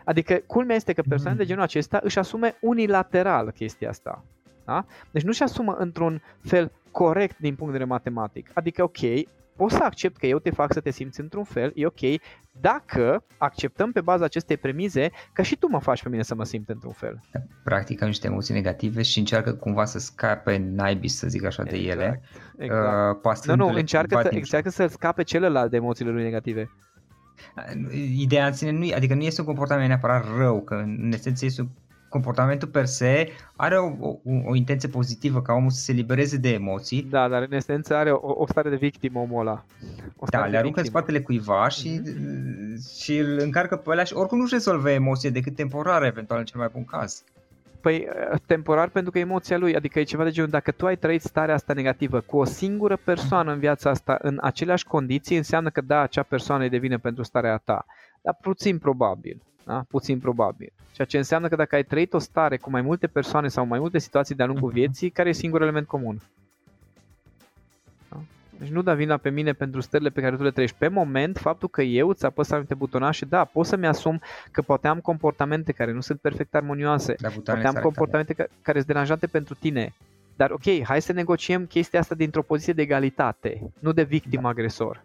Adică 0.05 0.35
culmea 0.47 0.77
este 0.77 0.93
că 0.93 1.03
persoane 1.09 1.37
de 1.37 1.45
genul 1.45 1.63
acesta 1.63 2.01
își 2.03 2.19
asume 2.19 2.57
unilateral 2.61 3.51
chestia 3.51 3.89
asta. 3.89 4.25
Da? 4.65 4.85
Deci 5.11 5.23
nu-și 5.23 5.43
asumă 5.43 5.73
într-un 5.73 6.23
fel 6.41 6.73
corect 6.91 7.39
din 7.39 7.55
punct 7.55 7.73
de 7.73 7.79
vedere 7.79 7.85
matematic. 7.85 8.51
Adică, 8.55 8.83
ok, 8.83 8.99
pot 9.57 9.71
să 9.71 9.83
accept 9.83 10.17
că 10.17 10.27
eu 10.27 10.39
te 10.39 10.51
fac 10.51 10.73
să 10.73 10.81
te 10.81 10.91
simți 10.91 11.21
într-un 11.21 11.45
fel, 11.45 11.73
e 11.75 11.87
ok, 11.87 12.01
dacă 12.61 13.25
acceptăm 13.39 13.93
pe 13.93 14.01
baza 14.01 14.25
acestei 14.25 14.57
premize 14.57 15.11
că 15.33 15.43
și 15.43 15.57
tu 15.57 15.69
mă 15.71 15.81
faci 15.81 16.03
pe 16.03 16.09
mine 16.09 16.23
să 16.23 16.35
mă 16.35 16.45
simt 16.45 16.69
într-un 16.69 16.93
fel. 16.93 17.21
Practic 17.65 18.01
niște 18.01 18.27
emoții 18.27 18.55
negative 18.55 19.03
și 19.03 19.19
încearcă 19.19 19.53
cumva 19.53 19.85
să 19.85 19.99
scape 19.99 20.57
naibii, 20.57 21.09
să 21.09 21.29
zic 21.29 21.45
așa, 21.45 21.63
de 21.63 21.77
exact, 21.77 22.01
ele. 22.01 22.23
Exact. 22.59 23.25
Uh, 23.25 23.45
nu, 23.45 23.55
nu, 23.55 23.67
încearcă, 23.67 24.21
să, 24.23 24.29
încearcă 24.31 24.69
să 24.69 24.87
scape 24.87 25.23
celălalt 25.23 25.71
de 25.71 25.77
emoțiile 25.77 26.11
lui 26.11 26.23
negative. 26.23 26.71
Ideea 28.17 28.47
în 28.47 28.53
sine 28.53 28.71
nu, 28.71 28.87
adică 28.95 29.15
nu 29.15 29.23
este 29.23 29.41
un 29.41 29.47
comportament 29.47 29.89
neapărat 29.89 30.25
rău, 30.37 30.63
că 30.63 30.75
în 30.75 31.13
esență 31.13 31.45
este 31.45 31.61
un 31.61 31.69
comportamentul 32.13 32.69
per 32.69 32.87
se 32.87 33.29
are 33.57 33.79
o, 33.79 33.87
o, 34.01 34.19
o 34.45 34.55
intenție 34.55 34.89
pozitivă 34.89 35.43
ca 35.43 35.53
omul 35.53 35.71
să 35.71 35.81
se 35.81 35.93
libereze 35.93 36.37
de 36.37 36.49
emoții. 36.49 37.03
Da, 37.11 37.29
dar 37.29 37.43
în 37.43 37.53
esență 37.53 37.95
are 37.95 38.11
o, 38.11 38.33
o 38.43 38.47
stare 38.47 38.69
de 38.71 38.77
victimă 38.77 39.19
omul 39.19 39.41
ăla. 39.41 39.65
O 40.17 40.27
da, 40.31 40.47
le 40.47 40.57
aruncă 40.57 40.81
în 40.81 40.87
spatele 40.87 41.21
cuiva 41.21 41.69
și, 41.69 42.01
mm-hmm. 42.01 43.03
și 43.03 43.17
îl 43.17 43.39
încarcă 43.39 43.77
pe 43.77 43.91
ăla 43.91 44.05
și 44.05 44.15
oricum 44.15 44.39
nu-și 44.39 44.53
rezolvă 44.53 44.91
emoție 44.91 45.31
decât 45.31 45.55
temporar, 45.55 46.03
eventual 46.03 46.39
în 46.39 46.45
cel 46.45 46.61
mai 46.61 46.69
bun 46.73 46.85
caz. 46.85 47.25
Păi 47.81 48.09
temporar 48.47 48.89
pentru 48.89 49.11
că 49.11 49.19
emoția 49.19 49.59
lui, 49.59 49.77
adică 49.77 49.99
e 49.99 50.03
ceva 50.03 50.25
de 50.25 50.31
genul 50.31 50.51
dacă 50.51 50.71
tu 50.71 50.87
ai 50.87 50.97
trăit 50.97 51.23
starea 51.23 51.55
asta 51.55 51.73
negativă 51.73 52.21
cu 52.21 52.37
o 52.37 52.45
singură 52.45 52.97
persoană 53.05 53.53
în 53.53 53.59
viața 53.59 53.91
asta 53.91 54.19
în 54.23 54.39
aceleași 54.43 54.87
condiții, 54.87 55.37
înseamnă 55.37 55.71
că 55.71 55.81
da, 55.81 56.01
acea 56.01 56.23
persoană 56.23 56.63
îi 56.63 56.69
devine 56.69 56.97
pentru 56.97 57.23
starea 57.23 57.57
ta. 57.57 57.87
Dar 58.23 58.39
puțin 58.41 58.79
probabil. 58.79 59.43
Da? 59.65 59.85
Puțin 59.89 60.19
probabil. 60.19 60.73
Ceea 60.93 61.07
ce 61.07 61.17
înseamnă 61.17 61.49
că 61.49 61.57
dacă 61.57 61.75
ai 61.75 61.85
trăit 61.85 62.13
o 62.13 62.19
stare 62.19 62.57
cu 62.57 62.71
mai 62.71 62.83
multe 62.83 63.07
persoane 63.07 63.49
sau 63.49 63.67
mai 63.67 63.79
multe 63.79 63.99
situații 63.99 64.35
de-a 64.35 64.47
lungul 64.47 64.69
mhm. 64.69 64.79
vieții, 64.79 65.11
care 65.11 65.29
e 65.29 65.33
singurul 65.33 65.67
element 65.67 65.87
comun? 65.87 66.21
Da? 68.09 68.21
Deci 68.59 68.69
nu 68.69 68.83
da 68.83 68.95
vina 68.95 69.17
pe 69.17 69.31
mine 69.31 69.53
pentru 69.53 69.81
stările 69.81 70.11
pe 70.11 70.21
care 70.21 70.37
tu 70.37 70.43
le 70.43 70.51
trăiești. 70.51 70.77
Pe 70.79 70.89
moment, 70.89 71.39
faptul 71.39 71.69
că 71.69 71.83
eu 71.83 72.09
îți 72.09 72.25
apăs 72.25 72.51
anumite 72.51 72.75
butonașe, 72.75 73.25
da, 73.25 73.45
pot 73.45 73.67
să-mi 73.67 73.87
asum 73.87 74.21
că 74.51 74.63
poate 74.63 74.89
am 74.89 75.01
comportamente 75.01 75.73
care 75.73 75.93
nu 75.93 76.01
sunt 76.01 76.21
perfect 76.21 76.55
armonioase, 76.55 77.15
Da, 77.21 77.29
poate 77.29 77.67
am 77.67 77.75
comportamente 77.75 78.33
ca- 78.33 78.47
care 78.63 78.77
sunt 78.77 78.91
deranjante 78.91 79.27
pentru 79.27 79.55
tine. 79.55 79.93
Dar 80.37 80.51
ok, 80.51 80.83
hai 80.83 81.03
să 81.03 81.13
negociem 81.13 81.67
chestia 81.67 82.01
asta 82.01 82.15
dintr-o 82.15 82.43
poziție 82.43 82.73
de 82.73 82.83
egalitate, 82.83 83.71
nu 83.79 83.93
de 83.93 84.03
victim-agresor. 84.03 85.03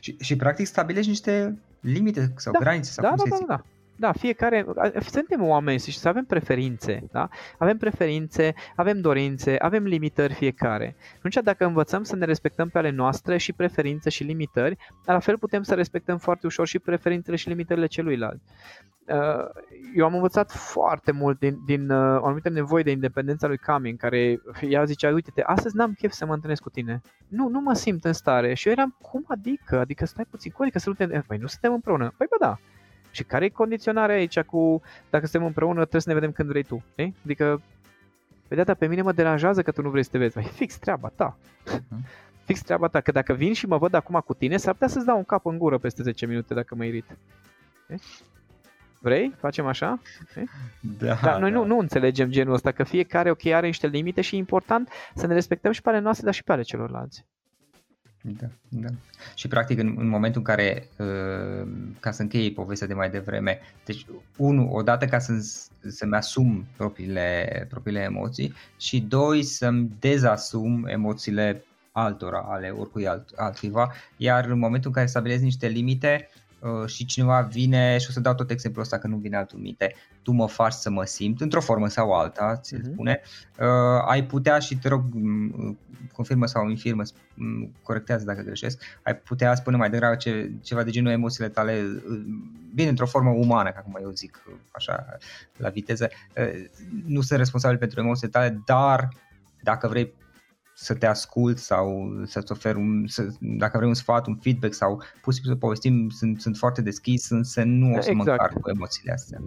Și, 0.00 0.16
și 0.20 0.36
practic 0.36 0.66
stabilești 0.66 1.08
niște 1.08 1.58
limite 1.86 2.32
sau 2.36 2.52
Da, 2.52 2.58
granițe 2.58 2.90
sau 2.90 3.04
Da, 3.04 3.08
cum 3.08 3.16
da, 3.18 3.22
să 3.22 3.28
da, 3.28 3.36
zic. 3.36 3.46
da. 3.46 3.66
Da, 3.98 4.12
fiecare, 4.12 4.66
a- 4.76 5.00
suntem 5.00 5.42
oameni 5.42 5.78
și 5.78 5.98
să 5.98 6.08
avem 6.08 6.24
preferințe, 6.24 7.06
da? 7.12 7.28
Avem 7.58 7.76
preferințe, 7.76 8.54
avem 8.76 9.00
dorințe, 9.00 9.56
avem 9.58 9.84
limitări 9.84 10.32
fiecare. 10.32 10.96
Și 10.98 11.14
atunci 11.16 11.38
dacă 11.44 11.64
învățăm 11.64 12.02
să 12.02 12.16
ne 12.16 12.24
respectăm 12.24 12.68
pe 12.68 12.78
ale 12.78 12.90
noastre 12.90 13.36
și 13.36 13.52
preferințe 13.52 14.10
și 14.10 14.22
limitări, 14.24 14.76
la 15.04 15.18
fel 15.18 15.38
putem 15.38 15.62
să 15.62 15.74
respectăm 15.74 16.18
foarte 16.18 16.46
ușor 16.46 16.66
și 16.66 16.78
preferințele 16.78 17.36
și 17.36 17.48
limitările 17.48 17.86
celuilalt. 17.86 18.40
Uh, 19.08 19.62
Eu 19.94 20.04
am 20.04 20.14
învățat 20.14 20.52
foarte 20.52 21.12
mult 21.12 21.38
din, 21.38 21.58
din 21.66 21.90
uh, 21.90 22.20
o 22.20 22.26
anumită 22.26 22.48
nevoie 22.48 22.82
de 22.82 22.90
independența 22.90 23.46
lui 23.46 23.58
Cami, 23.58 23.90
în 23.90 23.96
care 23.96 24.40
ea 24.68 24.84
zicea, 24.84 25.12
uite-te, 25.12 25.42
astăzi 25.42 25.76
n-am 25.76 25.92
chef 25.92 26.12
să 26.12 26.26
mă 26.26 26.34
întâlnesc 26.34 26.62
cu 26.62 26.70
tine. 26.70 27.00
Nu, 27.28 27.48
nu 27.48 27.60
mă 27.60 27.72
simt 27.74 28.04
în 28.04 28.12
stare. 28.12 28.54
Și 28.54 28.66
eu 28.66 28.72
eram, 28.72 28.96
cum 29.00 29.24
adică? 29.28 29.78
Adică 29.78 30.06
stai 30.06 30.26
puțin, 30.30 30.50
cum 30.50 30.62
adică 30.64 30.78
să 30.78 30.88
nu 30.88 30.94
te... 30.94 31.06
Păi 31.26 31.38
nu 31.38 31.46
suntem 31.46 31.72
împreună. 31.72 32.14
Păi 32.16 32.26
bă, 32.30 32.36
da. 32.40 32.58
Și 33.16 33.24
care 33.24 33.44
e 33.44 33.48
condiționarea 33.48 34.16
aici 34.16 34.40
cu 34.40 34.82
dacă 35.10 35.26
suntem 35.26 35.46
împreună 35.48 35.80
trebuie 35.80 36.00
să 36.00 36.08
ne 36.08 36.14
vedem 36.14 36.32
când 36.32 36.48
vrei 36.48 36.62
tu, 36.62 36.84
știi? 36.90 37.14
Adică 37.24 37.62
pe 38.48 38.54
data 38.54 38.74
pe 38.74 38.86
mine 38.86 39.02
mă 39.02 39.12
deranjează 39.12 39.62
că 39.62 39.70
tu 39.70 39.82
nu 39.82 39.90
vrei 39.90 40.02
să 40.02 40.10
te 40.10 40.18
vezi. 40.18 40.34
Păi 40.34 40.50
fix 40.54 40.78
treaba 40.78 41.08
ta. 41.14 41.38
Mhm. 41.64 42.04
Fix 42.46 42.62
treaba 42.62 42.88
ta, 42.88 43.00
că 43.00 43.12
dacă 43.12 43.32
vin 43.32 43.52
și 43.52 43.66
mă 43.66 43.78
văd 43.78 43.94
acum 43.94 44.22
cu 44.24 44.34
tine, 44.34 44.56
s-ar 44.56 44.72
putea 44.72 44.88
să-ți 44.88 45.06
dau 45.06 45.16
un 45.16 45.24
cap 45.24 45.46
în 45.46 45.58
gură 45.58 45.78
peste 45.78 46.02
10 46.02 46.26
minute 46.26 46.54
dacă 46.54 46.74
mă 46.74 46.84
irit. 46.84 47.18
Știi? 47.82 48.00
Vrei? 49.00 49.34
Facem 49.38 49.66
așa? 49.66 50.00
Da, 50.98 51.14
Dar 51.22 51.40
noi 51.40 51.50
da. 51.50 51.58
nu, 51.58 51.64
nu 51.64 51.78
înțelegem 51.78 52.30
genul 52.30 52.54
ăsta, 52.54 52.72
că 52.72 52.82
fiecare 52.82 53.30
ok 53.30 53.46
are 53.46 53.66
niște 53.66 53.86
limite 53.86 54.20
și 54.20 54.34
e 54.34 54.38
important 54.38 54.88
să 55.14 55.26
ne 55.26 55.34
respectăm 55.34 55.72
și 55.72 55.82
pe 55.82 55.88
ale 55.88 55.98
noastre, 55.98 56.24
dar 56.24 56.34
și 56.34 56.44
pe 56.44 56.52
ale 56.52 56.62
celorlalți. 56.62 57.26
Da, 58.26 58.46
da. 58.68 58.88
Și 59.34 59.48
practic 59.48 59.78
în, 59.78 59.94
în 59.98 60.08
momentul 60.08 60.40
în 60.40 60.46
care, 60.46 60.88
uh, 60.96 61.68
ca 62.00 62.10
să 62.10 62.22
închei 62.22 62.52
povestea 62.52 62.86
de 62.86 62.94
mai 62.94 63.10
devreme, 63.10 63.60
deci 63.84 64.06
unu, 64.36 64.72
odată 64.72 65.04
ca 65.04 65.18
să, 65.18 65.32
să-mi 65.88 66.14
asum 66.14 66.66
propriile, 66.76 67.66
propriile 67.68 68.00
emoții 68.00 68.54
și 68.78 69.00
doi, 69.00 69.42
să-mi 69.42 69.90
dezasum 69.98 70.86
emoțiile 70.86 71.64
altora, 71.92 72.44
ale 72.48 72.70
oricui 72.70 73.06
alt, 73.06 73.32
altcuiva, 73.36 73.92
iar 74.16 74.44
în 74.44 74.58
momentul 74.58 74.88
în 74.88 74.94
care 74.96 75.06
stabilezi 75.06 75.44
niște 75.44 75.66
limite 75.66 76.28
uh, 76.30 76.45
și 76.86 77.04
cineva 77.04 77.40
vine 77.40 77.98
și 77.98 78.06
o 78.08 78.12
să 78.12 78.20
dau 78.20 78.34
tot 78.34 78.50
exemplul 78.50 78.82
ăsta 78.82 78.98
că 78.98 79.06
nu 79.06 79.16
vine 79.16 79.36
altul 79.36 79.58
minte, 79.58 79.94
tu 80.22 80.32
mă 80.32 80.48
faci 80.48 80.72
să 80.72 80.90
mă 80.90 81.04
simt 81.04 81.40
într-o 81.40 81.60
formă 81.60 81.88
sau 81.88 82.12
alta, 82.12 82.56
ți-l 82.56 82.78
Mhm. 82.78 82.92
spune, 82.92 83.20
uh, 83.58 84.04
ai 84.06 84.24
putea 84.24 84.58
și 84.58 84.76
te 84.76 84.88
rog, 84.88 85.04
m, 85.12 85.78
confirmă 86.12 86.46
sau 86.46 86.68
infirmă, 86.68 87.02
m, 87.34 87.72
corectează 87.82 88.24
dacă 88.24 88.42
greșesc, 88.42 88.82
ai 89.02 89.16
putea 89.16 89.54
spune 89.54 89.76
mai 89.76 89.90
degrabă 89.90 90.16
ce, 90.16 90.52
ceva 90.62 90.82
de 90.82 90.90
genul 90.90 91.12
emoțiile 91.12 91.48
tale 91.48 91.82
uh, 92.08 92.20
vin 92.74 92.88
într-o 92.88 93.06
formă 93.06 93.30
umană, 93.30 93.70
ca 93.70 93.80
cum 93.80 93.98
eu 94.02 94.10
zic 94.10 94.42
uh, 94.48 94.54
așa 94.70 95.06
la 95.56 95.68
viteză, 95.68 96.08
uh, 96.36 96.64
nu 97.06 97.20
sunt 97.20 97.38
responsabil 97.38 97.78
pentru 97.78 98.00
emoțiile 98.00 98.30
tale, 98.30 98.60
dar 98.64 99.08
dacă 99.62 99.88
vrei 99.88 100.12
să 100.78 100.94
te 100.94 101.06
ascult 101.06 101.58
sau 101.58 102.10
să-ți 102.24 102.52
ofer 102.52 102.74
un, 102.76 103.04
să, 103.06 103.26
dacă 103.40 103.76
vrei 103.76 103.88
un 103.88 103.94
sfat, 103.94 104.26
un 104.26 104.36
feedback 104.36 104.74
sau 104.74 104.96
pur 104.96 105.32
și 105.32 105.38
simplu 105.38 105.52
să 105.52 105.58
povestim, 105.58 106.08
sunt, 106.08 106.40
sunt 106.40 106.56
foarte 106.56 106.82
deschis, 106.82 107.30
însă 107.30 107.62
nu 107.62 107.86
o 107.96 108.00
să 108.00 108.12
mă 108.12 108.20
Exact. 108.22 108.40
încarc 108.40 108.60
cu 108.60 108.70
emoțiile 108.70 109.12
astea. 109.12 109.38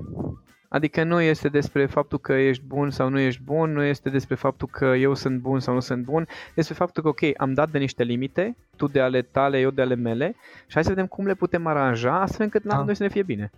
Adică 0.67 1.03
nu 1.03 1.21
este 1.21 1.49
despre 1.49 1.85
faptul 1.85 2.19
că 2.19 2.33
ești 2.33 2.63
bun 2.63 2.89
sau 2.91 3.09
nu 3.09 3.19
ești 3.19 3.41
bun, 3.43 3.71
nu 3.71 3.83
este 3.83 4.09
despre 4.09 4.35
faptul 4.35 4.67
că 4.71 4.85
eu 4.85 5.13
sunt 5.15 5.39
bun 5.39 5.59
sau 5.59 5.73
nu 5.73 5.79
sunt 5.79 6.03
bun, 6.03 6.27
este 6.55 6.73
faptul 6.73 7.03
că 7.03 7.09
ok, 7.09 7.19
am 7.37 7.53
dat 7.53 7.69
de 7.71 7.77
niște 7.77 8.03
limite, 8.03 8.55
tu 8.75 8.87
de 8.87 8.99
ale 9.01 9.21
tale, 9.21 9.59
eu 9.59 9.69
de 9.69 9.81
ale 9.81 9.95
mele 9.95 10.35
și 10.67 10.73
hai 10.73 10.83
să 10.83 10.89
vedem 10.89 11.07
cum 11.07 11.25
le 11.25 11.33
putem 11.33 11.67
aranja 11.67 12.21
astfel 12.21 12.45
încât 12.45 12.63
la 12.63 12.75
Da. 12.75 12.83
noi 12.83 12.95
să 12.95 13.03
ne 13.03 13.09
fie 13.09 13.23
bine. 13.23 13.51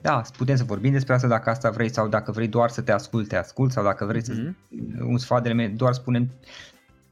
Da, 0.00 0.22
putem 0.36 0.56
să 0.56 0.64
vorbim 0.64 0.92
despre 0.92 1.14
asta 1.14 1.28
dacă 1.28 1.50
asta 1.50 1.70
vrei 1.70 1.88
sau 1.92 2.08
dacă 2.08 2.30
vrei 2.32 2.48
doar 2.48 2.70
să 2.70 2.82
te 2.82 2.92
ascult, 2.92 3.28
te 3.28 3.36
ascult 3.36 3.72
sau 3.72 3.84
dacă 3.84 4.04
vrei 4.04 4.24
să 4.24 4.32
Mhm. 4.32 4.56
un 5.10 5.18
sfat 5.18 5.42
de 5.42 5.48
mine, 5.52 5.68
doar 5.68 5.92
spunem 5.92 6.28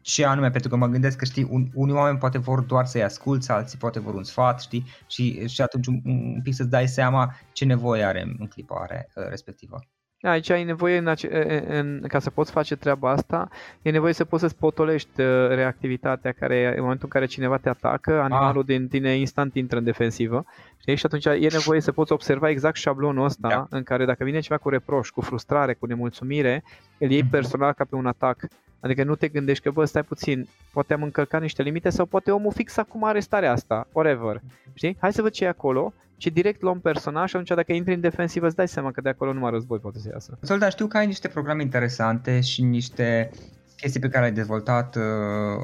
ce 0.02 0.24
anume, 0.24 0.50
pentru 0.50 0.70
că 0.70 0.76
mă 0.76 0.86
gândesc 0.86 1.16
că 1.16 1.24
știi, 1.24 1.46
un, 1.50 1.68
unii 1.74 1.94
oameni 1.94 2.18
poate 2.18 2.38
vor 2.38 2.60
doar 2.60 2.86
să-i 2.86 3.02
asculți, 3.02 3.50
alții 3.50 3.78
poate 3.78 4.00
vor 4.00 4.14
un 4.14 4.24
sfat, 4.24 4.60
știi, 4.60 4.86
și, 5.06 5.48
și 5.48 5.60
atunci 5.60 5.86
un, 5.86 6.00
un 6.04 6.40
pic 6.42 6.54
să-ți 6.54 6.70
dai 6.70 6.88
seama 6.88 7.34
ce 7.52 7.64
nevoie 7.64 8.02
are 8.02 8.22
în 8.38 8.46
clipa 8.46 8.80
are, 8.82 9.08
uh, 9.14 9.24
respectivă. 9.28 9.78
Aici 10.22 10.50
ai 10.50 10.64
nevoie, 10.64 10.96
în 10.98 11.06
ace- 11.06 11.64
în, 11.78 12.04
ca 12.08 12.18
să 12.18 12.30
poți 12.30 12.50
face 12.50 12.76
treaba 12.76 13.10
asta, 13.10 13.48
e 13.82 13.90
nevoie 13.90 14.12
să 14.12 14.24
poți 14.24 14.42
să-ți 14.42 14.56
potolești 14.56 15.20
uh, 15.20 15.48
reactivitatea 15.48 16.32
care 16.32 16.66
în 16.76 16.80
momentul 16.82 17.04
în 17.04 17.10
care 17.10 17.26
cineva 17.26 17.56
te 17.56 17.68
atacă, 17.68 18.20
animalul 18.20 18.64
din 18.64 18.88
tine 18.88 19.14
instant 19.16 19.54
intră 19.54 19.78
în 19.78 19.84
defensivă. 19.84 20.44
Știi? 20.80 20.94
Și 20.96 21.06
atunci 21.06 21.24
e 21.24 21.48
nevoie 21.52 21.80
să 21.80 21.92
poți 21.92 22.12
observa 22.12 22.48
exact 22.48 22.76
șablonul 22.76 23.24
ăsta 23.24 23.48
Da. 23.48 23.66
în 23.70 23.82
care 23.82 24.04
dacă 24.04 24.24
vine 24.24 24.40
ceva 24.40 24.58
cu 24.58 24.68
reproș, 24.68 25.08
cu 25.08 25.20
frustrare, 25.20 25.74
cu 25.74 25.86
nemulțumire, 25.86 26.64
îl 26.98 27.10
iei 27.10 27.22
Mhm. 27.22 27.30
personal 27.30 27.72
ca 27.72 27.84
pe 27.84 27.94
un 27.94 28.06
atac. 28.06 28.36
Adică 28.80 29.04
nu 29.04 29.14
te 29.14 29.28
gândești 29.28 29.62
că, 29.64 29.70
bă, 29.70 29.84
stai 29.84 30.02
puțin, 30.02 30.48
poate 30.72 30.94
am 30.94 31.02
încălcat 31.02 31.40
niște 31.40 31.62
limite 31.62 31.90
sau 31.90 32.06
poate 32.06 32.30
omul 32.30 32.52
fix 32.52 32.76
acum 32.76 33.04
are 33.04 33.20
starea 33.20 33.52
asta, 33.52 33.88
whatever. 33.92 34.40
Știi? 34.74 34.96
Hai 35.00 35.12
să 35.12 35.22
văd 35.22 35.30
ce 35.30 35.44
e 35.44 35.48
acolo 35.48 35.92
și 36.22 36.30
direct 36.30 36.62
luăm 36.62 36.80
personal 36.80 37.26
și 37.26 37.36
atunci 37.36 37.56
dacă 37.56 37.72
intri 37.72 37.94
în 37.94 38.00
defensivă 38.00 38.46
îți 38.46 38.56
dai 38.56 38.68
seama 38.68 38.90
că 38.90 39.00
de 39.00 39.08
acolo 39.08 39.32
numai 39.32 39.50
război 39.50 39.78
poate 39.78 39.98
să 39.98 40.08
iasă. 40.12 40.38
Zoltan, 40.42 40.70
știu 40.70 40.86
că 40.86 40.96
ai 40.96 41.06
niște 41.06 41.28
programe 41.28 41.62
interesante 41.62 42.40
și 42.40 42.62
niște 42.62 43.30
chestii 43.76 44.00
pe 44.00 44.08
care 44.08 44.20
le-ai 44.20 44.32
dezvoltat 44.32 44.96
uh, 44.96 45.02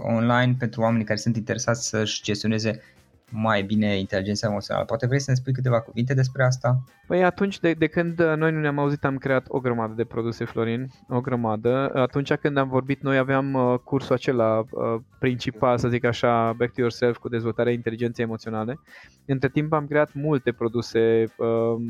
online 0.02 0.54
pentru 0.58 0.80
oamenii 0.80 1.04
care 1.04 1.18
sunt 1.18 1.36
interesați 1.36 1.88
să-și 1.88 2.22
gestioneze 2.22 2.82
mai 3.30 3.62
bine 3.62 3.98
inteligența 3.98 4.48
emoțională. 4.48 4.84
Poate 4.84 5.06
vrei 5.06 5.20
să 5.20 5.30
ne 5.30 5.36
spui 5.36 5.52
câteva 5.52 5.80
cuvinte 5.80 6.14
despre 6.14 6.44
asta? 6.44 6.80
Păi 7.06 7.24
atunci 7.24 7.60
de, 7.60 7.72
de 7.72 7.86
când 7.86 8.20
uh, 8.20 8.32
noi 8.36 8.52
nu 8.52 8.60
ne-am 8.60 8.78
auzit 8.78 9.04
am 9.04 9.16
creat 9.16 9.44
o 9.48 9.60
grămadă 9.60 9.92
de 9.96 10.04
produse 10.04 10.44
Florin, 10.44 10.90
o 11.08 11.20
grămadă. 11.20 11.90
Atunci 11.94 12.32
când 12.32 12.56
am 12.56 12.68
vorbit 12.68 13.02
noi 13.02 13.18
aveam 13.18 13.54
uh, 13.54 13.78
cursul 13.84 14.14
acela 14.14 14.58
uh, 14.58 15.00
principal, 15.18 15.78
să 15.78 15.88
zic 15.88 16.04
așa, 16.04 16.52
Back 16.52 16.72
to 16.72 16.80
Yourself 16.80 17.16
cu 17.16 17.28
dezvoltarea 17.28 17.72
inteligenței 17.72 18.24
emoționale. 18.24 18.78
Între 19.26 19.48
timp 19.48 19.72
am 19.72 19.86
creat 19.86 20.12
multe 20.14 20.52
produse 20.52 21.32
uh, 21.36 21.46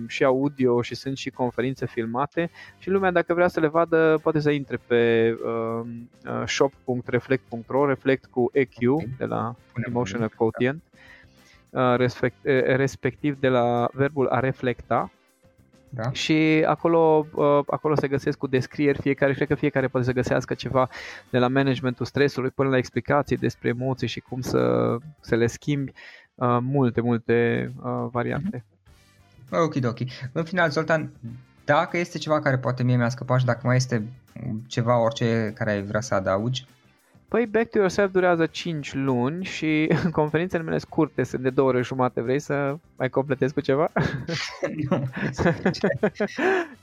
și 0.07 0.25
audio 0.25 0.83
și 0.83 0.95
sunt 0.95 1.17
și 1.17 1.31
conferințe 1.31 1.87
filmate 1.87 2.51
și 2.79 2.91
lumea 2.91 3.11
dacă 3.11 3.35
vrea 3.35 3.49
să 3.49 3.61
le 3.61 3.69
vadă 3.69 4.19
poate 4.23 4.41
să 4.41 4.51
intre 4.51 4.79
pe 4.87 5.35
uh, 5.45 5.89
uh, 6.25 6.43
shop.reflect.ro, 6.47 7.87
reflect 7.87 8.27
cu 8.27 8.51
EQ 8.53 8.77
de 9.19 9.25
la 9.25 9.55
Punem 9.73 9.89
Emotional 9.89 10.33
Quotient, 10.37 10.83
uh, 10.83 10.99
respect, 11.97 12.47
eh, 12.47 12.77
respectiv 12.77 13.41
de 13.41 13.49
la 13.49 13.89
verbul 13.93 14.27
a 14.27 14.41
reflecta 14.41 15.11
Da? 15.91 16.13
și 16.13 16.65
acolo, 16.67 17.27
uh, 17.35 17.61
acolo 17.67 17.95
se 17.95 18.09
găsesc 18.09 18.39
cu 18.39 18.47
descrieri 18.47 19.01
fiecare, 19.01 19.33
cred 19.33 19.49
că 19.49 19.55
fiecare 19.55 19.89
poate 19.89 20.07
să 20.07 20.13
găsească 20.13 20.55
ceva 20.55 20.89
de 21.31 21.39
la 21.39 21.49
managementul 21.49 22.07
stresului 22.07 22.51
până 22.51 22.69
la 22.69 22.77
explicații 22.77 23.37
despre 23.37 23.69
emoții 23.69 24.09
și 24.09 24.21
cum 24.21 24.41
să, 24.41 24.97
să 25.21 25.35
le 25.35 25.47
schimbi, 25.47 25.93
uh, 26.35 26.59
multe, 26.61 27.01
multe 27.01 27.71
uh, 27.83 28.07
variante. 28.11 28.65
Ok, 29.51 29.75
ok. 29.85 29.99
În 30.33 30.45
final, 30.45 30.71
Zoltan, 30.71 31.11
dacă 31.65 31.97
este 31.97 32.19
ceva 32.19 32.41
care 32.41 32.59
poate 32.59 32.83
mie 32.83 32.97
mi-a 32.97 33.09
scăpat 33.09 33.39
și 33.39 33.45
dacă 33.45 33.61
mai 33.67 33.77
este 33.77 34.09
ceva, 34.67 35.03
orice 35.03 35.53
care 35.55 35.71
ai 35.71 35.83
vrea 35.83 36.01
să 36.01 36.15
adaugi, 36.15 36.67
Păi 37.29 37.47
Back 37.47 37.71
to 37.71 37.79
Yourself 37.79 38.13
durează 38.13 38.47
5 38.47 38.95
luni 38.95 39.45
și 39.45 39.89
conferințele 40.13 40.63
mele 40.63 40.79
scurte 40.79 41.23
sunt 41.23 41.43
de 41.43 41.51
2 41.51 41.65
ore 41.65 41.83
jumate. 41.83 42.21
Vrei 42.21 42.39
să 42.39 42.77
mai 42.97 43.09
completez 43.09 43.53
cu 43.53 43.61
ceva? 43.61 43.91
nu. 44.89 45.03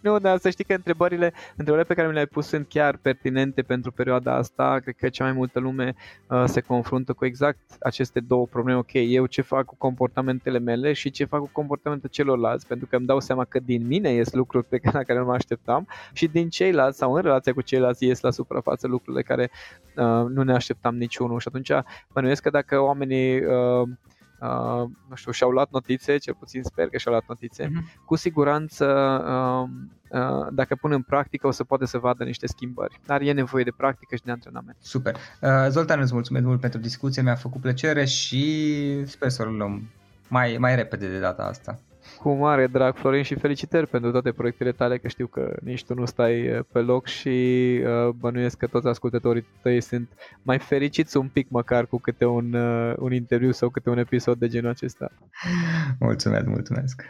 nu, 0.12 0.20
dar 0.20 0.38
să 0.38 0.50
știi 0.50 0.64
că 0.64 0.74
întrebările, 0.74 1.34
întrebările 1.50 1.88
pe 1.88 1.94
care 1.94 2.08
mi 2.08 2.14
le-ai 2.14 2.26
pus 2.26 2.48
sunt 2.48 2.68
chiar 2.70 2.98
pertinente 3.02 3.62
pentru 3.62 3.92
perioada 3.92 4.36
asta. 4.36 4.80
Cred 4.84 4.96
că 4.96 5.10
cea 5.10 5.24
mai 5.24 5.34
multă 5.34 5.60
lume 5.60 5.96
uh, 6.28 6.44
se 6.46 6.62
confruntă 6.62 7.14
cu 7.14 7.26
exact 7.26 7.60
aceste 7.80 8.20
două 8.20 8.46
probleme. 8.46 8.80
Ok, 8.80 8.94
eu 8.94 9.26
ce 9.26 9.42
fac 9.42 9.66
cu 9.66 9.76
comportamentele 9.78 10.60
mele 10.60 10.94
și 10.94 11.12
ce 11.12 11.26
fac 11.26 11.40
cu 11.40 11.50
comportamentul 11.52 12.10
celorlalți, 12.10 12.68
pentru 12.68 12.88
că 12.88 12.96
îmi 12.96 13.06
dau 13.06 13.20
seama 13.20 13.46
că 13.46 13.60
din 13.60 13.88
mine 13.88 14.10
ies 14.10 14.34
lucruri 14.34 14.66
pe 14.66 14.78
care, 14.78 14.98
la 14.98 15.04
care 15.04 15.20
nu 15.20 15.26
mă 15.26 15.34
așteptam 15.34 15.88
și 16.14 16.28
din 16.28 16.50
ceilalți 16.50 16.98
sau 16.98 17.14
în 17.14 17.22
relația 17.22 17.54
cu 17.54 17.62
ceilalți 17.62 18.06
ies 18.06 18.20
la 18.20 18.32
suprafață 18.32 18.88
lucrurile 18.88 19.22
care 19.22 19.50
uh, 19.96 20.34
nu 20.36 20.44
ne 20.44 20.54
așteptam 20.54 20.96
niciunul. 20.96 21.40
Și 21.40 21.48
atunci 21.48 21.72
bănuiesc 22.14 22.42
că 22.42 22.50
dacă 22.50 22.80
oamenii 22.80 23.46
uh, 23.46 23.88
uh, 24.40 24.90
nu 25.10 25.16
știu, 25.16 25.32
și-au 25.32 25.50
luat 25.50 25.72
notițe, 25.72 26.18
cel 26.18 26.34
puțin 26.34 26.64
sper 26.64 26.88
că 26.88 26.98
și-au 26.98 27.14
luat 27.14 27.26
notițe, 27.28 27.66
uh-huh. 27.66 28.06
cu 28.06 28.16
siguranță 28.16 28.86
uh, 29.28 30.20
uh, 30.20 30.48
dacă 30.52 30.76
pun 30.76 30.92
în 30.92 31.02
practică 31.02 31.48
o 31.48 31.52
să 31.52 31.64
poate 31.64 31.86
să 31.86 31.98
vadă 31.98 32.24
niște 32.24 32.48
schimbări, 32.48 33.00
dar 33.06 33.22
e 33.22 33.32
nevoie 33.32 33.64
de 33.64 33.74
practică 33.78 34.16
și 34.16 34.24
de 34.24 34.32
antrenament. 34.32 34.78
Super. 34.80 35.16
Uh, 35.42 35.50
Zoltan, 35.70 36.00
îți 36.00 36.14
mulțumesc 36.14 36.46
mult 36.46 36.60
pentru 36.60 36.80
discuție, 36.80 37.22
mi-a 37.22 37.36
făcut 37.36 37.62
plăcere 37.62 38.06
și 38.06 39.06
sper 39.06 39.30
să 39.30 39.42
o 39.42 39.46
luăm 39.46 39.90
mai, 40.28 40.56
mai 40.60 40.76
repede 40.76 41.08
de 41.08 41.20
data 41.20 41.44
asta. 41.44 41.80
Cu 42.18 42.34
mare 42.34 42.68
drag, 42.68 42.96
Florin, 42.96 43.24
și 43.24 43.36
felicitări 43.36 43.88
pentru 43.88 44.12
toate 44.12 44.32
proiectele 44.32 44.72
tale, 44.72 44.98
că 44.98 45.08
știu 45.08 45.28
că 45.28 45.58
nici 45.62 45.86
tu 45.86 45.94
nu 45.94 46.06
stai 46.06 46.58
uh, 46.58 46.66
pe 46.72 46.80
loc 46.80 47.08
și 47.08 47.30
uh, 47.84 48.10
bănuiesc 48.10 48.58
că 48.58 48.68
toți 48.68 48.88
ascultătorii 48.88 49.46
tăi 49.62 49.82
sunt 49.82 50.10
mai 50.42 50.60
fericiți 50.60 51.18
un 51.18 51.28
pic 51.28 51.50
măcar 51.50 51.86
cu 51.86 51.98
câte 51.98 52.26
un, 52.26 52.54
uh, 52.54 52.96
un 52.98 53.14
interviu 53.14 53.52
sau 53.52 53.70
câte 53.70 53.90
un 53.90 53.98
episod 53.98 54.38
de 54.38 54.48
genul 54.48 54.70
acesta. 54.70 55.12
Mulțumesc, 56.00 56.46
mulțumesc! 56.46 57.04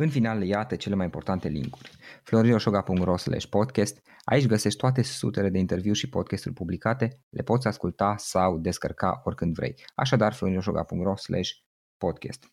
În 0.00 0.08
final, 0.08 0.42
iată 0.42 0.76
cele 0.76 0.94
mai 0.94 1.04
importante 1.04 1.48
linkuri. 1.48 1.90
florioșoga.ro 2.22 3.14
podcast. 3.50 4.02
Aici 4.24 4.46
găsești 4.46 4.78
toate 4.78 5.02
sutele 5.02 5.48
de 5.48 5.58
interviuri 5.58 5.98
și 5.98 6.08
podcasturi 6.08 6.54
publicate, 6.54 7.20
le 7.28 7.42
poți 7.42 7.66
asculta 7.66 8.14
sau 8.18 8.58
descărca 8.58 9.20
oricând 9.24 9.54
vrei. 9.54 9.74
Așadar, 9.94 10.32
florioșoga.ro 10.32 11.14
podcast. 11.96 12.52